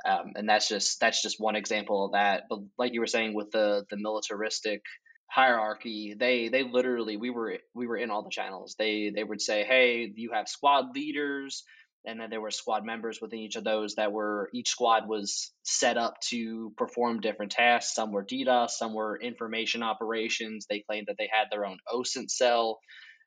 Um, 0.04 0.32
and 0.36 0.48
that's 0.48 0.68
just 0.68 1.00
that's 1.00 1.22
just 1.22 1.40
one 1.40 1.56
example 1.56 2.04
of 2.04 2.12
that. 2.12 2.44
But 2.48 2.60
like 2.78 2.92
you 2.92 3.00
were 3.00 3.06
saying 3.06 3.34
with 3.34 3.50
the 3.50 3.84
the 3.90 3.96
militaristic 3.96 4.82
hierarchy, 5.26 6.14
they 6.18 6.48
they 6.48 6.64
literally 6.64 7.16
we 7.16 7.30
were 7.30 7.58
we 7.74 7.86
were 7.86 7.96
in 7.96 8.10
all 8.10 8.22
the 8.22 8.30
channels. 8.30 8.74
They 8.78 9.12
they 9.14 9.24
would 9.24 9.40
say, 9.40 9.64
hey, 9.64 10.12
you 10.14 10.30
have 10.32 10.48
squad 10.48 10.94
leaders, 10.94 11.64
and 12.04 12.20
then 12.20 12.30
there 12.30 12.40
were 12.40 12.50
squad 12.50 12.84
members 12.84 13.20
within 13.20 13.38
each 13.38 13.56
of 13.56 13.64
those 13.64 13.94
that 13.94 14.12
were 14.12 14.50
each 14.52 14.68
squad 14.68 15.08
was 15.08 15.52
set 15.62 15.96
up 15.96 16.14
to 16.28 16.72
perform 16.76 17.20
different 17.20 17.52
tasks. 17.52 17.94
Some 17.94 18.12
were 18.12 18.24
DDoS, 18.24 18.70
some 18.70 18.94
were 18.94 19.20
information 19.20 19.82
operations. 19.82 20.66
They 20.68 20.80
claimed 20.80 21.06
that 21.08 21.16
they 21.18 21.28
had 21.30 21.46
their 21.50 21.64
own 21.64 21.78
OSINT 21.92 22.30
cell 22.30 22.80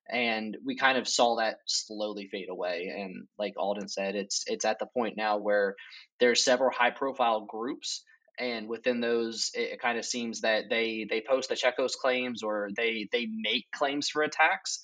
and 0.09 0.57
we 0.63 0.75
kind 0.75 0.97
of 0.97 1.07
saw 1.07 1.37
that 1.37 1.57
slowly 1.65 2.27
fade 2.31 2.49
away 2.49 2.93
and 2.95 3.27
like 3.39 3.53
alden 3.57 3.87
said 3.87 4.15
it's 4.15 4.43
it's 4.47 4.65
at 4.65 4.77
the 4.79 4.85
point 4.85 5.17
now 5.17 5.37
where 5.37 5.75
there's 6.19 6.43
several 6.43 6.69
high 6.69 6.91
profile 6.91 7.41
groups 7.41 8.03
and 8.37 8.67
within 8.67 8.99
those 8.99 9.49
it, 9.55 9.73
it 9.73 9.81
kind 9.81 9.97
of 9.97 10.05
seems 10.05 10.41
that 10.41 10.65
they 10.69 11.07
they 11.09 11.23
post 11.27 11.49
the 11.49 11.55
Checkhost 11.55 11.97
claims 11.99 12.43
or 12.43 12.69
they 12.75 13.07
they 13.11 13.27
make 13.27 13.65
claims 13.73 14.09
for 14.09 14.21
attacks 14.21 14.81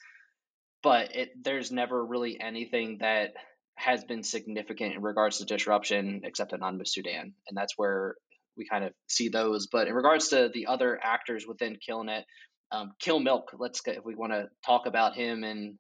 but 0.82 1.15
it 1.15 1.30
there's 1.43 1.71
never 1.71 2.04
really 2.04 2.39
anything 2.41 2.97
that 3.01 3.34
has 3.75 4.03
been 4.03 4.23
significant 4.23 4.95
in 4.95 5.01
regards 5.01 5.38
to 5.38 5.45
disruption 5.45 6.21
except 6.23 6.53
anonymous 6.53 6.93
sudan 6.93 7.34
and 7.47 7.57
that's 7.57 7.73
where 7.77 8.15
we 8.57 8.67
kind 8.67 8.84
of 8.84 8.93
see 9.07 9.29
those 9.29 9.67
but 9.67 9.88
in 9.88 9.93
regards 9.93 10.29
to 10.29 10.49
the 10.53 10.67
other 10.67 10.99
actors 11.01 11.45
within 11.47 11.77
killnet 11.77 12.23
um, 12.71 12.93
Killmilk. 13.03 13.47
Let's 13.57 13.81
get, 13.81 13.97
if 13.97 14.05
we 14.05 14.15
want 14.15 14.31
to 14.31 14.49
talk 14.65 14.86
about 14.86 15.15
him 15.15 15.43
and 15.43 15.77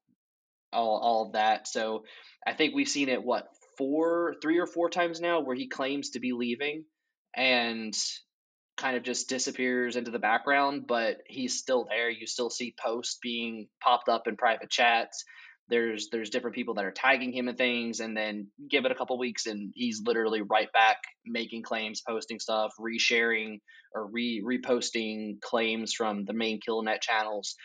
all 0.73 0.99
all 0.99 1.25
of 1.27 1.33
that. 1.33 1.67
So 1.67 2.03
I 2.45 2.53
think 2.53 2.75
we've 2.75 2.87
seen 2.87 3.09
it 3.09 3.23
what 3.23 3.47
four, 3.77 4.35
three 4.41 4.59
or 4.59 4.67
four 4.67 4.89
times 4.89 5.19
now 5.19 5.41
where 5.41 5.55
he 5.55 5.67
claims 5.67 6.11
to 6.11 6.19
be 6.19 6.33
leaving 6.33 6.85
and 7.35 7.93
kind 8.77 8.97
of 8.97 9.03
just 9.03 9.29
disappears 9.29 9.95
into 9.95 10.11
the 10.11 10.19
background, 10.19 10.85
but 10.87 11.17
he's 11.27 11.57
still 11.57 11.85
there. 11.89 12.09
You 12.09 12.27
still 12.27 12.49
see 12.49 12.75
posts 12.81 13.17
being 13.21 13.67
popped 13.81 14.09
up 14.09 14.27
in 14.27 14.37
private 14.37 14.69
chats 14.69 15.23
there's 15.71 16.09
there's 16.11 16.29
different 16.29 16.55
people 16.55 16.73
that 16.75 16.85
are 16.85 16.91
tagging 16.91 17.31
him 17.31 17.47
and 17.47 17.57
things 17.57 18.01
and 18.01 18.15
then 18.15 18.47
give 18.69 18.85
it 18.85 18.91
a 18.91 18.95
couple 18.95 19.17
weeks 19.17 19.45
and 19.47 19.71
he's 19.73 20.01
literally 20.05 20.41
right 20.41 20.71
back 20.73 20.97
making 21.25 21.63
claims 21.63 22.01
posting 22.07 22.39
stuff 22.39 22.73
resharing 22.79 23.59
or 23.95 24.05
re 24.05 24.43
reposting 24.45 25.39
claims 25.41 25.93
from 25.93 26.25
the 26.25 26.33
main 26.33 26.59
killnet 26.59 27.01
channels. 27.01 27.55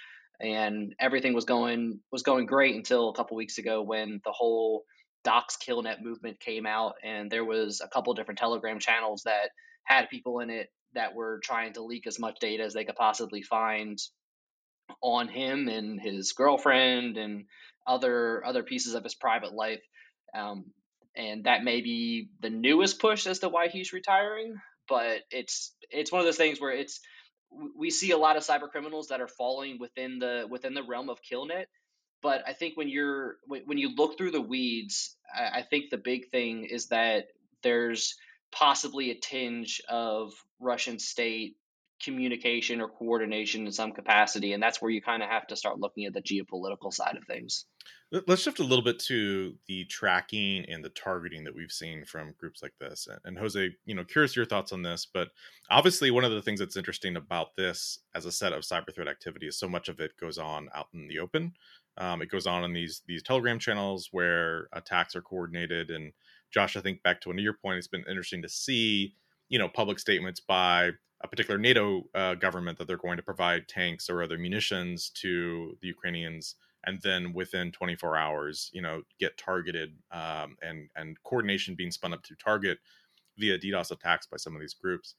And 0.41 0.95
everything 1.01 1.35
was 1.35 1.47
going 1.47 1.99
was 2.13 2.23
going 2.23 2.47
great 2.47 2.77
until 2.77 3.09
a 3.09 3.15
couple 3.15 3.37
weeks 3.37 3.59
ago 3.59 3.83
when 3.83 4.21
the 4.25 4.33
whole 4.33 4.85
dox 5.25 5.57
killnet 5.57 6.01
movement 6.01 6.39
came 6.39 6.65
out 6.65 6.95
and 7.03 7.29
there 7.29 7.45
was 7.45 7.81
a 7.85 7.89
couple 7.89 8.15
different 8.15 8.39
telegram 8.39 8.79
channels 8.79 9.23
that 9.25 9.51
had 9.85 10.09
people 10.09 10.39
in 10.39 10.51
it 10.51 10.69
that 10.95 11.15
were 11.15 11.41
trying 11.43 11.73
to 11.73 11.83
leak 11.83 12.07
as 12.07 12.21
much 12.21 12.39
data 12.41 12.63
as 12.63 12.73
they 12.73 12.85
could 12.85 12.95
possibly 12.95 13.43
find 13.43 13.99
on 15.03 15.27
him 15.27 15.69
and 15.69 16.01
his 16.01 16.33
girlfriend 16.33 17.17
and 17.17 17.47
other 17.87 18.45
other 18.45 18.63
pieces 18.63 18.95
of 18.95 19.05
his 19.05 19.15
private 19.15 19.53
life. 19.53 19.83
Um, 20.35 20.67
and 21.17 21.45
that 21.45 21.65
may 21.65 21.81
be 21.81 22.29
the 22.41 22.51
newest 22.51 23.01
push 23.01 23.27
as 23.27 23.39
to 23.41 23.49
why 23.49 23.69
he's 23.69 23.93
retiring. 23.93 24.57
But 24.89 25.23
it's 25.31 25.75
it's 25.91 26.13
one 26.13 26.21
of 26.21 26.27
those 26.27 26.37
things 26.37 26.61
where 26.61 26.73
it's 26.73 27.01
we 27.77 27.91
see 27.91 28.11
a 28.11 28.19
lot 28.19 28.37
of 28.37 28.45
cyber 28.45 28.71
criminals 28.71 29.09
that 29.09 29.21
are 29.21 29.29
falling 29.29 29.79
within 29.79 30.19
the 30.19 30.47
within 30.49 30.75
the 30.75 30.83
realm 30.83 31.09
of 31.09 31.21
killnet. 31.23 31.67
But 32.23 32.43
I 32.47 32.53
think 32.53 32.77
when 32.77 32.89
you're 32.89 33.37
when 33.47 33.79
you 33.79 33.95
look 33.95 34.17
through 34.17 34.33
the 34.33 34.41
weeds, 34.41 35.17
I 35.35 35.63
think 35.63 35.91
the 35.91 35.99
big 35.99 36.29
thing 36.31 36.65
is 36.65 36.89
that 36.89 37.27
there's 37.63 38.17
possibly 38.53 39.11
a 39.11 39.15
tinge 39.15 39.83
of 39.89 40.33
Russian 40.61 40.99
state 40.99 41.57
communication 42.03 42.81
or 42.81 42.89
coordination 42.89 43.67
in 43.67 43.73
some 43.73 43.93
capacity 43.93 44.53
and 44.53 44.63
that's 44.63 44.83
where 44.83 44.91
you 44.91 45.01
kind 45.01 45.23
of 45.23 45.29
have 45.29 45.47
to 45.47 45.57
start 45.57 45.79
looking 45.79 46.05
at 46.05 46.13
the 46.13 46.21
geopolitical 46.21 46.93
side 46.93 47.17
of 47.17 47.25
things. 47.25 47.65
Let's 48.27 48.43
shift 48.43 48.61
a 48.61 48.65
little 48.65 48.85
bit 48.85 48.99
to 49.01 49.55
the 49.67 49.85
tracking 49.87 50.65
and 50.69 50.85
the 50.85 50.91
targeting 50.91 51.45
that 51.45 51.55
we've 51.55 51.73
seen 51.73 52.05
from 52.05 52.35
groups 52.39 52.63
like 52.63 52.75
this 52.79 53.09
and 53.25 53.39
jose 53.39 53.75
you 53.85 53.95
know 53.95 54.05
curious 54.05 54.37
your 54.37 54.47
thoughts 54.47 54.73
on 54.73 54.83
this 54.83 55.07
but 55.13 55.29
obviously 55.71 56.11
one 56.11 56.25
of 56.25 56.31
the 56.31 56.43
things 56.43 56.61
that's 56.61 56.77
interesting 56.77 57.17
about 57.17 57.57
this 57.57 57.99
as 58.15 58.27
a 58.27 58.33
set 58.33 58.53
of 58.53 58.63
cyber 58.63 58.95
threat 58.95 59.09
activity 59.09 59.47
is 59.47 59.59
so 59.59 59.69
much 59.69 59.89
of 59.89 59.99
it 59.99 60.17
goes 60.21 60.39
on 60.39 60.69
out 60.75 60.87
in 60.95 61.09
the 61.09 61.19
open. 61.19 61.53
Um, 61.99 62.21
it 62.21 62.31
goes 62.31 62.47
on 62.47 62.63
in 62.63 62.73
these 62.73 63.03
these 63.07 63.23
telegram 63.23 63.59
channels 63.59 64.11
where 64.13 64.69
attacks 64.73 65.17
are 65.17 65.23
coordinated 65.23 65.91
and 65.91 66.13
josh 66.53 66.77
i 66.77 66.81
think 66.81 67.03
back 67.03 67.21
to 67.23 67.31
one 67.31 67.39
of 67.39 67.43
your 67.43 67.55
point 67.55 67.79
it's 67.79 67.89
been 67.89 68.05
interesting 68.07 68.43
to 68.43 68.49
see 68.49 69.15
you 69.49 69.59
know 69.59 69.69
public 69.69 69.99
statements 69.99 70.41
by 70.41 70.91
a 71.27 71.29
particular 71.29 71.59
NATO 71.59 72.05
uh, 72.15 72.35
government 72.35 72.79
that 72.79 72.87
they're 72.87 72.97
going 72.97 73.17
to 73.17 73.23
provide 73.23 73.69
tanks 73.69 74.09
or 74.09 74.23
other 74.23 74.39
munitions 74.39 75.11
to 75.11 75.77
the 75.83 75.89
Ukrainians, 75.89 76.55
and 76.85 77.01
then 77.03 77.33
within 77.33 77.73
24 77.73 78.17
hours, 78.17 78.71
you 78.73 78.81
know, 78.81 79.03
get 79.19 79.37
targeted 79.37 79.91
um, 80.13 80.57
and 80.63 80.89
and 80.95 81.17
coordination 81.25 81.75
being 81.75 81.91
spun 81.91 82.15
up 82.15 82.23
to 82.25 82.35
target 82.37 82.79
via 83.39 83.59
DDoS 83.59 83.91
attacks 83.91 84.27
by 84.27 84.37
some 84.37 84.55
of 84.55 84.61
these 84.61 84.75
groups. 84.75 85.17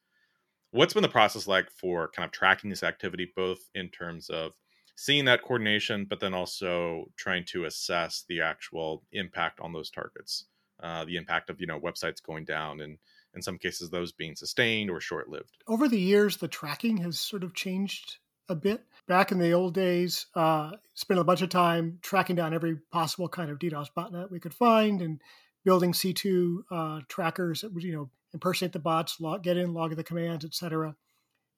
What's 0.71 0.93
been 0.93 1.03
the 1.03 1.09
process 1.09 1.47
like 1.47 1.69
for 1.69 2.09
kind 2.09 2.25
of 2.25 2.31
tracking 2.31 2.69
this 2.69 2.83
activity, 2.83 3.31
both 3.35 3.59
in 3.75 3.89
terms 3.89 4.29
of 4.29 4.53
seeing 4.95 5.25
that 5.25 5.43
coordination, 5.43 6.05
but 6.05 6.19
then 6.19 6.33
also 6.33 7.05
trying 7.17 7.45
to 7.45 7.65
assess 7.65 8.23
the 8.27 8.41
actual 8.41 9.03
impact 9.11 9.59
on 9.59 9.71
those 9.71 9.91
targets, 9.91 10.45
uh, 10.81 11.05
the 11.05 11.17
impact 11.17 11.49
of 11.49 11.59
you 11.59 11.67
know 11.67 11.79
websites 11.79 12.23
going 12.23 12.45
down 12.45 12.79
and 12.79 12.97
in 13.35 13.41
some 13.41 13.57
cases 13.57 13.89
those 13.89 14.11
being 14.11 14.35
sustained 14.35 14.89
or 14.89 14.99
short 14.99 15.29
lived. 15.29 15.57
Over 15.67 15.87
the 15.87 15.99
years, 15.99 16.37
the 16.37 16.47
tracking 16.47 16.97
has 16.97 17.19
sort 17.19 17.43
of 17.43 17.53
changed 17.53 18.17
a 18.49 18.55
bit. 18.55 18.83
Back 19.07 19.31
in 19.31 19.39
the 19.39 19.51
old 19.51 19.73
days, 19.73 20.27
uh, 20.35 20.71
spent 20.93 21.19
a 21.19 21.23
bunch 21.23 21.41
of 21.41 21.49
time 21.49 21.99
tracking 22.01 22.35
down 22.35 22.53
every 22.53 22.77
possible 22.91 23.29
kind 23.29 23.49
of 23.49 23.59
DDoS 23.59 23.89
botnet 23.95 24.31
we 24.31 24.39
could 24.39 24.53
find 24.53 25.01
and 25.01 25.21
building 25.65 25.91
C2 25.91 26.59
uh, 26.71 27.01
trackers 27.09 27.61
that 27.61 27.73
would, 27.73 27.83
you 27.83 27.93
know, 27.93 28.09
impersonate 28.33 28.73
the 28.73 28.79
bots, 28.79 29.19
log, 29.19 29.43
get 29.43 29.57
in, 29.57 29.73
log 29.73 29.95
the 29.95 30.03
commands, 30.03 30.45
etc. 30.45 30.95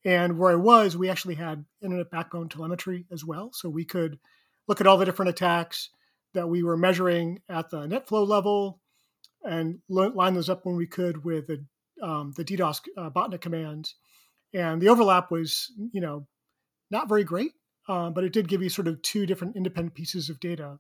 And 0.05 0.38
where 0.38 0.51
I 0.51 0.55
was, 0.55 0.95
we 0.95 1.10
actually 1.10 1.36
had 1.36 1.65
internet 1.82 2.10
backbone 2.10 2.49
telemetry 2.49 3.05
as 3.12 3.25
well. 3.25 3.51
So 3.53 3.69
we 3.69 3.86
could 3.86 4.19
look 4.67 4.82
at 4.82 4.88
all 4.88 4.97
the 4.97 5.05
different 5.05 5.29
attacks 5.29 5.89
that 6.34 6.47
we 6.47 6.63
were 6.63 6.77
measuring 6.77 7.41
at 7.49 7.69
the 7.69 7.88
NetFlow 7.88 8.27
level, 8.27 8.79
and 9.43 9.80
line 9.89 10.34
those 10.34 10.49
up 10.49 10.65
when 10.65 10.75
we 10.75 10.88
could 10.88 11.23
with 11.23 11.47
the, 11.47 11.65
um, 12.02 12.34
the 12.36 12.45
DDoS 12.45 12.82
uh, 12.97 13.10
botnet 13.10 13.41
commands. 13.41 13.95
And 14.54 14.82
the 14.82 14.89
overlap 14.89 15.32
was, 15.32 15.71
you 15.91 16.02
know, 16.02 16.28
not 16.91 17.08
very 17.08 17.23
great, 17.23 17.52
uh, 17.88 18.10
but 18.10 18.23
it 18.23 18.34
did 18.34 18.47
give 18.47 18.62
you 18.62 18.69
sort 18.69 18.88
of 18.88 19.02
two 19.02 19.25
different 19.25 19.56
independent 19.56 19.95
pieces 19.95 20.30
of 20.30 20.39
data. 20.39 20.80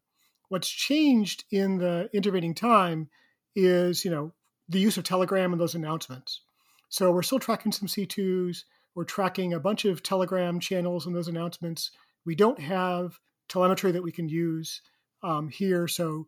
What's 0.49 0.69
changed 0.69 1.43
in 1.51 1.77
the 1.77 2.09
intervening 2.13 2.55
time 2.55 3.09
is, 3.55 4.03
you 4.03 4.11
know, 4.11 4.33
the 4.67 4.79
use 4.79 4.97
of 4.97 5.03
Telegram 5.03 5.51
and 5.51 5.61
those 5.61 5.75
announcements. 5.75 6.41
So 6.89 7.11
we're 7.11 7.21
still 7.21 7.39
tracking 7.39 7.71
some 7.71 7.87
C2s. 7.87 8.63
We're 8.95 9.03
tracking 9.03 9.53
a 9.53 9.59
bunch 9.59 9.85
of 9.85 10.01
Telegram 10.01 10.59
channels 10.59 11.05
and 11.05 11.15
those 11.15 11.27
announcements. 11.27 11.91
We 12.25 12.35
don't 12.35 12.59
have 12.59 13.19
telemetry 13.47 13.91
that 13.91 14.03
we 14.03 14.11
can 14.11 14.27
use 14.27 14.81
um, 15.23 15.49
here. 15.49 15.87
So 15.87 16.27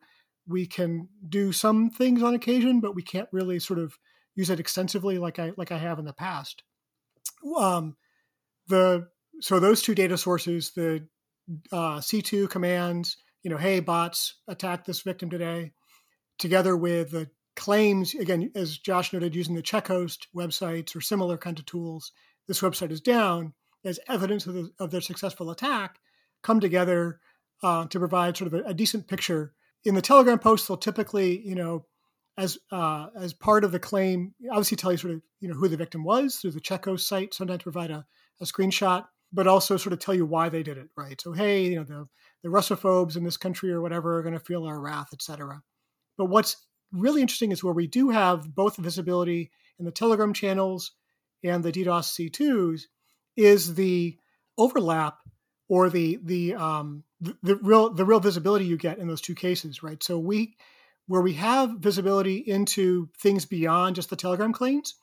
we 0.51 0.65
can 0.65 1.07
do 1.27 1.51
some 1.51 1.89
things 1.89 2.21
on 2.21 2.33
occasion, 2.33 2.79
but 2.79 2.95
we 2.95 3.03
can't 3.03 3.29
really 3.31 3.59
sort 3.59 3.79
of 3.79 3.97
use 4.35 4.49
it 4.49 4.59
extensively 4.59 5.17
like 5.17 5.39
I 5.39 5.51
like 5.57 5.71
I 5.71 5.77
have 5.77 5.99
in 5.99 6.05
the 6.05 6.13
past. 6.13 6.63
Um, 7.57 7.95
the 8.67 9.07
so 9.39 9.59
those 9.59 9.81
two 9.81 9.95
data 9.95 10.17
sources, 10.17 10.71
the 10.71 11.07
uh, 11.71 11.97
C2 11.97 12.49
commands, 12.49 13.17
you 13.43 13.49
know, 13.49 13.57
hey 13.57 13.79
bots, 13.79 14.35
attack 14.47 14.85
this 14.85 15.01
victim 15.01 15.29
today, 15.29 15.73
together 16.37 16.77
with 16.77 17.11
the 17.11 17.29
claims 17.55 18.13
again, 18.15 18.51
as 18.55 18.77
Josh 18.77 19.13
noted, 19.13 19.35
using 19.35 19.55
the 19.55 19.61
check 19.61 19.87
host 19.87 20.27
websites 20.35 20.95
or 20.95 21.01
similar 21.01 21.37
kind 21.37 21.59
of 21.59 21.65
tools. 21.65 22.11
This 22.47 22.61
website 22.61 22.91
is 22.91 23.01
down 23.01 23.53
as 23.83 23.99
evidence 24.07 24.45
of, 24.45 24.53
the, 24.53 24.71
of 24.79 24.91
their 24.91 25.01
successful 25.01 25.49
attack, 25.49 25.99
come 26.43 26.59
together 26.59 27.19
uh, 27.63 27.85
to 27.87 27.99
provide 27.99 28.37
sort 28.37 28.53
of 28.53 28.59
a, 28.59 28.69
a 28.69 28.73
decent 28.73 29.07
picture 29.07 29.53
in 29.85 29.95
the 29.95 30.01
Telegram 30.01 30.39
post, 30.39 30.67
they'll 30.67 30.77
typically, 30.77 31.39
you 31.47 31.55
know, 31.55 31.85
as 32.37 32.57
uh, 32.71 33.07
as 33.15 33.33
part 33.33 33.63
of 33.63 33.71
the 33.71 33.79
claim, 33.79 34.33
obviously 34.49 34.77
tell 34.77 34.91
you 34.91 34.97
sort 34.97 35.13
of 35.13 35.21
you 35.39 35.49
know 35.49 35.55
who 35.55 35.67
the 35.67 35.77
victim 35.77 36.03
was 36.03 36.37
through 36.37 36.51
the 36.51 36.61
Checkhost 36.61 37.07
site. 37.07 37.33
Sometimes 37.33 37.63
provide 37.63 37.91
a, 37.91 38.05
a 38.39 38.45
screenshot, 38.45 39.05
but 39.33 39.47
also 39.47 39.77
sort 39.77 39.93
of 39.93 39.99
tell 39.99 40.13
you 40.13 40.25
why 40.25 40.49
they 40.49 40.63
did 40.63 40.77
it. 40.77 40.87
Right. 40.95 41.19
So 41.19 41.33
hey, 41.33 41.65
you 41.65 41.75
know 41.75 41.83
the 41.83 42.07
the 42.43 42.49
Russophobes 42.49 43.17
in 43.17 43.23
this 43.23 43.37
country 43.37 43.71
or 43.71 43.81
whatever 43.81 44.17
are 44.17 44.23
going 44.23 44.33
to 44.33 44.39
feel 44.39 44.65
our 44.65 44.79
wrath, 44.79 45.09
etc. 45.13 45.61
But 46.17 46.25
what's 46.25 46.55
really 46.91 47.21
interesting 47.21 47.51
is 47.51 47.63
where 47.63 47.73
we 47.73 47.87
do 47.87 48.09
have 48.09 48.53
both 48.53 48.77
visibility 48.77 49.51
in 49.79 49.85
the 49.85 49.91
Telegram 49.91 50.33
channels 50.33 50.91
and 51.43 51.63
the 51.63 51.71
DDoS 51.71 52.31
C2s 52.31 52.83
is 53.35 53.75
the 53.75 54.17
overlap 54.57 55.17
or 55.67 55.89
the 55.89 56.19
the 56.23 56.55
um, 56.55 57.03
the, 57.21 57.55
real 57.57 57.93
the 57.93 58.05
real 58.05 58.19
visibility 58.19 58.65
you 58.65 58.77
get 58.77 58.97
in 58.97 59.07
those 59.07 59.21
two 59.21 59.35
cases, 59.35 59.83
right? 59.83 60.01
So 60.03 60.17
we 60.17 60.55
where 61.07 61.21
we 61.21 61.33
have 61.33 61.77
visibility 61.79 62.37
into 62.37 63.09
things 63.19 63.45
beyond 63.45 63.95
just 63.95 64.09
the 64.09 64.15
Telegram 64.15 64.53
claims, 64.53 64.95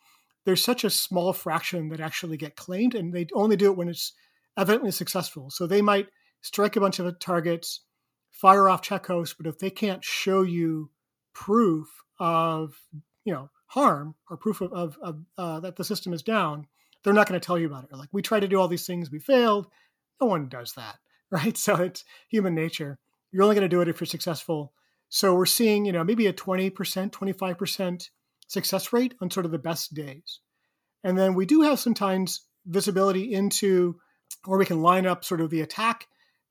there's 0.44 0.62
such 0.62 0.84
a 0.84 0.90
small 0.90 1.32
fraction 1.32 1.90
that 1.90 2.00
actually 2.00 2.36
get 2.36 2.56
claimed, 2.56 2.94
and 2.94 3.12
they 3.12 3.26
only 3.34 3.56
do 3.56 3.66
it 3.70 3.76
when 3.76 3.88
it's 3.88 4.12
evidently 4.56 4.90
successful. 4.90 5.50
So 5.50 5.66
they 5.66 5.82
might 5.82 6.08
strike 6.40 6.76
a 6.76 6.80
bunch 6.80 6.98
of 6.98 7.18
targets, 7.18 7.80
fire 8.30 8.68
off 8.68 8.82
check 8.82 9.06
hosts, 9.06 9.34
but 9.36 9.46
if 9.46 9.58
they 9.58 9.70
can't 9.70 10.04
show 10.04 10.42
you 10.42 10.90
proof 11.34 11.88
of 12.18 12.74
you 13.24 13.32
know 13.32 13.50
harm 13.66 14.14
or 14.30 14.36
proof 14.36 14.60
of, 14.60 14.72
of, 14.72 14.96
of 15.02 15.20
uh, 15.36 15.60
that 15.60 15.76
the 15.76 15.84
system 15.84 16.12
is 16.12 16.22
down, 16.22 16.66
they're 17.02 17.12
not 17.12 17.28
going 17.28 17.38
to 17.38 17.46
tell 17.46 17.58
you 17.58 17.66
about 17.66 17.84
it. 17.84 17.94
Like 17.94 18.08
we 18.12 18.22
tried 18.22 18.40
to 18.40 18.48
do 18.48 18.58
all 18.58 18.68
these 18.68 18.86
things, 18.86 19.10
we 19.10 19.18
failed. 19.18 19.66
No 20.20 20.26
one 20.26 20.48
does 20.48 20.72
that, 20.72 20.96
right? 21.30 21.56
So 21.56 21.76
it's 21.76 22.04
human 22.28 22.54
nature. 22.54 22.98
You're 23.32 23.42
only 23.42 23.54
going 23.54 23.68
to 23.68 23.68
do 23.68 23.80
it 23.80 23.88
if 23.88 24.00
you're 24.00 24.06
successful. 24.06 24.72
So 25.08 25.34
we're 25.34 25.46
seeing, 25.46 25.84
you 25.84 25.92
know, 25.92 26.04
maybe 26.04 26.26
a 26.26 26.32
20%, 26.32 26.72
25% 27.10 28.08
success 28.46 28.92
rate 28.92 29.14
on 29.20 29.30
sort 29.30 29.46
of 29.46 29.52
the 29.52 29.58
best 29.58 29.94
days. 29.94 30.40
And 31.04 31.16
then 31.16 31.34
we 31.34 31.46
do 31.46 31.62
have 31.62 31.78
sometimes 31.78 32.42
visibility 32.66 33.32
into 33.32 33.96
or 34.46 34.58
we 34.58 34.66
can 34.66 34.82
line 34.82 35.06
up 35.06 35.24
sort 35.24 35.40
of 35.40 35.50
the 35.50 35.62
attack 35.62 36.06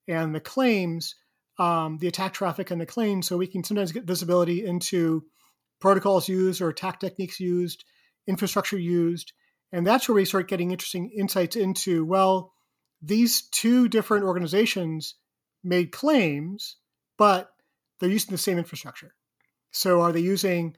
and 0.06 0.34
the 0.34 0.40
claims, 0.40 1.14
um, 1.58 1.98
the 1.98 2.08
attack 2.08 2.32
traffic 2.32 2.70
and 2.70 2.80
the 2.80 2.86
claims. 2.86 3.26
So 3.26 3.36
we 3.36 3.46
can 3.46 3.64
sometimes 3.64 3.92
get 3.92 4.04
visibility 4.04 4.64
into 4.64 5.24
protocols 5.80 6.28
used 6.28 6.60
or 6.60 6.68
attack 6.68 7.00
techniques 7.00 7.40
used, 7.40 7.84
infrastructure 8.26 8.78
used. 8.78 9.32
And 9.72 9.86
that's 9.86 10.08
where 10.08 10.16
we 10.16 10.24
start 10.24 10.48
getting 10.48 10.70
interesting 10.70 11.10
insights 11.10 11.56
into, 11.56 12.04
well, 12.04 12.52
these 13.00 13.42
two 13.42 13.88
different 13.88 14.24
organizations 14.24 15.14
made 15.62 15.92
claims, 15.92 16.76
but 17.16 17.50
they're 18.00 18.10
using 18.10 18.32
the 18.32 18.38
same 18.38 18.58
infrastructure. 18.58 19.14
So 19.70 20.00
are 20.00 20.12
they 20.12 20.20
using, 20.20 20.76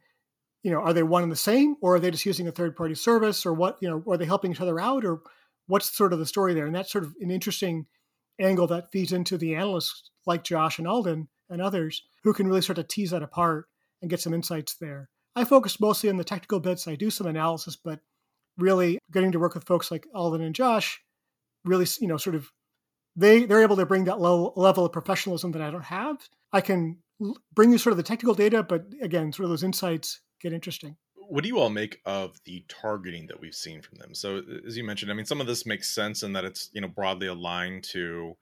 you 0.63 0.71
know, 0.71 0.81
are 0.81 0.93
they 0.93 1.03
one 1.03 1.23
and 1.23 1.33
the 1.33 1.37
same, 1.37 1.77
or 1.81 1.97
are 1.97 2.01
they 2.01 2.11
just 2.11 2.27
using 2.27 2.49
a 2.49 2.53
third 2.53 2.77
party 2.77 2.95
service, 2.95 3.47
or 3.47 3.53
what, 3.53 3.79
you 3.81 3.89
know, 3.89 4.03
are 4.09 4.17
they 4.17 4.25
helping 4.27 4.51
each 4.51 4.61
other 4.61 4.81
out, 4.81 5.05
or 5.05 5.21
what's 5.67 5.95
sort 5.95 6.13
of 6.13 6.19
the 6.19 6.27
story 6.27 6.55
there? 6.55 6.67
And 6.67 6.75
that's 6.75 6.93
sort 6.93 7.05
of 7.05 7.15
an 7.21 7.31
interesting 7.31 7.87
angle 8.41 8.67
that 8.69 8.91
feeds 8.91 9.13
into 9.13 9.37
the 9.39 9.55
analysts 9.55 10.11
like 10.27 10.45
Josh 10.45 10.79
and 10.79 10.89
Alden 10.89 11.29
and 11.49 11.61
others 11.61 12.03
who 12.25 12.33
can 12.33 12.49
really 12.49 12.63
sort 12.63 12.79
of 12.79 12.89
tease 12.89 13.11
that 13.11 13.23
apart 13.23 13.67
and 14.01 14.11
get 14.11 14.21
some 14.21 14.35
insights 14.35 14.77
there. 14.77 15.11
I 15.37 15.45
focus 15.45 15.81
mostly 15.81 16.11
on 16.11 16.17
the 16.17 16.25
technical 16.25 16.59
bits. 16.59 16.89
I 16.89 16.97
do 16.97 17.11
some 17.11 17.27
analysis, 17.27 17.77
but 17.77 18.01
really 18.59 18.99
getting 19.13 19.33
to 19.33 19.39
work 19.39 19.55
with 19.55 19.65
folks 19.65 19.91
like 19.91 20.07
Alden 20.15 20.43
and 20.43 20.55
Josh 20.55 21.01
really, 21.65 21.87
you 22.01 22.09
know, 22.09 22.17
sort 22.17 22.37
of 22.37 22.51
they 23.17 23.45
they're 23.45 23.63
able 23.63 23.77
to 23.77 23.87
bring 23.87 24.05
that 24.05 24.21
low 24.21 24.53
level 24.57 24.85
of 24.85 24.93
professionalism 24.93 25.53
that 25.53 25.63
I 25.63 25.71
don't 25.71 25.85
have. 25.85 26.17
I 26.53 26.61
can 26.61 26.99
bring 27.55 27.71
you 27.73 27.79
sort 27.79 27.93
of 27.93 27.97
the 27.97 28.03
technical 28.03 28.35
data, 28.35 28.63
but 28.63 28.87
again, 29.03 29.33
sort 29.33 29.45
of 29.45 29.51
those 29.51 29.65
insights 29.65 30.21
get 30.41 30.53
interesting. 30.53 30.97
What 31.15 31.43
do 31.45 31.49
you 31.49 31.59
all 31.59 31.71
make 31.71 32.01
of 32.07 32.41
the 32.45 32.65
targeting 32.69 33.27
that 33.29 33.41
we've 33.41 33.55
seen 33.55 33.83
from 33.83 33.99
them? 33.99 34.15
So, 34.15 34.43
as 34.67 34.77
you 34.77 34.83
mentioned, 34.83 35.13
I 35.13 35.15
mean, 35.15 35.27
some 35.27 35.41
of 35.41 35.47
this 35.47 35.65
makes 35.65 35.89
sense 35.89 36.23
in 36.23 36.33
that 36.33 36.45
it's 36.45 36.71
you 36.73 36.81
know 36.81 36.89
broadly 36.89 37.29
aligned 37.29 37.85
to 37.85 38.37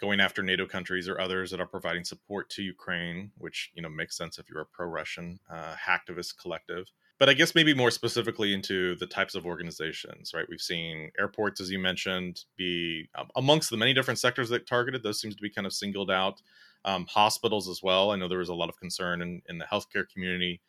going 0.00 0.20
after 0.20 0.42
NATO 0.42 0.66
countries 0.66 1.08
or 1.08 1.20
others 1.20 1.50
that 1.50 1.60
are 1.60 1.66
providing 1.66 2.04
support 2.04 2.50
to 2.50 2.62
Ukraine, 2.62 3.30
which 3.38 3.70
you 3.74 3.82
know 3.82 3.88
makes 3.88 4.16
sense 4.16 4.38
if 4.38 4.48
you're 4.50 4.62
a 4.62 4.66
pro-Russian 4.66 5.38
uh, 5.50 5.74
hacktivist 5.76 6.38
collective. 6.40 6.86
But 7.18 7.28
I 7.28 7.34
guess 7.34 7.54
maybe 7.54 7.74
more 7.74 7.92
specifically 7.92 8.52
into 8.52 8.96
the 8.96 9.06
types 9.06 9.34
of 9.36 9.46
organizations, 9.46 10.32
right? 10.34 10.46
We've 10.48 10.60
seen 10.60 11.10
airports, 11.18 11.60
as 11.60 11.70
you 11.70 11.78
mentioned, 11.78 12.44
be 12.56 13.08
um, 13.14 13.28
amongst 13.36 13.70
the 13.70 13.76
many 13.76 13.94
different 13.94 14.18
sectors 14.18 14.48
that 14.48 14.66
targeted. 14.66 15.02
Those 15.02 15.20
seems 15.20 15.36
to 15.36 15.42
be 15.42 15.50
kind 15.50 15.66
of 15.66 15.72
singled 15.72 16.10
out. 16.10 16.42
Um, 16.84 17.06
hospitals 17.08 17.68
as 17.68 17.82
well. 17.82 18.10
I 18.10 18.16
know 18.16 18.28
there 18.28 18.38
was 18.38 18.50
a 18.50 18.54
lot 18.54 18.68
of 18.68 18.76
concern 18.78 19.22
in, 19.22 19.40
in 19.48 19.56
the 19.58 19.64
healthcare 19.64 20.04
community, 20.12 20.60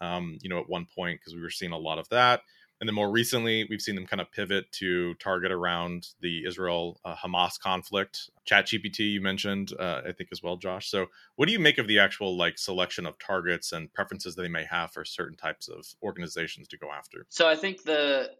um, 0.00 0.38
you 0.42 0.48
know, 0.48 0.58
at 0.58 0.68
one 0.68 0.86
point 0.96 1.20
because 1.20 1.34
we 1.34 1.42
were 1.42 1.50
seeing 1.50 1.70
a 1.70 1.78
lot 1.78 1.98
of 1.98 2.08
that. 2.08 2.40
And 2.80 2.88
then 2.88 2.94
more 2.94 3.10
recently, 3.10 3.66
we've 3.68 3.82
seen 3.82 3.94
them 3.94 4.06
kind 4.06 4.22
of 4.22 4.32
pivot 4.32 4.72
to 4.72 5.14
target 5.14 5.52
around 5.52 6.08
the 6.20 6.46
Israel 6.46 6.98
uh, 7.04 7.14
Hamas 7.14 7.60
conflict. 7.60 8.30
ChatGPT, 8.50 9.12
you 9.12 9.20
mentioned, 9.20 9.72
uh, 9.78 10.00
I 10.06 10.12
think 10.12 10.30
as 10.32 10.42
well, 10.42 10.56
Josh. 10.56 10.88
So, 10.88 11.06
what 11.36 11.46
do 11.46 11.52
you 11.52 11.58
make 11.58 11.76
of 11.76 11.86
the 11.86 11.98
actual 11.98 12.36
like 12.36 12.56
selection 12.56 13.04
of 13.04 13.18
targets 13.18 13.72
and 13.72 13.92
preferences 13.92 14.34
they 14.34 14.48
may 14.48 14.64
have 14.64 14.92
for 14.92 15.04
certain 15.04 15.36
types 15.36 15.68
of 15.68 15.84
organizations 16.02 16.68
to 16.68 16.78
go 16.78 16.90
after? 16.90 17.26
So, 17.28 17.46
I 17.46 17.54
think 17.54 17.82
the 17.82 18.30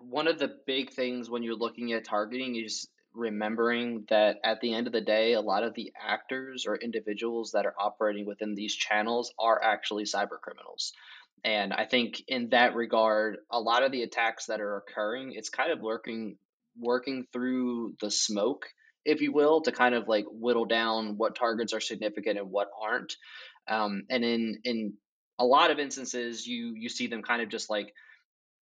one 0.00 0.26
of 0.26 0.38
the 0.38 0.56
big 0.66 0.90
things 0.90 1.30
when 1.30 1.42
you're 1.42 1.54
looking 1.54 1.92
at 1.92 2.04
targeting 2.04 2.56
is 2.56 2.88
remembering 3.14 4.04
that 4.08 4.38
at 4.44 4.60
the 4.60 4.74
end 4.74 4.86
of 4.86 4.92
the 4.92 5.00
day, 5.00 5.32
a 5.32 5.40
lot 5.40 5.62
of 5.62 5.74
the 5.74 5.92
actors 6.00 6.66
or 6.66 6.76
individuals 6.76 7.52
that 7.52 7.66
are 7.66 7.74
operating 7.78 8.26
within 8.26 8.54
these 8.54 8.74
channels 8.74 9.32
are 9.38 9.62
actually 9.62 10.04
cyber 10.04 10.40
criminals. 10.40 10.92
And 11.44 11.72
I 11.72 11.84
think 11.84 12.22
in 12.28 12.50
that 12.50 12.74
regard, 12.74 13.36
a 13.50 13.60
lot 13.60 13.84
of 13.84 13.92
the 13.92 14.02
attacks 14.02 14.46
that 14.46 14.60
are 14.60 14.76
occurring, 14.76 15.32
it's 15.34 15.48
kind 15.50 15.70
of 15.70 15.80
working 15.80 16.36
working 16.78 17.26
through 17.32 17.94
the 18.00 18.10
smoke, 18.10 18.66
if 19.04 19.20
you 19.20 19.32
will, 19.32 19.62
to 19.62 19.72
kind 19.72 19.94
of 19.94 20.08
like 20.08 20.26
whittle 20.30 20.66
down 20.66 21.16
what 21.16 21.36
targets 21.36 21.72
are 21.72 21.80
significant 21.80 22.38
and 22.38 22.50
what 22.50 22.68
aren't. 22.82 23.14
Um, 23.68 24.02
and 24.10 24.24
in 24.24 24.60
in 24.64 24.94
a 25.38 25.44
lot 25.44 25.70
of 25.70 25.78
instances, 25.78 26.46
you 26.46 26.74
you 26.76 26.88
see 26.88 27.06
them 27.06 27.22
kind 27.22 27.42
of 27.42 27.48
just 27.48 27.70
like 27.70 27.92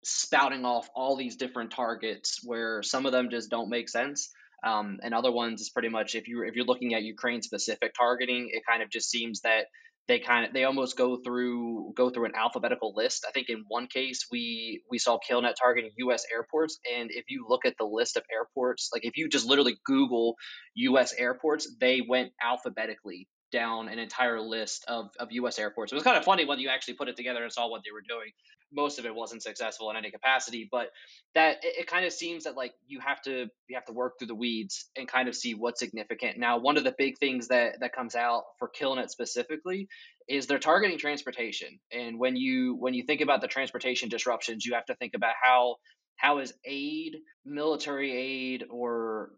spouting 0.03 0.65
off 0.65 0.87
all 0.95 1.15
these 1.15 1.35
different 1.35 1.71
targets 1.71 2.39
where 2.43 2.83
some 2.83 3.05
of 3.05 3.11
them 3.11 3.29
just 3.29 3.49
don't 3.49 3.69
make 3.69 3.89
sense. 3.89 4.31
Um, 4.63 4.99
and 5.03 5.13
other 5.13 5.31
ones 5.31 5.61
is 5.61 5.69
pretty 5.69 5.89
much 5.89 6.15
if 6.15 6.27
you 6.27 6.43
if 6.43 6.55
you're 6.55 6.65
looking 6.65 6.93
at 6.93 7.03
Ukraine 7.03 7.41
specific 7.41 7.93
targeting, 7.93 8.49
it 8.51 8.63
kind 8.67 8.81
of 8.81 8.89
just 8.89 9.09
seems 9.09 9.41
that 9.41 9.65
they 10.07 10.19
kind 10.19 10.45
of 10.45 10.53
they 10.53 10.63
almost 10.63 10.97
go 10.97 11.17
through 11.17 11.93
go 11.95 12.09
through 12.09 12.25
an 12.25 12.35
alphabetical 12.35 12.93
list. 12.95 13.25
I 13.27 13.31
think 13.31 13.49
in 13.49 13.63
one 13.67 13.87
case 13.87 14.25
we 14.31 14.81
we 14.89 14.97
saw 14.99 15.17
KillNet 15.29 15.55
targeting 15.59 15.91
U.S. 15.97 16.23
airports, 16.31 16.79
and 16.95 17.09
if 17.11 17.25
you 17.27 17.45
look 17.47 17.65
at 17.65 17.75
the 17.79 17.85
list 17.85 18.17
of 18.17 18.23
airports, 18.31 18.89
like 18.93 19.03
if 19.03 19.17
you 19.17 19.29
just 19.29 19.45
literally 19.45 19.77
Google 19.85 20.35
U.S. 20.75 21.13
airports, 21.17 21.75
they 21.79 22.01
went 22.07 22.31
alphabetically 22.41 23.27
down 23.51 23.87
an 23.87 23.99
entire 23.99 24.41
list 24.41 24.83
of, 24.87 25.07
of 25.19 25.29
U.S. 25.31 25.57
airports. 25.59 25.91
It 25.91 25.95
was 25.95 26.03
kind 26.03 26.17
of 26.17 26.25
funny 26.25 26.45
when 26.45 26.59
you 26.59 26.69
actually 26.69 26.95
put 26.95 27.07
it 27.07 27.15
together 27.15 27.43
and 27.43 27.51
saw 27.51 27.69
what 27.69 27.81
they 27.85 27.91
were 27.91 28.03
doing. 28.07 28.31
Most 28.75 28.99
of 28.99 29.05
it 29.05 29.15
wasn't 29.15 29.41
successful 29.43 29.89
in 29.89 29.95
any 29.95 30.11
capacity, 30.11 30.67
but 30.69 30.89
that 31.33 31.63
it, 31.63 31.79
it 31.79 31.87
kind 31.87 32.05
of 32.05 32.13
seems 32.13 32.43
that 32.43 32.55
like 32.55 32.73
you 32.87 32.99
have 32.99 33.21
to 33.23 33.47
you 33.67 33.75
have 33.75 33.85
to 33.85 33.93
work 33.93 34.19
through 34.19 34.27
the 34.27 34.35
weeds 34.35 34.89
and 34.97 35.07
kind 35.07 35.27
of 35.27 35.35
see 35.35 35.53
what's 35.53 35.79
significant. 35.79 36.37
Now, 36.37 36.57
one 36.57 36.77
of 36.77 36.83
the 36.83 36.93
big 36.97 37.17
things 37.17 37.47
that 37.47 37.79
that 37.79 37.93
comes 37.93 38.15
out 38.15 38.43
for 38.59 38.69
KillNet 38.69 39.09
specifically 39.09 39.87
is 40.27 40.47
they're 40.47 40.59
targeting 40.59 40.97
transportation. 40.97 41.79
And 41.91 42.19
when 42.19 42.35
you 42.35 42.75
when 42.75 42.93
you 42.93 43.03
think 43.03 43.21
about 43.21 43.41
the 43.41 43.47
transportation 43.47 44.09
disruptions, 44.09 44.65
you 44.65 44.73
have 44.73 44.85
to 44.85 44.95
think 44.95 45.13
about 45.15 45.33
how 45.41 45.77
how 46.17 46.39
is 46.39 46.53
aid, 46.65 47.17
military 47.45 48.11
aid, 48.15 48.65
or 48.69 49.31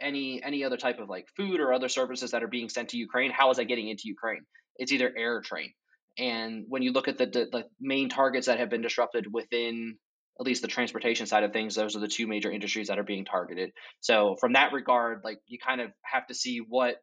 any 0.00 0.42
any 0.42 0.64
other 0.64 0.76
type 0.76 0.98
of 0.98 1.08
like 1.08 1.28
food 1.36 1.60
or 1.60 1.72
other 1.72 1.88
services 1.88 2.32
that 2.32 2.42
are 2.42 2.48
being 2.48 2.68
sent 2.68 2.90
to 2.90 2.96
Ukraine, 2.96 3.30
how 3.30 3.50
is 3.50 3.56
that 3.56 3.66
getting 3.66 3.88
into 3.88 4.04
Ukraine? 4.06 4.44
It's 4.76 4.92
either 4.92 5.12
air 5.16 5.40
train. 5.40 5.72
And 6.18 6.64
when 6.68 6.82
you 6.82 6.92
look 6.92 7.08
at 7.08 7.18
the, 7.18 7.26
the, 7.26 7.64
main 7.80 8.08
targets 8.08 8.46
that 8.46 8.60
have 8.60 8.70
been 8.70 8.82
disrupted 8.82 9.26
within 9.32 9.96
at 10.38 10.46
least 10.46 10.62
the 10.62 10.68
transportation 10.68 11.26
side 11.26 11.44
of 11.44 11.52
things, 11.52 11.74
those 11.74 11.96
are 11.96 12.00
the 12.00 12.08
two 12.08 12.26
major 12.26 12.50
industries 12.50 12.88
that 12.88 12.98
are 12.98 13.04
being 13.04 13.24
targeted. 13.24 13.70
So 14.00 14.36
from 14.40 14.54
that 14.54 14.72
regard, 14.72 15.22
like 15.24 15.38
you 15.46 15.58
kind 15.64 15.80
of 15.80 15.90
have 16.02 16.26
to 16.28 16.34
see 16.34 16.58
what 16.58 16.96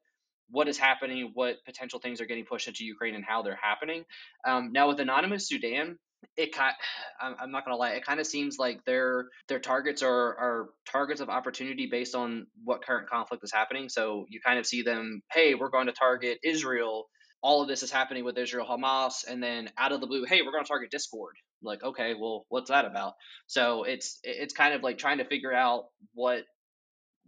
what 0.50 0.68
is 0.68 0.78
happening, 0.78 1.32
what 1.34 1.56
potential 1.66 2.00
things 2.00 2.20
are 2.20 2.26
getting 2.26 2.46
pushed 2.46 2.68
into 2.68 2.84
Ukraine, 2.84 3.16
and 3.16 3.24
how 3.26 3.42
they're 3.42 3.60
happening. 3.62 4.04
Um, 4.46 4.72
now 4.74 4.90
with 4.90 5.00
Anonymous 5.00 5.48
Sudan, 5.48 5.98
it 6.38 6.54
kind 6.54 6.74
I'm 7.20 7.52
not 7.52 7.66
gonna 7.66 7.78
lie, 7.78 7.92
it 7.92 8.06
kind 8.06 8.20
of 8.20 8.28
seems 8.28 8.58
like 8.60 8.84
their 8.86 9.26
their 9.48 9.60
targets 9.60 10.04
are 10.04 10.12
are 10.12 10.70
targets 10.92 11.22
of 11.22 11.30
opportunity 11.30 11.88
based 11.90 12.16
on 12.16 12.48
what 12.64 12.84
current 12.84 13.10
conflict 13.10 13.44
is 13.44 13.52
happening. 13.52 13.90
So 13.90 14.26
you 14.30 14.40
kind 14.46 14.60
of 14.60 14.66
see 14.66 14.82
them, 14.82 15.22
hey, 15.32 15.56
we're 15.56 15.70
going 15.70 15.88
to 15.88 15.94
target 15.94 16.40
Israel. 16.44 17.08
All 17.44 17.62
of 17.62 17.68
this 17.68 17.84
is 17.84 17.92
happening 17.92 18.24
with 18.24 18.38
Israel 18.38 18.68
Hamas, 18.70 19.26
and 19.28 19.42
then 19.42 19.70
out 19.78 19.92
of 19.92 20.02
the 20.02 20.08
blue, 20.08 20.26
hey, 20.26 20.42
we're 20.42 20.52
going 20.52 20.64
to 20.64 20.68
target 20.68 20.92
Discord. 20.92 21.36
Like, 21.64 21.84
okay, 21.84 22.14
well, 22.20 22.46
what's 22.50 22.70
that 22.70 22.86
about? 22.86 23.14
So 23.48 23.84
it's 23.84 24.20
it's 24.24 24.54
kind 24.54 24.74
of 24.74 24.84
like 24.84 24.98
trying 24.98 25.20
to 25.20 25.26
figure 25.26 25.54
out 25.54 25.86
what 26.14 26.44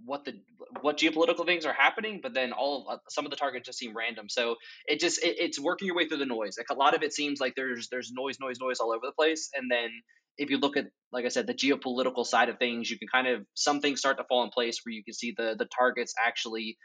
what 0.06 0.26
the 0.26 0.34
what 0.82 0.98
geopolitical 0.98 1.46
things 1.46 1.66
are 1.66 1.74
happening, 1.74 2.20
but 2.22 2.34
then 2.34 2.52
all 2.52 2.88
of, 2.90 2.96
uh, 2.96 3.00
some 3.10 3.26
of 3.26 3.32
the 3.32 3.38
targets 3.38 3.68
just 3.68 3.78
seem 3.78 3.96
random. 3.96 4.28
So 4.30 4.56
it 4.88 5.00
just 5.00 5.24
it, 5.24 5.36
it's 5.40 5.60
working 5.60 5.88
your 5.88 5.96
way 5.96 6.08
through 6.08 6.18
the 6.18 6.26
noise. 6.26 6.58
Like 6.58 6.68
a 6.72 6.80
lot 6.80 6.96
of 6.96 7.04
it 7.04 7.14
seems 7.14 7.40
like 7.40 7.54
there's 7.56 7.90
there's 7.90 8.12
noise, 8.12 8.38
noise, 8.40 8.58
noise 8.60 8.80
all 8.80 8.92
over 8.92 9.06
the 9.06 9.14
place, 9.14 9.50
and 9.56 9.70
then 9.70 9.90
if 10.38 10.50
you 10.50 10.58
look 10.58 10.78
at 10.78 10.86
like 11.12 11.26
I 11.26 11.30
said, 11.30 11.48
the 11.48 11.54
geopolitical 11.54 12.26
side 12.26 12.50
of 12.50 12.58
things, 12.58 12.90
you 12.90 12.98
can 12.98 13.08
kind 13.08 13.28
of 13.28 13.46
some 13.54 13.82
things 13.82 14.00
start 14.00 14.18
to 14.18 14.24
fall 14.24 14.44
in 14.44 14.50
place 14.50 14.80
where 14.84 14.94
you 14.94 15.04
can 15.04 15.14
see 15.14 15.34
the 15.38 15.56
the 15.58 15.68
targets 15.78 16.14
actually 16.24 16.78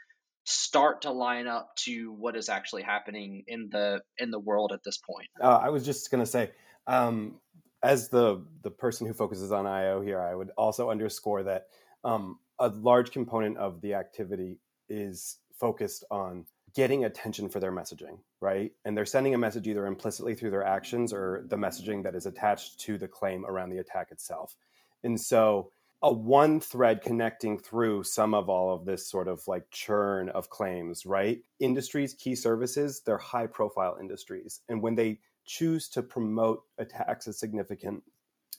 start 0.49 1.03
to 1.03 1.11
line 1.11 1.47
up 1.47 1.75
to 1.75 2.11
what 2.13 2.35
is 2.35 2.49
actually 2.49 2.81
happening 2.81 3.43
in 3.47 3.69
the 3.71 4.01
in 4.17 4.31
the 4.31 4.39
world 4.39 4.71
at 4.73 4.83
this 4.83 4.97
point. 4.97 5.27
Uh, 5.41 5.57
I 5.57 5.69
was 5.69 5.85
just 5.85 6.09
going 6.09 6.23
to 6.23 6.29
say, 6.29 6.51
um, 6.87 7.35
as 7.83 8.09
the 8.09 8.43
the 8.63 8.71
person 8.71 9.05
who 9.05 9.13
focuses 9.13 9.51
on 9.51 9.67
IO 9.67 10.01
here, 10.01 10.19
I 10.19 10.33
would 10.33 10.49
also 10.57 10.89
underscore 10.89 11.43
that 11.43 11.67
um, 12.03 12.39
a 12.57 12.69
large 12.69 13.11
component 13.11 13.57
of 13.57 13.81
the 13.81 13.93
activity 13.93 14.59
is 14.89 15.37
focused 15.59 16.03
on 16.09 16.45
getting 16.75 17.05
attention 17.05 17.49
for 17.49 17.59
their 17.59 17.71
messaging, 17.71 18.19
right? 18.41 18.71
And 18.85 18.95
they're 18.95 19.05
sending 19.05 19.33
a 19.33 19.37
message 19.37 19.67
either 19.67 19.85
implicitly 19.85 20.35
through 20.35 20.51
their 20.51 20.63
actions 20.63 21.13
or 21.13 21.45
the 21.47 21.57
messaging 21.57 22.03
that 22.03 22.15
is 22.15 22.25
attached 22.25 22.79
to 22.81 22.97
the 22.97 23.07
claim 23.07 23.45
around 23.45 23.69
the 23.69 23.79
attack 23.79 24.11
itself. 24.11 24.55
And 25.03 25.19
so, 25.19 25.71
a 26.01 26.11
one 26.11 26.59
thread 26.59 27.01
connecting 27.01 27.57
through 27.57 28.03
some 28.03 28.33
of 28.33 28.47
all 28.47 28.73
of 28.73 28.85
this 28.85 29.07
sort 29.09 29.27
of 29.27 29.45
like 29.47 29.69
churn 29.69 30.29
of 30.29 30.49
claims, 30.49 31.05
right? 31.05 31.41
Industries, 31.59 32.13
key 32.13 32.35
services, 32.35 33.01
they're 33.05 33.17
high 33.17 33.47
profile 33.47 33.97
industries. 33.99 34.61
And 34.69 34.81
when 34.81 34.95
they 34.95 35.19
choose 35.45 35.89
to 35.89 36.01
promote 36.01 36.63
attacks 36.77 37.27
as 37.27 37.37
significant, 37.37 38.03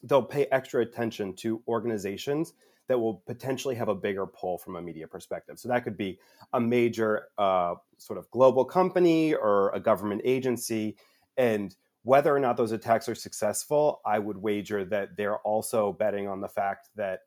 they'll 0.03 0.23
pay 0.23 0.47
extra 0.47 0.83
attention 0.83 1.35
to 1.37 1.63
organizations 1.67 2.53
that 2.89 2.99
will 2.99 3.23
potentially 3.27 3.75
have 3.77 3.89
a 3.89 3.95
bigger 3.95 4.27
pull 4.27 4.59
from 4.59 4.77
a 4.77 4.83
media 4.83 5.07
perspective. 5.07 5.59
So 5.59 5.69
that 5.69 5.85
could 5.85 5.97
be 5.97 6.19
a 6.53 6.61
major 6.61 7.29
uh, 7.39 7.75
sort 7.97 8.19
of 8.19 8.31
global 8.33 8.65
company 8.65 9.33
or 9.33 9.71
a 9.71 9.81
government 9.81 10.23
agency. 10.25 10.97
And 11.37 11.75
whether 12.03 12.35
or 12.35 12.41
not 12.41 12.57
those 12.57 12.73
attacks 12.73 13.09
are 13.09 13.15
successful, 13.15 14.01
I 14.05 14.19
would 14.19 14.39
wager 14.39 14.85
that 14.87 15.17
they're 15.17 15.39
also 15.39 15.93
betting 15.93 16.29
on 16.29 16.41
the 16.41 16.49
fact 16.49 16.89
that 16.97 17.21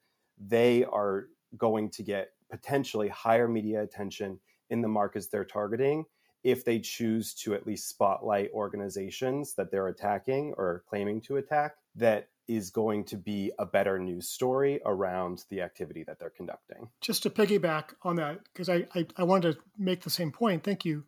they 0.48 0.84
are 0.86 1.28
going 1.58 1.90
to 1.90 2.04
get 2.04 2.30
potentially 2.50 3.08
higher 3.08 3.48
media 3.48 3.82
attention 3.82 4.40
in 4.70 4.82
the 4.82 4.88
markets 4.88 5.28
they're 5.28 5.46
targeting 5.46 6.06
if 6.44 6.66
they 6.66 6.80
choose 6.80 7.34
to 7.34 7.54
at 7.54 7.66
least 7.66 7.90
spotlight 7.90 8.52
organizations 8.54 9.54
that 9.56 9.72
they're 9.72 9.88
attacking 9.88 10.54
or 10.58 10.84
claiming 10.90 11.22
to 11.22 11.38
attack 11.38 11.76
that 11.96 12.28
is 12.48 12.70
going 12.70 13.06
to 13.06 13.16
be 13.16 13.52
a 13.60 13.66
better 13.66 13.98
news 13.98 14.28
story 14.28 14.82
around 14.86 15.46
the 15.50 15.62
activity 15.62 16.04
that 16.04 16.20
they're 16.20 16.30
conducting. 16.30 16.90
Just 17.00 17.24
to 17.24 17.30
piggyback 17.30 17.94
on 18.04 18.18
that, 18.18 18.40
because 18.52 18.68
I, 18.68 18.86
I, 18.94 19.06
I, 19.16 19.24
wanted 19.24 19.54
to 19.54 19.62
make 19.78 20.02
the 20.02 20.10
same 20.10 20.32
point. 20.32 20.64
Thank 20.64 20.84
you. 20.84 21.06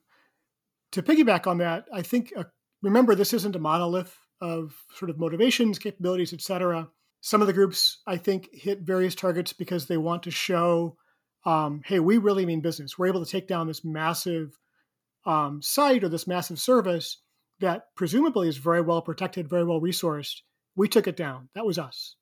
To 0.93 1.03
piggyback 1.03 1.45
on 1.45 1.57
that, 1.57 1.87
I 1.91 2.01
think, 2.01 2.31
uh, 2.37 2.45
remember, 2.81 3.15
this 3.15 3.33
isn't 3.33 3.55
a 3.55 3.59
monolith 3.59 4.17
of 4.39 4.75
sort 4.93 5.09
of 5.09 5.19
motivations, 5.19 5.77
capabilities, 5.77 6.31
etc. 6.31 6.89
Some 7.25 7.41
of 7.41 7.47
the 7.47 7.53
groups, 7.53 7.99
I 8.05 8.17
think, 8.17 8.49
hit 8.53 8.81
various 8.81 9.15
targets 9.15 9.51
because 9.51 9.88
they 9.88 9.97
want 9.97 10.23
to 10.23 10.31
show, 10.31 10.97
um, 11.45 11.81
hey, 11.85 11.99
we 11.99 12.17
really 12.17 12.45
mean 12.45 12.61
business. 12.61 12.97
We're 12.97 13.07
able 13.07 13.25
to 13.25 13.31
take 13.31 13.47
down 13.47 13.67
this 13.67 13.83
massive 13.83 14.59
um, 15.25 15.61
site 15.61 16.03
or 16.03 16.09
this 16.09 16.27
massive 16.27 16.59
service 16.59 17.17
that 17.61 17.88
presumably 17.95 18.47
is 18.47 18.57
very 18.57 18.81
well 18.81 19.01
protected, 19.01 19.49
very 19.49 19.63
well 19.63 19.81
resourced 19.81 20.41
we 20.75 20.88
took 20.88 21.07
it 21.07 21.15
down. 21.15 21.49
That 21.55 21.65
was 21.65 21.79
us. 21.79 22.15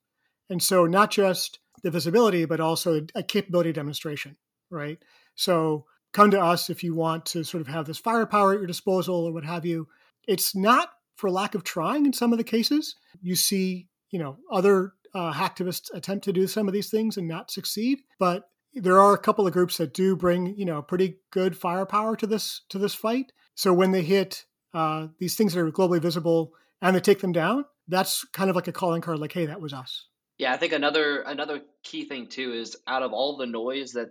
And 0.48 0.62
so 0.62 0.86
not 0.86 1.10
just 1.10 1.58
the 1.82 1.90
visibility, 1.90 2.44
but 2.44 2.60
also 2.60 3.06
a 3.14 3.22
capability 3.22 3.72
demonstration, 3.72 4.36
right? 4.70 4.98
So 5.34 5.86
come 6.12 6.30
to 6.30 6.40
us 6.40 6.70
if 6.70 6.84
you 6.84 6.94
want 6.94 7.26
to 7.26 7.44
sort 7.44 7.60
of 7.60 7.66
have 7.68 7.86
this 7.86 7.98
firepower 7.98 8.52
at 8.52 8.58
your 8.58 8.66
disposal 8.66 9.26
or 9.26 9.32
what 9.32 9.44
have 9.44 9.64
you. 9.64 9.88
It's 10.26 10.54
not 10.54 10.90
for 11.16 11.30
lack 11.30 11.54
of 11.54 11.64
trying 11.64 12.06
in 12.06 12.12
some 12.12 12.32
of 12.32 12.38
the 12.38 12.44
cases. 12.44 12.96
You 13.20 13.36
see, 13.36 13.88
you 14.14 14.20
know, 14.20 14.36
other 14.48 14.92
uh, 15.12 15.32
hacktivists 15.32 15.92
attempt 15.92 16.24
to 16.24 16.32
do 16.32 16.46
some 16.46 16.68
of 16.68 16.72
these 16.72 16.88
things 16.88 17.16
and 17.16 17.26
not 17.26 17.50
succeed. 17.50 17.98
But 18.20 18.48
there 18.72 19.00
are 19.00 19.12
a 19.12 19.18
couple 19.18 19.44
of 19.44 19.52
groups 19.52 19.76
that 19.78 19.92
do 19.92 20.14
bring 20.14 20.54
you 20.56 20.64
know 20.64 20.80
pretty 20.82 21.16
good 21.32 21.56
firepower 21.56 22.14
to 22.16 22.26
this 22.26 22.62
to 22.68 22.78
this 22.78 22.94
fight. 22.94 23.32
So 23.56 23.72
when 23.72 23.90
they 23.90 24.02
hit 24.02 24.44
uh, 24.72 25.08
these 25.18 25.34
things 25.34 25.52
that 25.52 25.60
are 25.60 25.72
globally 25.72 26.00
visible 26.00 26.52
and 26.80 26.94
they 26.94 27.00
take 27.00 27.20
them 27.20 27.32
down, 27.32 27.64
that's 27.88 28.24
kind 28.32 28.50
of 28.50 28.54
like 28.54 28.68
a 28.68 28.72
calling 28.72 29.02
card, 29.02 29.18
like, 29.18 29.32
hey, 29.32 29.46
that 29.46 29.60
was 29.60 29.72
us. 29.72 30.06
Yeah, 30.38 30.52
I 30.52 30.58
think 30.58 30.72
another 30.72 31.22
another 31.22 31.62
key 31.82 32.04
thing 32.04 32.28
too 32.28 32.52
is 32.52 32.76
out 32.86 33.02
of 33.02 33.12
all 33.12 33.36
the 33.36 33.46
noise 33.46 33.94
that 33.94 34.10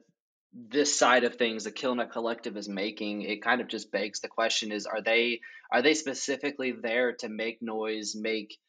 this 0.53 0.93
side 0.93 1.23
of 1.23 1.35
things 1.35 1.63
the 1.63 1.71
killnet 1.71 2.11
collective 2.11 2.57
is 2.57 2.67
making 2.67 3.23
it 3.23 3.41
kind 3.41 3.59
of 3.59 3.67
just 3.67 3.91
begs 3.91 4.19
the 4.19 4.27
question 4.27 4.71
is 4.71 4.85
are 4.85 5.01
they 5.01 5.39
are 5.71 5.81
they 5.81 5.95
specifically 5.95 6.71
there 6.71 7.13
to 7.13 7.27
make 7.27 7.59
noise 7.59 8.15
make 8.15 8.59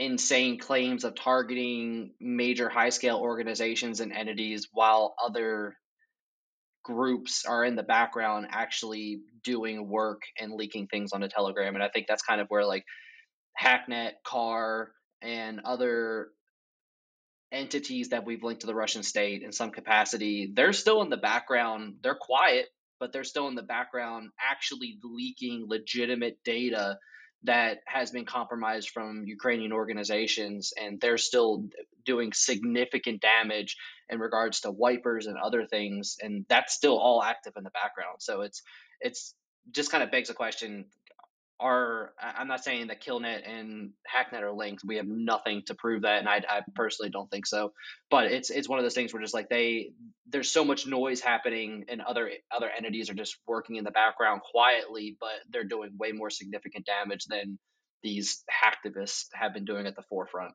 insane 0.00 0.58
claims 0.58 1.04
of 1.04 1.14
targeting 1.14 2.12
major 2.18 2.68
high 2.68 2.88
scale 2.88 3.18
organizations 3.18 4.00
and 4.00 4.12
entities 4.12 4.66
while 4.72 5.14
other 5.22 5.76
groups 6.82 7.44
are 7.44 7.62
in 7.64 7.76
the 7.76 7.82
background 7.82 8.46
actually 8.50 9.20
doing 9.44 9.88
work 9.88 10.22
and 10.40 10.54
leaking 10.54 10.86
things 10.86 11.12
on 11.12 11.22
a 11.22 11.28
telegram 11.28 11.74
and 11.74 11.84
i 11.84 11.88
think 11.90 12.06
that's 12.08 12.22
kind 12.22 12.40
of 12.40 12.48
where 12.48 12.64
like 12.64 12.84
XakNet 13.62 14.12
car 14.24 14.90
and 15.22 15.60
other 15.64 16.28
entities 17.52 18.10
that 18.10 18.24
we've 18.24 18.42
linked 18.42 18.62
to 18.62 18.66
the 18.66 18.74
Russian 18.74 19.02
state 19.02 19.42
in 19.42 19.52
some 19.52 19.70
capacity, 19.70 20.52
they're 20.54 20.72
still 20.72 21.02
in 21.02 21.10
the 21.10 21.16
background. 21.16 21.96
They're 22.02 22.18
quiet, 22.18 22.66
but 22.98 23.12
they're 23.12 23.24
still 23.24 23.48
in 23.48 23.54
the 23.54 23.62
background 23.62 24.30
actually 24.40 24.98
leaking 25.02 25.66
legitimate 25.68 26.38
data 26.44 26.98
that 27.44 27.78
has 27.86 28.10
been 28.10 28.26
compromised 28.26 28.90
from 28.90 29.24
Ukrainian 29.26 29.72
organizations, 29.72 30.72
and 30.80 31.00
they're 31.00 31.18
still 31.18 31.64
doing 32.04 32.32
significant 32.32 33.22
damage 33.22 33.76
in 34.08 34.18
regards 34.18 34.60
to 34.60 34.70
wipers 34.70 35.26
and 35.26 35.38
other 35.38 35.66
things, 35.66 36.16
and 36.20 36.44
that's 36.48 36.74
still 36.74 36.98
all 36.98 37.22
active 37.22 37.54
in 37.56 37.64
the 37.64 37.70
background. 37.70 38.16
So 38.18 38.42
it's 38.42 38.62
it's 39.00 39.34
just 39.70 39.90
kind 39.90 40.02
of 40.02 40.10
begs 40.10 40.28
the 40.28 40.34
question: 40.34 40.86
are 41.60 42.12
I'm 42.20 42.48
not 42.48 42.64
saying 42.64 42.88
that 42.88 43.02
Killnet 43.02 43.48
and 43.48 43.90
XakNet 44.12 44.42
are 44.42 44.52
linked. 44.52 44.82
We 44.84 44.96
have 44.96 45.06
nothing 45.06 45.62
to 45.66 45.74
prove 45.74 46.02
that, 46.02 46.18
and 46.18 46.28
I, 46.28 46.42
I, 46.48 46.62
personally 46.74 47.10
don't 47.10 47.30
think 47.30 47.46
so. 47.46 47.72
But 48.10 48.32
it's 48.32 48.50
it's 48.50 48.68
one 48.68 48.78
of 48.78 48.84
those 48.84 48.94
things 48.94 49.12
where 49.12 49.22
just 49.22 49.34
like 49.34 49.48
they 49.48 49.90
there's 50.28 50.50
so 50.50 50.64
much 50.64 50.86
noise 50.86 51.20
happening, 51.20 51.84
and 51.88 52.00
other 52.00 52.30
other 52.50 52.70
entities 52.74 53.10
are 53.10 53.14
just 53.14 53.36
working 53.46 53.76
in 53.76 53.84
the 53.84 53.90
background 53.90 54.40
quietly, 54.50 55.16
but 55.20 55.30
they're 55.50 55.64
doing 55.64 55.90
way 55.98 56.12
more 56.12 56.30
significant 56.30 56.86
damage 56.86 57.26
than 57.26 57.58
these 58.02 58.42
hacktivists 58.50 59.26
have 59.34 59.52
been 59.52 59.66
doing 59.66 59.86
at 59.86 59.94
the 59.94 60.02
forefront. 60.08 60.54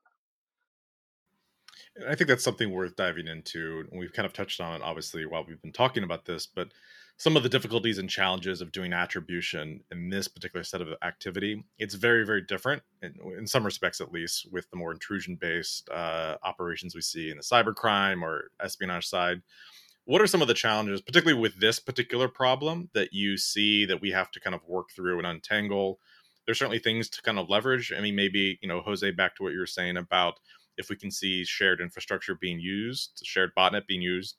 I 2.10 2.16
think 2.16 2.28
that's 2.28 2.44
something 2.44 2.72
worth 2.72 2.96
diving 2.96 3.28
into. 3.28 3.86
We've 3.92 4.12
kind 4.12 4.26
of 4.26 4.34
touched 4.34 4.60
on 4.60 4.76
it, 4.76 4.82
obviously, 4.82 5.26
while 5.26 5.46
we've 5.48 5.62
been 5.62 5.72
talking 5.72 6.04
about 6.04 6.26
this, 6.26 6.46
but 6.46 6.70
some 7.18 7.38
of 7.38 7.44
the 7.44 7.50
difficulties 7.50 7.98
and 7.98 8.10
challenges 8.10 8.60
of 8.60 8.72
doing 8.72 8.92
attribution 8.92 9.82
in 9.90 10.10
this 10.10 10.28
particular 10.28 10.64
set 10.64 10.82
of 10.82 10.90
activity. 11.02 11.64
It's 11.80 11.96
very, 11.96 12.26
very 12.26 12.42
different, 12.42 12.84
in, 13.02 13.16
in 13.38 13.48
some 13.48 13.66
respects 13.66 14.02
at 14.02 14.12
least, 14.12 14.48
with 14.52 14.70
the 14.70 14.78
more 14.78 14.92
intrusion 14.92 15.38
based 15.40 15.90
uh, 15.90 16.36
operations 16.44 16.94
we 16.94 17.02
see 17.02 17.30
in 17.30 17.38
the 17.38 17.44
cybercrime 17.44 18.22
or 18.22 18.52
espionage 18.62 19.08
side. 19.08 19.42
What 20.04 20.22
are 20.22 20.28
some 20.28 20.42
of 20.42 20.48
the 20.48 20.54
challenges, 20.54 21.02
particularly 21.02 21.40
with 21.42 21.60
this 21.60 21.80
particular 21.80 22.28
problem, 22.28 22.90
that 22.94 23.14
you 23.14 23.38
see 23.38 23.86
that 23.86 24.02
we 24.02 24.12
have 24.12 24.30
to 24.32 24.40
kind 24.40 24.54
of 24.54 24.62
work 24.68 24.90
through 24.94 25.18
and 25.18 25.26
untangle? 25.26 26.00
There's 26.46 26.60
certainly 26.60 26.80
things 26.80 27.10
to 27.10 27.22
kind 27.22 27.40
of 27.40 27.50
leverage. 27.50 27.94
I 27.96 28.02
mean, 28.02 28.16
maybe, 28.16 28.60
you 28.62 28.68
know, 28.68 28.82
Jose, 28.82 29.10
back 29.12 29.36
to 29.38 29.44
what 29.44 29.54
you 29.54 29.60
were 29.60 29.66
saying 29.66 29.98
about 29.98 30.40
if 30.78 30.90
we 30.90 30.98
can 30.98 31.10
see 31.10 31.46
shared 31.46 31.80
infrastructure 31.80 32.36
being 32.36 32.60
used, 32.60 33.22
shared 33.24 33.52
botnet 33.58 33.88
being 33.88 34.02
used 34.02 34.36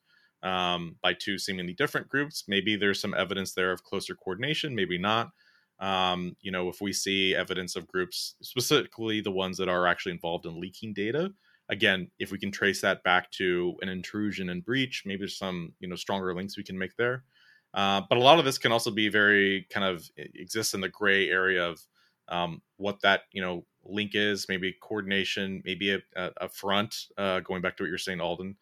um, 0.46 0.94
by 1.02 1.12
two 1.12 1.38
seemingly 1.38 1.72
different 1.72 2.08
groups. 2.08 2.44
Maybe 2.46 2.76
there's 2.76 3.00
some 3.00 3.14
evidence 3.14 3.52
there 3.52 3.72
of 3.72 3.82
closer 3.82 4.14
coordination, 4.14 4.76
maybe 4.76 4.96
not. 4.96 5.30
Um, 5.80 6.36
you 6.40 6.52
know, 6.52 6.68
if 6.68 6.80
we 6.80 6.92
see 6.92 7.34
evidence 7.34 7.74
of 7.74 7.88
groups, 7.88 8.36
specifically 8.42 9.20
the 9.20 9.32
ones 9.32 9.58
that 9.58 9.68
are 9.68 9.88
actually 9.88 10.12
involved 10.12 10.46
in 10.46 10.60
leaking 10.60 10.94
data, 10.94 11.32
again, 11.68 12.08
if 12.20 12.30
we 12.30 12.38
can 12.38 12.52
trace 12.52 12.80
that 12.82 13.02
back 13.02 13.30
to 13.32 13.74
an 13.82 13.88
intrusion 13.88 14.48
and 14.48 14.64
breach, 14.64 15.02
maybe 15.04 15.18
there's 15.18 15.36
some 15.36 15.72
you 15.80 15.88
know 15.88 15.96
stronger 15.96 16.32
links 16.32 16.56
we 16.56 16.62
can 16.62 16.78
make 16.78 16.96
there. 16.96 17.24
Uh, 17.74 18.02
but 18.08 18.16
a 18.16 18.22
lot 18.22 18.38
of 18.38 18.44
this 18.44 18.56
can 18.56 18.72
also 18.72 18.92
be 18.92 19.08
very 19.08 19.66
kind 19.68 19.84
of 19.84 20.08
exists 20.16 20.74
in 20.74 20.80
the 20.80 20.88
gray 20.88 21.28
area 21.28 21.68
of 21.68 21.80
um, 22.28 22.62
what 22.76 23.00
that 23.02 23.22
you 23.32 23.42
know 23.42 23.66
link 23.84 24.12
is, 24.14 24.46
maybe 24.48 24.76
coordination, 24.80 25.60
maybe 25.64 25.90
a, 25.90 26.00
a 26.40 26.48
front. 26.48 26.94
Uh, 27.18 27.40
going 27.40 27.62
back 27.62 27.76
to 27.76 27.82
what 27.82 27.88
you're 27.88 27.98
saying, 27.98 28.20
Alden, 28.20 28.56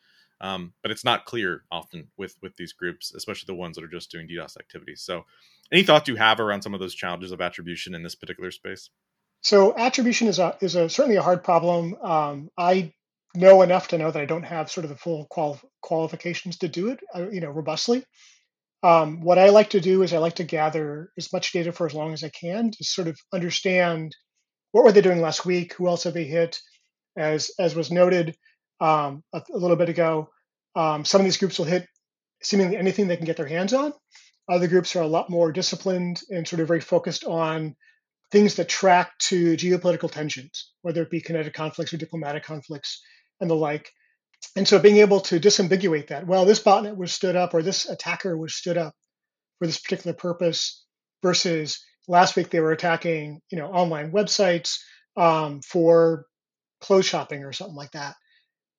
um, 0.45 0.75
but 0.83 0.91
it's 0.91 1.07
not 1.07 1.25
clear 1.25 1.65
often 1.73 2.09
with 2.19 2.37
with 2.43 2.55
these 2.57 2.75
groups, 2.75 3.15
especially 3.15 3.47
the 3.47 3.55
ones 3.55 3.77
that 3.77 3.85
are 3.85 3.89
just 3.89 4.11
doing 4.11 4.29
DDoS 4.29 4.59
activities. 4.59 5.01
So, 5.01 5.25
any 5.73 5.83
thoughts 5.83 6.07
you 6.07 6.17
have 6.17 6.39
around 6.39 6.61
some 6.61 6.75
of 6.75 6.81
those 6.81 6.95
challenges 6.95 7.33
of 7.33 7.41
attribution 7.41 7.95
in 7.95 8.03
this 8.03 8.15
particular 8.15 8.51
space? 8.51 8.91
So, 9.41 9.75
attribution 9.75 10.29
is 10.29 10.39
a 10.39 10.55
is 10.61 10.77
a 10.77 10.91
certainly 10.91 11.17
a 11.17 11.23
hard 11.23 11.45
problem. 11.45 11.95
Um, 11.95 12.51
I 12.59 12.93
know 13.35 13.63
enough 13.63 13.89
to 13.89 13.99
know 13.99 14.11
that 14.11 14.21
I 14.21 14.27
don't 14.27 14.43
have 14.43 14.71
sort 14.71 14.85
of 14.85 14.91
the 14.91 14.99
full 14.99 15.27
qual- 15.31 15.63
qualifications 15.81 16.59
to 16.59 16.69
do 16.69 16.89
it, 16.89 17.01
uh, 17.15 17.31
you 17.31 17.41
know, 17.41 17.51
robustly. 17.51 18.05
Um, 18.83 19.23
what 19.23 19.39
I 19.39 19.49
like 19.49 19.71
to 19.71 19.81
do 19.81 20.03
is 20.03 20.13
I 20.13 20.19
like 20.19 20.37
to 20.37 20.45
gather 20.45 21.09
as 21.17 21.33
much 21.33 21.53
data 21.53 21.73
for 21.73 21.87
as 21.87 21.95
long 21.95 22.13
as 22.13 22.23
I 22.23 22.29
can 22.29 22.71
to 22.71 22.85
sort 22.85 23.09
of 23.09 23.19
understand 23.33 24.15
what 24.73 24.85
were 24.85 24.93
they 24.93 25.01
doing 25.01 25.23
last 25.23 25.47
week, 25.47 25.73
who 25.73 25.89
else 25.89 26.05
have 26.05 26.13
they 26.13 26.25
hit. 26.25 26.61
As 27.17 27.51
as 27.59 27.75
was 27.75 27.91
noted, 27.91 28.37
um, 28.81 29.23
a, 29.33 29.43
a, 29.53 29.57
little 29.57 29.77
bit 29.77 29.89
ago. 29.89 30.29
Um, 30.75 31.05
some 31.05 31.21
of 31.21 31.25
these 31.25 31.37
groups 31.37 31.59
will 31.59 31.67
hit 31.67 31.87
seemingly 32.43 32.77
anything 32.77 33.07
they 33.07 33.17
can 33.17 33.27
get 33.27 33.37
their 33.37 33.47
hands 33.47 33.73
on. 33.73 33.93
Other 34.49 34.69
groups 34.69 34.95
are 34.97 35.03
a 35.03 35.09
lot 35.09 35.31
more 35.31 35.53
disciplined 35.53 36.21
and 36.29 36.47
sort 36.47 36.61
of 36.61 36.69
very 36.69 36.81
focused 36.81 37.25
on 37.25 37.77
things 38.31 38.57
that 38.57 38.69
track 38.69 39.13
to 39.19 39.57
geopolitical 39.57 40.11
tensions, 40.11 40.73
whether 40.83 41.03
it 41.03 41.11
be 41.11 41.21
kinetic 41.21 41.55
conflicts 41.55 41.95
or 41.95 41.97
diplomatic 41.97 42.45
conflicts 42.45 43.03
and 43.41 43.49
the 43.49 43.55
like. 43.55 43.91
And 44.57 44.69
so 44.69 44.79
being 44.79 44.99
able 44.99 45.21
to 45.21 45.41
disambiguate 45.41 46.09
that, 46.09 46.27
well, 46.27 46.45
this 46.45 46.63
botnet 46.63 46.97
was 46.97 47.13
stood 47.13 47.37
up 47.37 47.55
or 47.55 47.63
this 47.63 47.89
attacker 47.89 48.37
was 48.37 48.55
stood 48.55 48.77
up 48.77 48.95
for 49.59 49.67
this 49.67 49.81
particular 49.81 50.15
purpose 50.15 50.85
versus 51.23 51.83
last 52.09 52.37
week 52.37 52.51
they 52.51 52.61
were 52.61 52.73
attacking, 52.73 53.41
you 53.51 53.59
know, 53.59 53.69
online 53.69 54.13
websites 54.13 54.81
um, 55.17 55.63
for 55.63 56.27
clothes 56.81 57.07
shopping 57.07 57.45
or 57.45 57.53
something 57.53 57.77
like 57.77 57.93
that 57.93 58.15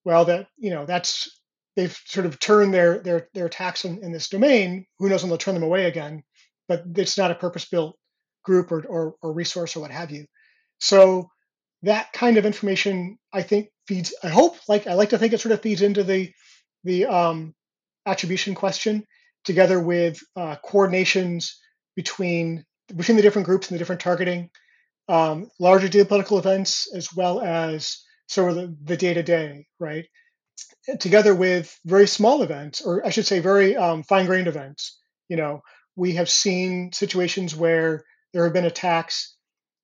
well, 0.06 0.26
that 0.26 0.48
you 0.58 0.70
know 0.70 0.86
that's 0.86 1.28
they've 1.76 1.98
sort 2.06 2.26
of 2.26 2.40
turned 2.40 2.74
their 2.74 3.00
their 3.00 3.28
their 3.34 3.46
attacks 3.46 3.86
in, 3.86 4.04
in 4.04 4.12
this 4.12 4.30
domain. 4.30 4.86
Who 5.00 5.10
knows 5.10 5.24
when 5.24 5.30
they'll 5.30 5.38
turn 5.38 5.56
them 5.56 5.64
away 5.64 5.86
again? 5.86 6.24
But 6.68 6.84
it's 6.96 7.18
not 7.18 7.32
a 7.32 7.36
purpose-built 7.36 7.96
group 8.44 8.72
or, 8.72 8.84
or, 8.86 9.16
or 9.22 9.34
resource 9.34 9.76
or 9.76 9.82
what 9.82 9.92
have 9.92 10.12
you. 10.12 10.26
So 10.80 11.30
that 11.84 12.12
kind 12.14 12.38
of 12.38 12.46
information, 12.46 13.18
I 13.34 13.44
think, 13.44 13.70
feeds. 13.88 14.14
I 14.24 14.30
hope, 14.30 14.56
like 14.68 14.88
I 14.88 14.94
like 14.94 15.10
to 15.10 15.18
think, 15.18 15.34
it 15.34 15.42
sort 15.42 15.54
of 15.54 15.62
feeds 15.62 15.82
into 15.82 16.04
the 16.04 16.32
the 16.84 17.06
um, 17.06 17.54
attribution 18.06 18.56
question, 18.56 19.04
together 19.44 19.80
with 19.80 20.20
uh, 20.36 20.56
coordinations 20.66 21.52
between 21.96 22.64
between 22.96 23.18
the 23.18 23.24
different 23.24 23.48
groups 23.48 23.68
and 23.68 23.76
the 23.76 23.80
different 23.80 24.02
targeting, 24.02 24.50
um, 25.08 25.50
larger 25.60 25.88
geopolitical 25.88 26.38
events, 26.38 26.88
as 26.96 27.14
well 27.16 27.42
as 27.42 28.04
sort 28.28 28.58
of 28.58 28.86
the 28.86 28.98
day 28.98 29.14
to 29.14 29.24
day, 29.24 29.66
right? 29.80 30.06
Together 31.00 31.34
with 31.34 31.78
very 31.86 32.08
small 32.08 32.44
events, 32.44 32.82
or 32.82 33.06
I 33.06 33.10
should 33.10 33.26
say, 33.26 33.40
very 33.40 33.76
um, 33.76 34.04
fine 34.04 34.26
grained 34.26 34.48
events. 34.48 35.00
You 35.30 35.38
know, 35.38 35.62
we 35.96 36.14
have 36.14 36.30
seen 36.30 36.92
situations 36.94 37.56
where 37.56 38.06
there 38.34 38.44
have 38.44 38.54
been 38.54 38.66
attacks 38.66 39.36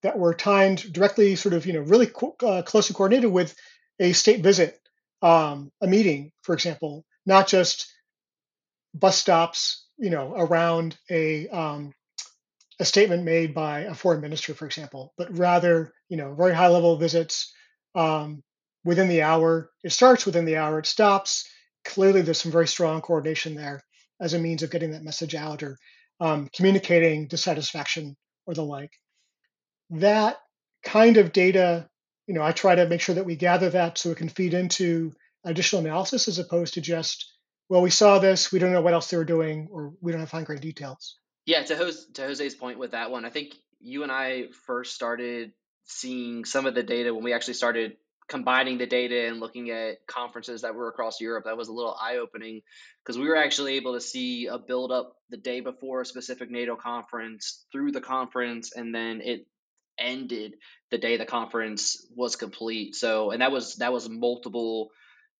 that 0.03 0.17
were 0.17 0.33
timed 0.33 0.91
directly, 0.93 1.35
sort 1.35 1.53
of, 1.53 1.65
you 1.65 1.73
know, 1.73 1.81
really 1.81 2.07
co- 2.07 2.35
uh, 2.43 2.61
closely 2.61 2.93
coordinated 2.93 3.31
with 3.31 3.55
a 3.99 4.13
state 4.13 4.41
visit, 4.41 4.79
um, 5.21 5.71
a 5.81 5.87
meeting, 5.87 6.31
for 6.43 6.53
example, 6.53 7.05
not 7.25 7.47
just 7.47 7.91
bus 8.93 9.17
stops, 9.17 9.87
you 9.97 10.09
know, 10.09 10.33
around 10.35 10.97
a 11.09 11.47
um, 11.49 11.93
a 12.79 12.85
statement 12.85 13.23
made 13.23 13.53
by 13.53 13.81
a 13.81 13.93
foreign 13.93 14.21
minister, 14.21 14.53
for 14.53 14.65
example, 14.65 15.13
but 15.17 15.37
rather, 15.37 15.93
you 16.09 16.17
know, 16.17 16.33
very 16.33 16.53
high 16.53 16.67
level 16.67 16.97
visits 16.97 17.53
um, 17.93 18.43
within 18.83 19.07
the 19.07 19.21
hour. 19.21 19.69
It 19.83 19.91
starts 19.91 20.25
within 20.25 20.45
the 20.45 20.57
hour, 20.57 20.79
it 20.79 20.85
stops. 20.85 21.47
Clearly, 21.83 22.21
there's 22.21 22.41
some 22.41 22.51
very 22.51 22.67
strong 22.67 23.01
coordination 23.01 23.55
there 23.55 23.81
as 24.19 24.33
a 24.33 24.39
means 24.39 24.63
of 24.63 24.71
getting 24.71 24.91
that 24.91 25.03
message 25.03 25.33
out 25.33 25.63
or 25.63 25.77
um, 26.19 26.49
communicating 26.55 27.27
dissatisfaction 27.27 28.15
or 28.45 28.53
the 28.53 28.63
like. 28.63 28.91
That 29.89 30.37
kind 30.83 31.17
of 31.17 31.31
data, 31.31 31.89
you 32.27 32.35
know, 32.35 32.43
I 32.43 32.51
try 32.51 32.75
to 32.75 32.87
make 32.87 33.01
sure 33.01 33.15
that 33.15 33.25
we 33.25 33.35
gather 33.35 33.69
that 33.71 33.97
so 33.97 34.11
it 34.11 34.17
can 34.17 34.29
feed 34.29 34.53
into 34.53 35.13
additional 35.43 35.83
analysis 35.83 36.27
as 36.27 36.37
opposed 36.37 36.75
to 36.75 36.81
just, 36.81 37.33
well, 37.69 37.81
we 37.81 37.89
saw 37.89 38.19
this, 38.19 38.51
we 38.51 38.59
don't 38.59 38.71
know 38.71 38.81
what 38.81 38.93
else 38.93 39.09
they 39.09 39.17
were 39.17 39.25
doing, 39.25 39.67
or 39.71 39.93
we 40.01 40.11
don't 40.11 40.21
have 40.21 40.29
fine 40.29 40.43
grained 40.43 40.61
details. 40.61 41.17
Yeah, 41.45 41.63
to, 41.63 41.75
Jose, 41.75 41.99
to 42.13 42.21
Jose's 42.21 42.53
point 42.53 42.77
with 42.77 42.91
that 42.91 43.09
one, 43.09 43.25
I 43.25 43.29
think 43.31 43.55
you 43.79 44.03
and 44.03 44.11
I 44.11 44.49
first 44.67 44.93
started 44.93 45.53
seeing 45.85 46.45
some 46.45 46.67
of 46.67 46.75
the 46.75 46.83
data 46.83 47.13
when 47.13 47.23
we 47.23 47.33
actually 47.33 47.55
started 47.55 47.97
combining 48.31 48.77
the 48.77 48.87
data 48.87 49.27
and 49.27 49.41
looking 49.41 49.71
at 49.71 50.07
conferences 50.07 50.61
that 50.61 50.73
were 50.73 50.87
across 50.87 51.19
Europe, 51.19 51.43
that 51.43 51.57
was 51.57 51.67
a 51.67 51.73
little 51.73 51.97
eye 52.01 52.15
opening 52.15 52.61
because 53.03 53.19
we 53.19 53.27
were 53.27 53.35
actually 53.35 53.73
able 53.75 53.93
to 53.93 53.99
see 53.99 54.47
a 54.47 54.57
build 54.57 54.89
up 54.89 55.17
the 55.29 55.35
day 55.35 55.59
before 55.59 55.99
a 55.99 56.05
specific 56.05 56.49
NATO 56.49 56.77
conference 56.77 57.65
through 57.73 57.91
the 57.91 57.99
conference, 57.99 58.71
and 58.73 58.95
then 58.95 59.19
it 59.19 59.45
ended 59.99 60.53
the 60.91 60.97
day 60.97 61.17
the 61.17 61.25
conference 61.25 62.07
was 62.15 62.37
complete. 62.37 62.95
So, 62.95 63.31
and 63.31 63.41
that 63.41 63.51
was 63.51 63.75
that 63.75 63.91
was 63.91 64.07
multiple 64.07 64.91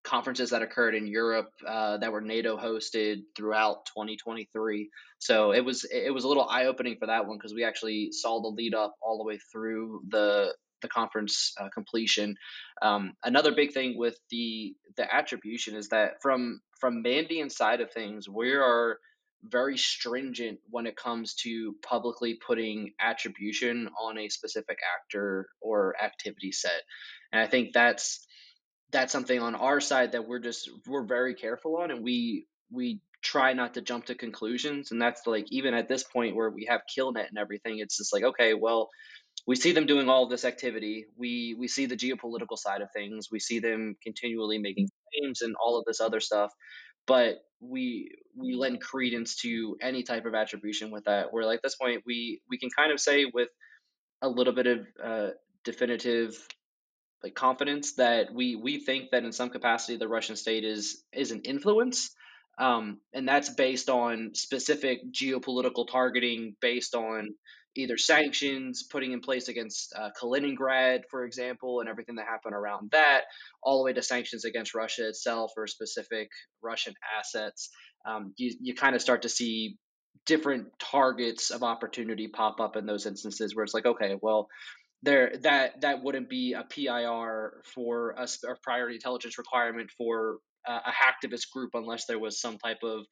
conferences 0.04 0.50
that 0.50 0.62
occurred 0.62 0.94
in 0.94 1.08
Europe 1.08 1.52
uh, 1.66 1.98
that 2.00 2.12
were 2.12 2.20
NATO 2.20 2.58
hosted 2.58 3.22
throughout 3.38 3.86
2023. 3.86 4.90
So 5.18 5.54
it 5.54 5.64
was 5.64 5.86
it 5.90 6.14
was 6.14 6.26
a 6.26 6.28
little 6.28 6.50
eye 6.50 6.66
opening 6.66 6.98
for 7.00 7.06
that 7.06 7.26
one 7.26 7.38
because 7.38 7.54
we 7.54 7.64
actually 7.64 8.12
saw 8.12 8.42
the 8.42 8.50
lead 8.50 8.76
up 8.76 8.96
all 9.02 9.18
the 9.18 9.24
way 9.24 9.40
through 9.54 10.02
the 10.10 10.54
the 10.82 10.88
conference 10.88 11.54
uh, 11.60 11.70
completion. 11.74 12.36
Um, 12.82 13.14
another 13.24 13.54
big 13.54 13.74
thing 13.74 13.98
with 13.98 14.18
the 14.30 14.76
the 14.98 15.14
attribution 15.14 15.76
is 15.76 15.90
that 15.90 16.22
from 16.22 16.62
from 16.80 17.04
Mandiant 17.04 17.52
side 17.52 17.82
of 17.82 17.92
things, 17.92 18.28
we 18.28 18.54
are 18.54 18.98
very 19.44 19.78
stringent 19.78 20.60
when 20.70 20.86
it 20.86 20.96
comes 20.96 21.34
to 21.34 21.76
publicly 21.82 22.40
putting 22.46 22.92
attribution 23.00 23.90
on 24.00 24.18
a 24.18 24.30
specific 24.30 24.78
actor 24.96 25.48
or 25.62 25.96
activity 26.02 26.52
set, 26.52 26.82
and 27.32 27.42
I 27.42 27.48
think 27.48 27.74
that's 27.74 28.26
that's 28.92 29.14
something 29.14 29.40
on 29.40 29.56
our 29.56 29.80
side 29.80 30.12
that 30.12 30.28
we're 30.28 30.40
just 30.40 30.70
we're 30.88 31.06
very 31.06 31.36
careful 31.36 31.78
on, 31.78 31.92
and 31.92 32.04
we 32.04 32.48
we 32.72 33.02
try 33.22 33.54
not 33.54 33.76
to 33.76 33.82
jump 33.82 34.06
to 34.06 34.16
conclusions 34.16 34.92
and 34.92 35.02
that's 35.02 35.28
like 35.28 35.46
even 35.52 35.74
at 35.74 35.88
this 35.88 36.04
point 36.04 36.36
where 36.36 36.50
we 36.50 36.66
have 36.68 36.82
killnet 36.98 37.28
and 37.30 37.38
everything 37.38 37.78
it's 37.78 37.98
just 37.98 38.12
like 38.12 38.24
okay 38.24 38.54
well 38.54 38.90
we 39.48 39.56
see 39.56 39.72
them 39.72 39.86
doing 39.86 40.10
all 40.10 40.28
this 40.28 40.46
activity. 40.46 41.06
We 41.18 41.56
we 41.58 41.68
see 41.68 41.86
the 41.86 41.98
geopolitical 41.98 42.58
side 42.58 42.82
of 42.82 42.90
things. 42.92 43.30
We 43.32 43.40
see 43.40 43.60
them 43.60 43.96
continually 44.04 44.58
making 44.58 44.90
claims 45.12 45.42
and 45.42 45.56
all 45.56 45.80
of 45.80 45.86
this 45.86 46.00
other 46.00 46.20
stuff. 46.20 46.52
But 47.08 47.40
we 47.60 48.12
we 48.38 48.56
lend 48.56 48.82
credence 48.82 49.38
to 49.38 49.78
any 49.82 50.04
type 50.04 50.26
of 50.26 50.36
attribution 50.36 50.92
with 50.92 51.06
that. 51.06 51.34
Where 51.34 51.46
like 51.46 51.58
at 51.58 51.64
this 51.64 51.76
point 51.76 52.04
we 52.06 52.42
we 52.50 52.60
can 52.60 52.70
kind 52.70 52.92
of 52.92 53.00
say 53.00 53.26
with 53.26 53.50
a 54.22 54.30
little 54.30 54.54
bit 54.54 54.68
of 54.68 54.88
uh, 55.04 55.28
definitive 55.64 56.38
like 57.24 57.36
confidence 57.36 57.96
that 57.96 58.34
we 58.34 58.56
we 58.56 58.80
think 58.80 59.12
that 59.12 59.24
in 59.24 59.32
some 59.32 59.50
capacity 59.50 59.98
the 59.98 60.08
Russian 60.08 60.36
state 60.36 60.64
is 60.64 61.04
is 61.14 61.32
an 61.32 61.42
influence. 61.42 62.12
Um, 62.58 63.00
and 63.14 63.28
that's 63.28 63.50
based 63.50 63.90
on 63.90 64.32
specific 64.36 65.00
geopolitical 65.12 65.88
targeting, 65.90 66.56
based 66.62 66.94
on 66.94 67.30
either 67.76 67.98
sanctions 67.98 68.84
putting 68.84 69.12
in 69.12 69.22
place 69.22 69.48
against 69.48 69.94
uh, 69.98 70.10
Kaliningrad, 70.22 71.02
for 71.10 71.24
example, 71.24 71.80
and 71.80 71.90
everything 71.90 72.16
that 72.16 72.26
happened 72.26 72.54
around 72.54 72.92
that, 72.92 73.22
all 73.64 73.80
the 73.80 73.86
way 73.86 73.94
to 73.94 74.02
sanctions 74.02 74.46
against 74.46 74.76
Russia 74.76 75.08
itself 75.08 75.54
or 75.56 75.68
specific 75.68 76.30
Russian 76.62 76.94
assets. 77.18 77.70
Um, 78.06 78.34
you, 78.38 78.56
you 78.62 78.76
kind 78.76 78.96
of 78.96 79.02
start 79.02 79.22
to 79.24 79.30
see 79.30 79.78
different 80.26 80.68
targets 80.80 81.50
of 81.50 81.64
opportunity 81.64 82.28
pop 82.28 82.60
up 82.60 82.76
in 82.76 82.86
those 82.86 83.06
instances 83.06 83.56
where 83.56 83.64
it's 83.64 83.74
like, 83.74 83.86
okay, 83.86 84.18
well, 84.22 84.48
there 85.04 85.34
that 85.42 85.82
that 85.82 86.04
wouldn't 86.04 86.30
be 86.30 86.54
a 86.54 86.64
PIR 86.64 87.62
for 87.66 88.12
a, 88.12 88.24
a 88.24 88.56
priority 88.62 88.96
intelligence 88.96 89.38
requirement 89.38 89.90
for 89.98 90.38
uh, 90.68 90.80
a 90.86 90.92
hacktivist 90.92 91.50
group 91.52 91.72
unless 91.74 92.06
there 92.06 92.20
was 92.20 92.40
some 92.40 92.58
type 92.60 92.84
of 92.84 93.06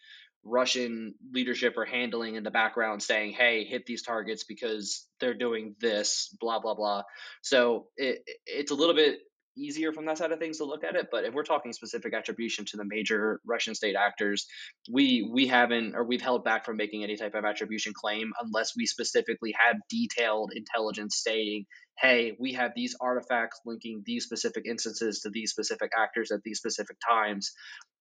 Russian 0.43 1.15
leadership 1.33 1.77
are 1.77 1.85
handling 1.85 2.35
in 2.35 2.43
the 2.43 2.51
background 2.51 3.03
saying, 3.03 3.33
hey, 3.33 3.65
hit 3.65 3.85
these 3.85 4.03
targets 4.03 4.43
because 4.43 5.05
they're 5.19 5.33
doing 5.33 5.75
this, 5.79 6.35
blah, 6.39 6.59
blah, 6.59 6.75
blah. 6.75 7.03
So 7.41 7.87
it, 7.97 8.19
it's 8.45 8.71
a 8.71 8.75
little 8.75 8.95
bit 8.95 9.19
easier 9.59 9.91
from 9.91 10.05
that 10.05 10.17
side 10.17 10.31
of 10.31 10.39
things 10.39 10.57
to 10.57 10.63
look 10.63 10.83
at 10.83 10.95
it. 10.95 11.09
But 11.11 11.25
if 11.25 11.33
we're 11.33 11.43
talking 11.43 11.73
specific 11.73 12.13
attribution 12.13 12.65
to 12.65 12.77
the 12.77 12.85
major 12.85 13.41
Russian 13.45 13.75
state 13.75 13.95
actors, 13.95 14.47
we 14.91 15.29
we 15.31 15.47
haven't 15.47 15.95
or 15.95 16.03
we've 16.03 16.21
held 16.21 16.43
back 16.43 16.65
from 16.65 16.77
making 16.77 17.03
any 17.03 17.17
type 17.17 17.35
of 17.35 17.45
attribution 17.45 17.93
claim 17.93 18.31
unless 18.41 18.73
we 18.77 18.85
specifically 18.85 19.53
have 19.65 19.77
detailed 19.89 20.51
intelligence 20.55 21.17
stating, 21.17 21.65
hey, 21.99 22.35
we 22.39 22.53
have 22.53 22.71
these 22.75 22.95
artifacts 23.01 23.59
linking 23.65 24.03
these 24.05 24.23
specific 24.23 24.65
instances 24.65 25.19
to 25.21 25.29
these 25.29 25.51
specific 25.51 25.91
actors 25.97 26.31
at 26.31 26.41
these 26.43 26.57
specific 26.57 26.97
times 27.07 27.51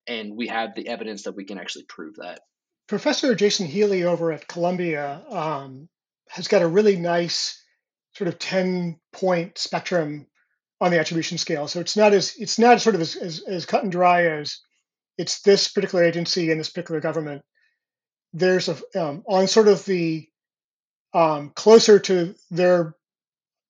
and 0.09 0.37
we 0.37 0.49
have 0.49 0.75
the 0.75 0.89
evidence 0.89 1.25
that 1.25 1.37
we 1.37 1.45
can 1.45 1.59
actually 1.59 1.85
prove 1.85 2.17
that. 2.17 2.41
Professor 2.89 3.35
Jason 3.35 3.67
Healey 3.67 4.05
over 4.05 4.33
at 4.33 4.49
Columbia 4.49 5.23
um, 5.29 5.89
has 6.29 6.49
got 6.49 6.63
a 6.63 6.69
really 6.69 6.97
nice 6.97 7.63
sort 8.15 8.29
of 8.29 8.39
10 8.39 8.99
point 9.13 9.59
spectrum 9.59 10.27
on 10.81 10.91
the 10.91 10.99
attribution 10.99 11.39
scale. 11.39 11.69
So 11.69 11.81
it's 11.81 11.97
not 11.97 12.15
as 12.15 12.35
it's 12.39 12.59
not 12.59 12.81
sort 12.81 12.95
of 12.95 13.01
as, 13.01 13.17
as, 13.17 13.43
as 13.47 13.67
cut 13.67 13.83
and 13.83 13.93
dry 13.93 14.27
as 14.27 14.59
it's 15.19 15.43
this 15.43 15.69
particular 15.69 16.05
agency 16.05 16.51
and 16.51 16.59
this 16.59 16.71
particular 16.71 17.01
government. 17.01 17.43
There's 18.33 18.69
a 18.69 18.77
um, 19.01 19.23
on 19.27 19.47
sort 19.49 19.69
of 19.69 19.85
the 19.85 20.29
um, 21.13 21.51
closer 21.51 21.99
to 21.99 22.35
their, 22.51 22.95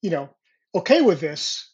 you 0.02 0.10
know, 0.10 0.30
okay 0.74 1.00
with 1.00 1.20
this 1.20 1.70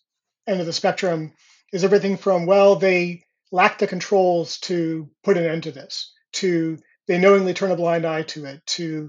end 0.47 0.61
of 0.61 0.67
the 0.67 0.73
spectrum 0.73 1.33
is 1.73 1.85
everything 1.85 2.17
from 2.17 2.47
well 2.47 2.77
they 2.77 3.25
lack 3.55 3.79
the 3.79 3.87
controls 3.87 4.59
to 4.59 5.09
put 5.23 5.39
an 5.39 5.45
end 5.45 5.63
to 5.63 5.71
this, 5.71 6.13
to 6.33 6.77
they 7.07 7.19
knowingly 7.19 7.55
turn 7.55 7.71
a 7.71 7.77
blind 7.77 8.05
eye 8.05 8.23
to 8.23 8.47
it, 8.47 8.61
to 8.67 9.09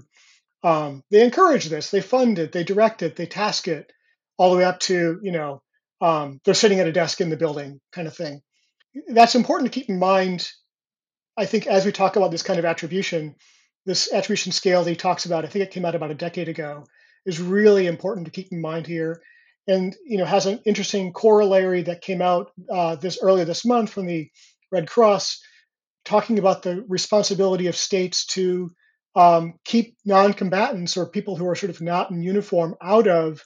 um, 0.62 1.02
they 1.10 1.24
encourage 1.24 1.64
this, 1.64 1.90
they 1.90 2.00
fund 2.00 2.38
it, 2.38 2.52
they 2.52 2.62
direct 2.62 3.02
it, 3.02 3.16
they 3.16 3.26
task 3.26 3.66
it, 3.66 3.92
all 4.38 4.52
the 4.52 4.58
way 4.58 4.64
up 4.64 4.78
to, 4.78 5.18
you 5.20 5.32
know, 5.32 5.62
um, 6.00 6.40
they're 6.44 6.54
sitting 6.54 6.78
at 6.78 6.86
a 6.86 6.92
desk 6.92 7.20
in 7.20 7.28
the 7.28 7.36
building 7.36 7.80
kind 7.90 8.06
of 8.06 8.14
thing. 8.14 8.40
That's 9.08 9.34
important 9.34 9.72
to 9.72 9.80
keep 9.80 9.88
in 9.88 9.98
mind, 9.98 10.48
I 11.36 11.46
think, 11.46 11.66
as 11.66 11.84
we 11.84 11.90
talk 11.90 12.14
about 12.14 12.30
this 12.30 12.44
kind 12.44 12.60
of 12.60 12.64
attribution, 12.64 13.34
this 13.84 14.12
attribution 14.12 14.52
scale 14.52 14.84
that 14.84 14.90
he 14.90 14.96
talks 14.96 15.26
about, 15.26 15.44
I 15.44 15.48
think 15.48 15.64
it 15.64 15.72
came 15.72 15.84
out 15.84 15.96
about 15.96 16.12
a 16.12 16.14
decade 16.14 16.48
ago, 16.48 16.84
is 17.24 17.40
really 17.40 17.88
important 17.88 18.26
to 18.26 18.30
keep 18.30 18.52
in 18.52 18.60
mind 18.60 18.86
here 18.86 19.20
and 19.66 19.96
you 20.04 20.18
know 20.18 20.24
has 20.24 20.46
an 20.46 20.60
interesting 20.64 21.12
corollary 21.12 21.82
that 21.82 22.02
came 22.02 22.22
out 22.22 22.52
uh, 22.70 22.96
this 22.96 23.18
earlier 23.22 23.44
this 23.44 23.64
month 23.64 23.90
from 23.90 24.06
the 24.06 24.30
Red 24.70 24.88
Cross, 24.88 25.40
talking 26.04 26.38
about 26.38 26.62
the 26.62 26.84
responsibility 26.88 27.66
of 27.66 27.76
states 27.76 28.26
to 28.26 28.70
um, 29.14 29.54
keep 29.64 29.96
non-combatants 30.04 30.96
or 30.96 31.06
people 31.06 31.36
who 31.36 31.48
are 31.48 31.54
sort 31.54 31.70
of 31.70 31.80
not 31.80 32.10
in 32.10 32.22
uniform 32.22 32.76
out 32.82 33.08
of 33.08 33.42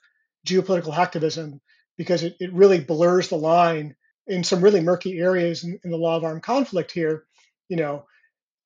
geopolitical 0.46 0.92
hacktivism 0.92 1.60
because 1.96 2.22
it, 2.22 2.34
it 2.40 2.52
really 2.52 2.80
blurs 2.80 3.28
the 3.28 3.36
line 3.36 3.94
in 4.26 4.42
some 4.42 4.62
really 4.62 4.80
murky 4.80 5.18
areas 5.18 5.64
in, 5.64 5.78
in 5.84 5.90
the 5.90 5.96
law 5.96 6.16
of 6.16 6.24
armed 6.24 6.42
conflict 6.42 6.90
here. 6.90 7.24
You 7.68 7.76
know, 7.76 8.04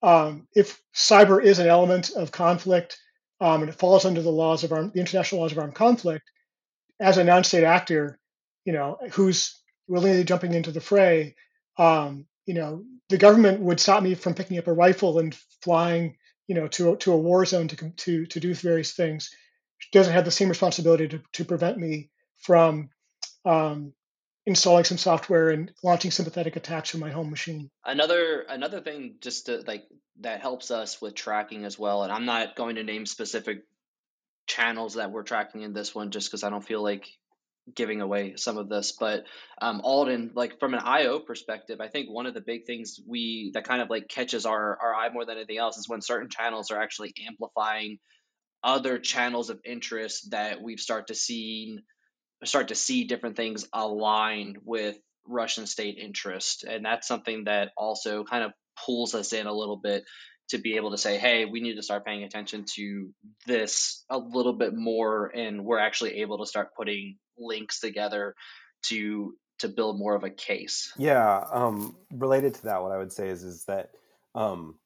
um, 0.02 0.46
if 0.54 0.80
cyber 0.94 1.42
is 1.42 1.58
an 1.58 1.66
element 1.66 2.10
of 2.16 2.32
conflict 2.32 2.98
um, 3.40 3.62
and 3.62 3.68
it 3.68 3.78
falls 3.78 4.04
under 4.04 4.22
the 4.22 4.30
laws 4.30 4.64
of 4.64 4.72
armed, 4.72 4.92
the 4.94 5.00
international 5.00 5.40
laws 5.40 5.52
of 5.52 5.58
armed 5.58 5.74
conflict, 5.74 6.24
as 7.00 7.18
a 7.18 7.24
non-state 7.24 7.64
actor, 7.64 8.18
you 8.64 8.72
know, 8.72 8.98
who's 9.12 9.60
willingly 9.88 10.24
jumping 10.24 10.54
into 10.54 10.72
the 10.72 10.80
fray, 10.80 11.34
um, 11.76 12.26
you 12.46 12.54
know, 12.54 12.84
the 13.08 13.18
government 13.18 13.60
would 13.60 13.80
stop 13.80 14.02
me 14.02 14.14
from 14.14 14.34
picking 14.34 14.58
up 14.58 14.66
a 14.66 14.72
rifle 14.72 15.18
and 15.18 15.34
flying, 15.62 16.16
you 16.46 16.54
know, 16.54 16.68
to 16.68 16.96
to 16.96 17.12
a 17.12 17.18
war 17.18 17.44
zone 17.44 17.68
to 17.68 17.90
to 17.90 18.26
to 18.26 18.40
do 18.40 18.54
various 18.54 18.92
things. 18.92 19.30
doesn't 19.92 20.12
have 20.12 20.24
the 20.24 20.30
same 20.30 20.48
responsibility 20.48 21.08
to 21.08 21.20
to 21.32 21.44
prevent 21.44 21.78
me 21.78 22.10
from 22.38 22.90
um, 23.44 23.92
installing 24.46 24.84
some 24.84 24.98
software 24.98 25.50
and 25.50 25.72
launching 25.82 26.10
sympathetic 26.10 26.56
attacks 26.56 26.90
from 26.90 27.00
my 27.00 27.10
home 27.10 27.30
machine. 27.30 27.70
Another 27.84 28.42
another 28.48 28.80
thing 28.80 29.16
just 29.20 29.46
to 29.46 29.62
like 29.66 29.84
that 30.20 30.40
helps 30.40 30.70
us 30.70 31.00
with 31.00 31.14
tracking 31.14 31.64
as 31.64 31.78
well, 31.78 32.04
and 32.04 32.12
I'm 32.12 32.26
not 32.26 32.56
going 32.56 32.76
to 32.76 32.84
name 32.84 33.06
specific 33.06 33.64
channels 34.46 34.94
that 34.94 35.10
we're 35.10 35.22
tracking 35.22 35.62
in 35.62 35.72
this 35.72 35.94
one 35.94 36.10
just 36.10 36.28
because 36.28 36.44
I 36.44 36.50
don't 36.50 36.64
feel 36.64 36.82
like 36.82 37.08
giving 37.74 38.02
away 38.02 38.34
some 38.36 38.58
of 38.58 38.68
this 38.68 38.92
but 38.92 39.24
um 39.62 39.80
alden 39.84 40.30
like 40.34 40.60
from 40.60 40.74
an 40.74 40.80
io 40.84 41.18
perspective 41.18 41.80
i 41.80 41.88
think 41.88 42.10
one 42.10 42.26
of 42.26 42.34
the 42.34 42.42
big 42.42 42.66
things 42.66 43.00
we 43.08 43.52
that 43.54 43.64
kind 43.64 43.80
of 43.80 43.88
like 43.88 44.06
catches 44.06 44.44
our 44.44 44.78
our 44.82 44.94
eye 44.94 45.08
more 45.08 45.24
than 45.24 45.38
anything 45.38 45.56
else 45.56 45.78
is 45.78 45.88
when 45.88 46.02
certain 46.02 46.28
channels 46.28 46.70
are 46.70 46.78
actually 46.78 47.14
amplifying 47.26 47.98
other 48.62 48.98
channels 48.98 49.48
of 49.48 49.58
interest 49.64 50.30
that 50.30 50.60
we've 50.60 50.78
start 50.78 51.06
to 51.06 51.14
see 51.14 51.78
start 52.44 52.68
to 52.68 52.74
see 52.74 53.04
different 53.04 53.36
things 53.36 53.66
aligned 53.72 54.58
with 54.62 54.98
russian 55.26 55.66
state 55.66 55.98
interest. 55.98 56.64
And 56.64 56.84
that's 56.84 57.08
something 57.08 57.44
that 57.44 57.72
also 57.76 58.24
kind 58.24 58.44
of 58.44 58.52
pulls 58.84 59.14
us 59.14 59.32
in 59.32 59.46
a 59.46 59.52
little 59.52 59.76
bit 59.76 60.04
to 60.48 60.58
be 60.58 60.76
able 60.76 60.90
to 60.90 60.98
say, 60.98 61.18
hey, 61.18 61.44
we 61.44 61.60
need 61.60 61.76
to 61.76 61.82
start 61.82 62.04
paying 62.04 62.22
attention 62.22 62.64
to 62.74 63.10
this 63.46 64.04
a 64.10 64.18
little 64.18 64.52
bit 64.52 64.74
more, 64.74 65.26
and 65.26 65.64
we're 65.64 65.78
actually 65.78 66.20
able 66.20 66.38
to 66.38 66.46
start 66.46 66.74
putting 66.76 67.16
links 67.38 67.80
together 67.80 68.34
to 68.82 69.34
to 69.60 69.68
build 69.68 69.98
more 69.98 70.14
of 70.14 70.24
a 70.24 70.30
case. 70.30 70.92
Yeah, 70.98 71.44
um, 71.52 71.96
related 72.10 72.54
to 72.54 72.64
that, 72.64 72.82
what 72.82 72.92
I 72.92 72.98
would 72.98 73.12
say 73.12 73.28
is 73.28 73.42
is 73.42 73.64
that 73.64 73.90
um, 74.34 74.78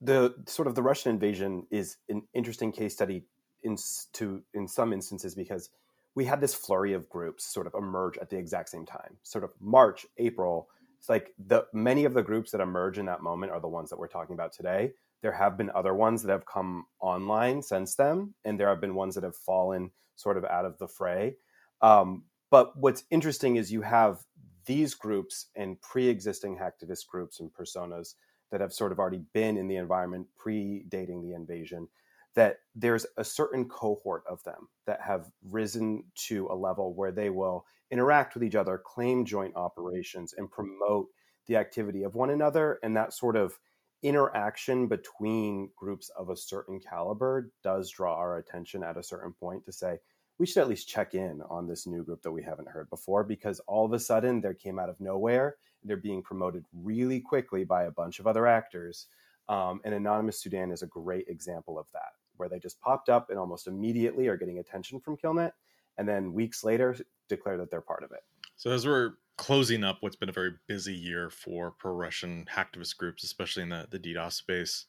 the 0.00 0.34
sort 0.46 0.68
of 0.68 0.74
the 0.74 0.82
Russian 0.82 1.10
invasion 1.10 1.66
is 1.70 1.96
an 2.08 2.22
interesting 2.34 2.72
case 2.72 2.92
study 2.94 3.24
in 3.62 3.76
to 4.14 4.42
in 4.54 4.68
some 4.68 4.92
instances 4.92 5.34
because 5.34 5.70
we 6.14 6.24
had 6.24 6.40
this 6.40 6.54
flurry 6.54 6.94
of 6.94 7.08
groups 7.08 7.44
sort 7.44 7.66
of 7.66 7.74
emerge 7.74 8.18
at 8.18 8.30
the 8.30 8.38
exact 8.38 8.70
same 8.70 8.86
time. 8.86 9.16
Sort 9.22 9.44
of 9.44 9.50
March, 9.60 10.06
April. 10.18 10.68
It's 11.06 11.08
like 11.08 11.32
the 11.38 11.66
many 11.72 12.04
of 12.04 12.14
the 12.14 12.22
groups 12.22 12.50
that 12.50 12.60
emerge 12.60 12.98
in 12.98 13.06
that 13.06 13.22
moment 13.22 13.52
are 13.52 13.60
the 13.60 13.68
ones 13.68 13.90
that 13.90 13.98
we're 13.98 14.08
talking 14.08 14.34
about 14.34 14.52
today. 14.52 14.90
There 15.22 15.30
have 15.30 15.56
been 15.56 15.70
other 15.72 15.94
ones 15.94 16.24
that 16.24 16.32
have 16.32 16.46
come 16.46 16.86
online 16.98 17.62
since 17.62 17.94
then, 17.94 18.34
and 18.44 18.58
there 18.58 18.68
have 18.68 18.80
been 18.80 18.96
ones 18.96 19.14
that 19.14 19.22
have 19.22 19.36
fallen 19.36 19.92
sort 20.16 20.36
of 20.36 20.44
out 20.44 20.64
of 20.64 20.78
the 20.78 20.88
fray. 20.88 21.36
Um, 21.80 22.24
but 22.50 22.76
what's 22.76 23.04
interesting 23.08 23.54
is 23.54 23.70
you 23.70 23.82
have 23.82 24.24
these 24.64 24.94
groups 24.94 25.46
and 25.54 25.80
pre-existing 25.80 26.58
hacktivist 26.58 27.06
groups 27.06 27.38
and 27.38 27.52
personas 27.52 28.14
that 28.50 28.60
have 28.60 28.72
sort 28.72 28.90
of 28.90 28.98
already 28.98 29.22
been 29.32 29.56
in 29.56 29.68
the 29.68 29.76
environment 29.76 30.26
predating 30.44 31.22
the 31.22 31.34
invasion 31.36 31.86
that 32.34 32.58
there's 32.74 33.06
a 33.16 33.24
certain 33.24 33.66
cohort 33.66 34.24
of 34.28 34.42
them 34.42 34.68
that 34.86 35.00
have 35.00 35.30
risen 35.44 36.02
to 36.16 36.48
a 36.50 36.54
level 36.54 36.94
where 36.94 37.12
they 37.12 37.30
will 37.30 37.64
interact 37.90 38.34
with 38.34 38.44
each 38.44 38.54
other, 38.54 38.80
claim 38.84 39.24
joint 39.24 39.54
operations, 39.56 40.34
and 40.36 40.50
promote 40.50 41.08
the 41.46 41.56
activity 41.56 42.02
of 42.02 42.14
one 42.14 42.30
another. 42.30 42.78
And 42.82 42.96
that 42.96 43.12
sort 43.12 43.36
of 43.36 43.58
interaction 44.02 44.88
between 44.88 45.70
groups 45.76 46.10
of 46.16 46.30
a 46.30 46.36
certain 46.36 46.80
caliber 46.80 47.50
does 47.62 47.90
draw 47.90 48.16
our 48.16 48.38
attention 48.38 48.82
at 48.82 48.96
a 48.96 49.02
certain 49.02 49.32
point 49.32 49.64
to 49.64 49.72
say, 49.72 49.98
we 50.38 50.46
should 50.46 50.60
at 50.60 50.68
least 50.68 50.88
check 50.88 51.14
in 51.14 51.40
on 51.48 51.66
this 51.66 51.86
new 51.86 52.04
group 52.04 52.22
that 52.22 52.32
we 52.32 52.42
haven't 52.42 52.68
heard 52.68 52.90
before 52.90 53.24
because 53.24 53.60
all 53.60 53.86
of 53.86 53.92
a 53.92 53.98
sudden 53.98 54.40
they 54.40 54.52
came 54.54 54.78
out 54.78 54.90
of 54.90 55.00
nowhere. 55.00 55.56
They're 55.82 55.96
being 55.96 56.22
promoted 56.22 56.64
really 56.74 57.20
quickly 57.20 57.64
by 57.64 57.84
a 57.84 57.90
bunch 57.90 58.18
of 58.18 58.26
other 58.26 58.46
actors. 58.46 59.06
Um, 59.48 59.80
and 59.84 59.94
Anonymous 59.94 60.42
Sudan 60.42 60.72
is 60.72 60.82
a 60.82 60.88
great 60.88 61.26
example 61.28 61.78
of 61.78 61.86
that 61.92 62.12
where 62.36 62.48
they 62.48 62.58
just 62.58 62.80
popped 62.80 63.08
up 63.08 63.30
and 63.30 63.38
almost 63.38 63.66
immediately 63.66 64.28
are 64.28 64.36
getting 64.36 64.58
attention 64.58 65.00
from 65.00 65.16
Killnet, 65.16 65.52
and 65.98 66.08
then 66.08 66.32
weeks 66.32 66.64
later 66.64 66.96
declare 67.28 67.56
that 67.58 67.70
they're 67.70 67.80
part 67.80 68.02
of 68.02 68.12
it. 68.12 68.20
So 68.56 68.70
as 68.70 68.86
we're 68.86 69.14
closing 69.36 69.84
up 69.84 69.98
what's 70.00 70.16
been 70.16 70.28
a 70.28 70.32
very 70.32 70.52
busy 70.66 70.94
year 70.94 71.30
for 71.30 71.72
pro-Russian 71.72 72.46
hacktivist 72.52 72.96
groups, 72.96 73.24
especially 73.24 73.64
in 73.64 73.68
the, 73.68 73.86
the 73.90 73.98
DDoS 73.98 74.32
space, 74.32 74.86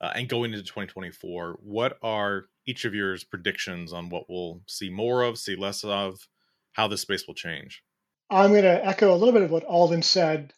uh, 0.00 0.12
and 0.14 0.28
going 0.28 0.52
into 0.52 0.64
2024, 0.64 1.58
what 1.62 1.98
are 2.02 2.46
each 2.66 2.84
of 2.84 2.94
your 2.94 3.16
predictions 3.30 3.92
on 3.92 4.08
what 4.08 4.24
we'll 4.28 4.60
see 4.66 4.90
more 4.90 5.22
of, 5.22 5.38
see 5.38 5.54
less 5.54 5.84
of, 5.84 6.28
how 6.72 6.88
this 6.88 7.02
space 7.02 7.26
will 7.26 7.34
change? 7.34 7.84
I'm 8.28 8.50
going 8.50 8.64
to 8.64 8.84
echo 8.84 9.14
a 9.14 9.16
little 9.16 9.32
bit 9.32 9.42
of 9.42 9.50
what 9.50 9.64
Alden 9.64 10.02
said. 10.02 10.52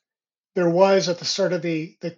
There 0.54 0.70
was 0.70 1.08
at 1.10 1.18
the 1.18 1.26
start 1.26 1.52
of 1.52 1.60
the, 1.60 1.96
the 2.00 2.16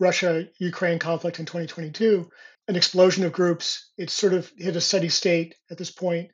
Russia 0.00 0.48
Ukraine 0.58 0.98
conflict 0.98 1.38
in 1.38 1.44
2022 1.44 2.30
an 2.68 2.76
explosion 2.76 3.24
of 3.24 3.32
groups. 3.32 3.90
It's 3.98 4.12
sort 4.12 4.32
of 4.32 4.50
hit 4.56 4.76
a 4.76 4.80
steady 4.80 5.08
state 5.08 5.54
at 5.70 5.78
this 5.78 5.90
point, 5.90 6.30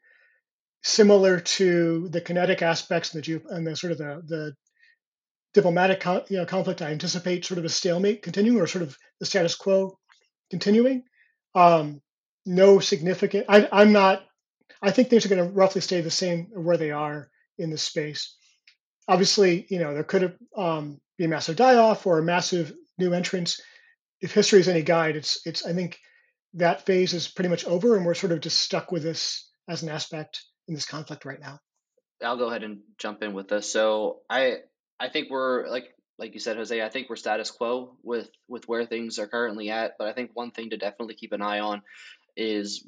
similar 0.83 1.41
to 1.41 2.09
the 2.09 2.20
kinetic 2.20 2.62
aspects 2.62 3.14
and 3.14 3.22
the, 3.22 3.43
and 3.51 3.66
the 3.66 3.76
sort 3.76 3.93
of 3.93 3.99
the, 3.99 4.22
the 4.26 4.55
diplomatic 5.55 6.05
you 6.31 6.39
know, 6.39 6.47
conflict. 6.47 6.83
I 6.83 6.91
anticipate 6.91 7.45
sort 7.45 7.59
of 7.59 7.64
a 7.64 7.68
stalemate 7.68 8.22
continuing 8.22 8.61
or 8.61 8.66
sort 8.66 8.83
of 8.83 8.97
the 9.18 9.26
status 9.26 9.55
quo 9.55 9.99
continuing. 10.51 11.05
Um, 11.55 12.01
no 12.47 12.78
significant. 12.78 13.47
I, 13.49 13.68
I'm 13.70 13.93
not. 13.93 14.24
I 14.83 14.93
think 14.93 15.11
things 15.11 15.26
are 15.26 15.28
going 15.28 15.47
to 15.47 15.55
roughly 15.55 15.83
stay 15.83 16.01
the 16.01 16.11
same 16.11 16.49
where 16.55 16.78
they 16.78 16.91
are 16.91 17.28
in 17.59 17.70
this 17.70 17.83
space. 17.83 18.37
Obviously, 19.09 19.66
you 19.68 19.78
know 19.78 19.93
there 19.93 20.05
could 20.05 20.39
um, 20.57 21.01
be 21.18 21.24
a 21.24 21.28
massive 21.28 21.57
die-off 21.57 22.07
or 22.07 22.18
a 22.18 22.22
massive 22.22 22.72
new 22.99 23.12
entrance. 23.12 23.61
If 24.20 24.33
history 24.33 24.61
is 24.61 24.68
any 24.68 24.83
guide, 24.83 25.16
it's 25.16 25.41
it's. 25.45 25.66
I 25.66 25.74
think 25.74 25.99
that 26.55 26.87
phase 26.87 27.12
is 27.12 27.28
pretty 27.28 27.51
much 27.51 27.66
over, 27.66 27.97
and 27.97 28.07
we're 28.07 28.14
sort 28.14 28.33
of 28.33 28.41
just 28.41 28.59
stuck 28.59 28.91
with 28.91 29.03
this 29.03 29.51
as 29.68 29.83
an 29.83 29.89
aspect 29.91 30.43
in 30.68 30.74
this 30.74 30.86
conflict 30.86 31.24
right 31.24 31.40
now. 31.40 31.58
I'll 32.22 32.36
go 32.36 32.48
ahead 32.48 32.62
and 32.62 32.80
jump 32.98 33.22
in 33.22 33.32
with 33.32 33.48
this. 33.48 33.72
So 33.72 34.20
I 34.28 34.58
I 34.98 35.08
think 35.08 35.30
we're 35.30 35.68
like 35.68 35.94
like 36.18 36.34
you 36.34 36.40
said, 36.40 36.58
Jose. 36.58 36.82
I 36.82 36.88
think 36.90 37.08
we're 37.08 37.16
status 37.16 37.50
quo 37.50 37.96
with 38.02 38.28
with 38.46 38.68
where 38.68 38.84
things 38.84 39.18
are 39.18 39.26
currently 39.26 39.70
at. 39.70 39.92
But 39.98 40.08
I 40.08 40.12
think 40.12 40.30
one 40.34 40.50
thing 40.50 40.70
to 40.70 40.76
definitely 40.76 41.14
keep 41.14 41.32
an 41.32 41.42
eye 41.42 41.61
on 41.61 41.82
is 42.36 42.86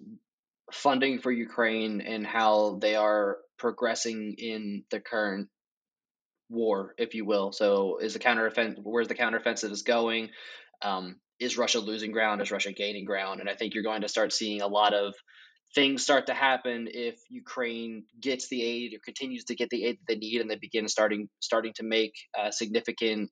funding 0.71 1.19
for 1.21 1.31
Ukraine 1.31 2.01
and 2.01 2.27
how 2.27 2.79
they 2.81 2.95
are 2.95 3.39
progressing 3.59 4.35
in 4.39 4.85
the 4.91 5.01
current 5.01 5.49
war, 6.51 6.95
if 6.99 7.15
you 7.15 7.25
will. 7.25 7.53
So 7.53 7.99
is 7.99 8.13
the 8.13 8.19
counteroffensive 8.19 8.81
where's 8.83 9.09
the 9.09 9.15
counteroffensive 9.15 9.71
is 9.71 9.83
going? 9.83 10.31
Um, 10.83 11.17
is 11.41 11.59
Russia 11.59 11.81
losing 11.81 12.13
ground? 12.13 12.43
Is 12.43 12.51
Russia 12.51 12.73
gaining 12.73 13.05
ground? 13.05 13.41
And 13.41 13.49
I 13.49 13.55
think 13.55 13.75
you're 13.75 13.83
going 13.83 14.03
to 14.03 14.09
start 14.09 14.33
seeing 14.33 14.61
a 14.61 14.67
lot 14.67 14.95
of 14.95 15.15
things 15.75 16.03
start 16.03 16.27
to 16.27 16.35
happen 16.35 16.89
if 16.93 17.17
Ukraine 17.31 18.05
gets 18.21 18.49
the 18.49 18.63
aid 18.63 18.95
or 18.95 18.99
continues 19.05 19.45
to 19.45 19.55
get 19.55 19.71
the 19.71 19.85
aid 19.85 19.99
that 19.99 20.15
they 20.15 20.19
need, 20.19 20.41
and 20.41 20.51
they 20.51 20.57
begin 20.57 20.89
starting 20.89 21.29
starting 21.41 21.73
to 21.75 21.83
make 21.83 22.15
uh, 22.39 22.51
significant 22.51 23.31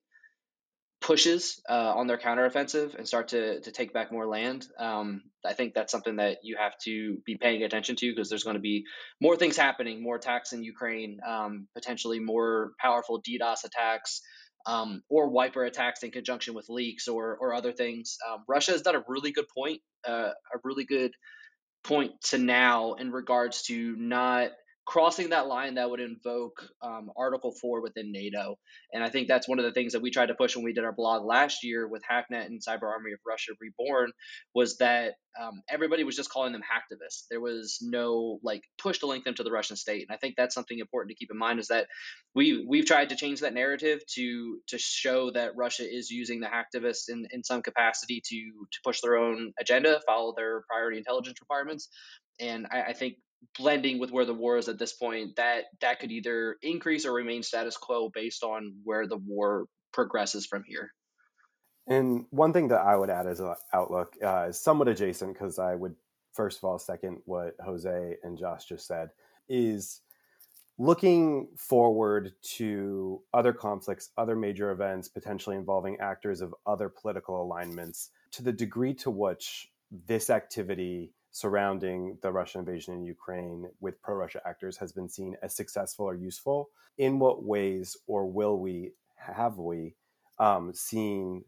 pushes 1.01 1.63
uh, 1.69 1.95
on 1.97 2.07
their 2.07 2.19
counteroffensive 2.19 2.95
and 2.95 3.09
start 3.09 3.29
to 3.29 3.61
to 3.61 3.73
take 3.73 3.93
back 3.93 4.13
more 4.13 4.27
land. 4.27 4.67
Um, 4.79 5.23
I 5.45 5.55
think 5.55 5.75
that's 5.75 5.93
something 5.93 6.17
that 6.17 6.39
you 6.43 6.57
have 6.59 6.73
to 6.85 7.19
be 7.25 7.37
paying 7.37 7.63
attention 7.63 7.97
to 7.97 8.11
because 8.11 8.29
there's 8.29 8.45
going 8.45 8.57
to 8.57 8.61
be 8.61 8.85
more 9.21 9.37
things 9.37 9.57
happening, 9.57 10.03
more 10.03 10.17
attacks 10.17 10.53
in 10.53 10.63
Ukraine, 10.63 11.19
um, 11.27 11.69
potentially 11.75 12.21
more 12.21 12.73
powerful 12.79 13.23
DDoS 13.23 13.65
attacks 13.65 14.21
um, 14.67 15.03
or 15.09 15.31
wiper 15.31 15.65
attacks 15.65 16.03
in 16.03 16.11
conjunction 16.11 16.55
with 16.55 16.69
leaks 16.69 17.09
or 17.09 17.37
or 17.41 17.55
other 17.55 17.73
things. 17.73 18.19
Um, 18.31 18.45
Russia 18.47 18.73
has 18.73 18.83
done 18.83 18.97
a 18.97 19.05
really 19.09 19.33
good 19.33 19.49
point, 19.57 19.81
uh, 20.07 20.31
a 20.55 20.59
really 20.65 20.85
good 20.85 21.13
point 21.83 22.21
to 22.23 22.39
now 22.39 22.95
in 22.95 23.11
regards 23.13 23.63
to 23.63 23.97
not 23.97 24.51
crossing 24.91 25.29
that 25.31 25.47
line 25.47 25.77
that 25.77 25.89
would 25.89 26.01
invoke 26.01 26.67
um, 26.83 27.13
Article 27.17 27.53
4 27.53 27.81
within 27.81 28.11
NATO. 28.11 28.59
And 28.93 29.05
I 29.05 29.09
think 29.09 29.29
that's 29.29 29.47
one 29.47 29.61
of 29.61 29.65
the 29.65 29.71
things 29.71 29.93
that 29.93 30.03
we 30.03 30.11
tried 30.11 30.27
to 30.27 30.35
push 30.35 30.57
when 30.57 30.65
we 30.65 30.73
did 30.73 30.83
our 30.83 30.91
blog 30.91 31.25
last 31.25 31.63
year 31.63 31.87
with 31.87 32.03
XakNet 32.11 32.47
and 32.47 32.61
Cyber 32.61 32.91
Army 32.91 33.13
of 33.13 33.21
Russia 33.25 33.53
Reborn 33.61 34.11
was 34.53 34.79
that 34.79 35.13
um, 35.41 35.63
everybody 35.71 36.03
was 36.03 36.17
just 36.17 36.33
calling 36.33 36.53
them 36.53 36.63
hacktivists. 36.63 37.29
There 37.31 37.41
was 37.41 37.79
no 37.81 38.41
like 38.43 38.63
push 38.83 38.99
to 38.99 39.07
link 39.07 39.23
them 39.23 39.35
to 39.35 39.45
the 39.45 39.53
Russian 39.53 39.77
state. 39.77 40.05
And 40.09 40.13
I 40.13 40.19
think 40.19 40.35
that's 40.37 40.57
something 40.57 40.81
important 40.81 41.11
to 41.11 41.15
keep 41.15 41.31
in 41.31 41.39
mind 41.39 41.61
is 41.61 41.69
that 41.69 41.87
we 42.35 42.67
we've 42.69 42.85
tried 42.85 43.11
to 43.11 43.17
change 43.17 43.39
that 43.41 43.55
narrative 43.55 44.01
to 44.15 44.59
to 44.71 44.77
show 44.77 45.31
that 45.31 45.53
Russia 45.57 45.85
is 45.89 46.11
using 46.11 46.41
the 46.41 46.49
hacktivists 46.49 47.09
in, 47.09 47.29
in 47.31 47.45
some 47.45 47.63
capacity 47.63 48.21
to 48.27 48.67
to 48.73 48.79
push 48.85 49.03
their 49.03 49.17
own 49.17 49.53
agenda, 49.61 50.01
follow 50.05 50.35
their 50.37 50.63
priority 50.63 50.99
intelligence 50.99 51.39
requirements. 51.41 51.89
And 52.41 52.67
I, 52.73 52.83
I 52.89 52.93
think 52.93 53.19
blending 53.59 53.99
with 53.99 54.11
where 54.11 54.25
the 54.25 54.35
war 54.35 54.57
is 54.59 54.69
at 54.69 54.79
this 54.79 54.93
point, 54.93 55.37
that 55.37 55.65
that 55.81 56.01
could 56.01 56.13
either 56.13 56.57
increase 56.63 57.07
or 57.07 57.13
remain 57.13 57.43
status 57.43 57.77
quo 57.77 58.11
based 58.13 58.43
on 58.43 58.75
where 58.85 59.07
the 59.07 59.17
war 59.17 59.67
progresses 59.93 60.47
from 60.47 60.63
here. 60.67 60.91
And 61.89 62.27
one 62.31 62.53
thing 62.53 62.69
that 62.69 62.81
I 62.81 62.97
would 62.97 63.11
add 63.11 63.27
as 63.27 63.41
an 63.41 63.55
outlook 63.73 64.15
uh, 64.23 64.47
is 64.51 64.61
somewhat 64.61 64.89
adjacent 64.89 65.33
because 65.33 65.59
I 65.59 65.75
would 65.75 65.97
first 66.33 66.59
of 66.59 66.65
all 66.65 66.79
second 66.79 67.19
what 67.25 67.55
Jose 67.65 68.17
and 68.23 68.39
Josh 68.39 68.67
just 68.67 68.87
said 68.87 69.11
is 69.49 70.01
looking 70.79 71.49
forward 71.59 72.33
to 72.43 73.21
other 73.35 73.53
conflicts, 73.53 74.11
other 74.17 74.35
major 74.35 74.71
events, 74.71 75.09
potentially 75.09 75.57
involving 75.57 75.99
actors 76.01 76.41
of 76.41 76.55
other 76.67 76.89
political 76.89 77.43
alignments, 77.43 78.11
to 78.33 78.43
the 78.43 78.53
degree 78.53 78.95
to 78.95 79.11
which 79.11 79.71
this 80.07 80.31
activity 80.31 81.13
surrounding 81.33 82.19
the 82.23 82.33
Russian 82.33 82.61
invasion 82.61 82.95
in 82.95 83.05
Ukraine 83.05 83.69
with 83.81 84.01
pro 84.03 84.15
Russia 84.17 84.41
actors 84.45 84.77
has 84.79 84.93
been 84.93 85.09
seen 85.09 85.37
as 85.43 85.55
successful 85.55 86.07
or 86.07 86.15
useful. 86.15 86.71
In 86.99 87.19
what 87.19 87.45
ways, 87.45 87.97
or 88.07 88.27
will 88.27 88.59
we, 88.59 88.93
have 89.17 89.59
we, 89.59 89.95
um, 90.39 90.73
seen 90.75 91.45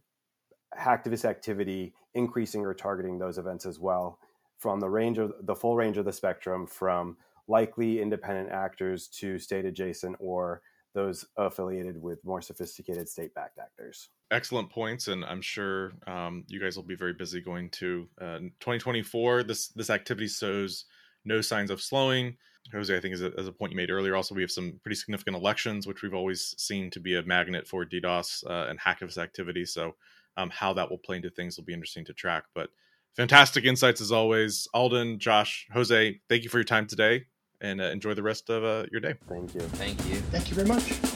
hacktivist 0.78 1.24
activity 1.24 1.94
increasing 2.14 2.64
or 2.64 2.74
targeting 2.74 3.18
those 3.18 3.38
events 3.38 3.66
as 3.66 3.78
well 3.78 4.18
from 4.58 4.80
the 4.80 4.88
range 4.88 5.18
of 5.18 5.32
the 5.42 5.54
full 5.54 5.76
range 5.76 5.96
of 5.96 6.04
the 6.04 6.12
spectrum 6.12 6.66
from 6.66 7.16
likely 7.48 8.00
independent 8.00 8.50
actors 8.50 9.08
to 9.08 9.38
state 9.38 9.64
adjacent 9.64 10.16
or 10.20 10.62
those 10.94 11.24
affiliated 11.36 12.00
with 12.00 12.24
more 12.24 12.42
sophisticated 12.42 13.08
state 13.08 13.34
backed 13.34 13.58
actors. 13.58 14.10
Excellent 14.30 14.70
points, 14.70 15.08
and 15.08 15.24
I'm 15.24 15.42
sure 15.42 15.92
um, 16.06 16.44
you 16.48 16.60
guys 16.60 16.76
will 16.76 16.84
be 16.84 16.94
very 16.94 17.12
busy 17.12 17.40
going 17.40 17.70
to 17.70 18.08
uh, 18.20 18.38
2024. 18.60 19.44
This 19.44 19.68
this 19.68 19.90
activity 19.90 20.28
shows 20.28 20.84
no 21.24 21.40
signs 21.40 21.70
of 21.70 21.80
slowing. 21.80 22.36
Jose, 22.72 22.96
I 22.96 23.00
think, 23.00 23.14
as 23.14 23.22
a, 23.22 23.32
a 23.32 23.52
point 23.52 23.72
you 23.72 23.76
made 23.76 23.90
earlier, 23.90 24.14
also 24.14 24.34
we 24.34 24.42
have 24.42 24.50
some 24.50 24.78
pretty 24.82 24.94
significant 24.94 25.36
elections, 25.36 25.86
which 25.86 26.02
we've 26.02 26.14
always 26.14 26.54
seen 26.58 26.90
to 26.90 27.00
be 27.00 27.16
a 27.16 27.22
magnet 27.22 27.66
for 27.66 27.84
DDoS 27.84 28.48
uh, 28.48 28.68
and 28.68 28.78
hacktivist 28.80 29.18
activity. 29.18 29.64
So, 29.64 29.96
um, 30.36 30.50
how 30.50 30.72
that 30.74 30.88
will 30.88 30.98
play 30.98 31.16
into 31.16 31.30
things 31.30 31.56
will 31.56 31.64
be 31.64 31.74
interesting 31.74 32.04
to 32.06 32.12
track. 32.12 32.44
But 32.54 32.70
fantastic 33.16 33.64
insights 33.64 34.00
as 34.00 34.12
always, 34.12 34.68
Alden, 34.72 35.18
Josh, 35.18 35.66
Jose. 35.72 36.20
Thank 36.28 36.44
you 36.44 36.50
for 36.50 36.58
your 36.58 36.64
time 36.64 36.86
today 36.86 37.26
and 37.62 37.80
uh, 37.80 37.84
enjoy 37.84 38.14
the 38.14 38.22
rest 38.22 38.50
of 38.50 38.64
uh, 38.64 38.84
your 38.92 39.00
day. 39.00 39.14
Thank 39.28 39.54
you. 39.54 39.60
Thank 39.60 39.98
you. 40.06 40.16
Thank 40.30 40.50
you 40.50 40.54
very 40.56 40.68
much. 40.68 41.11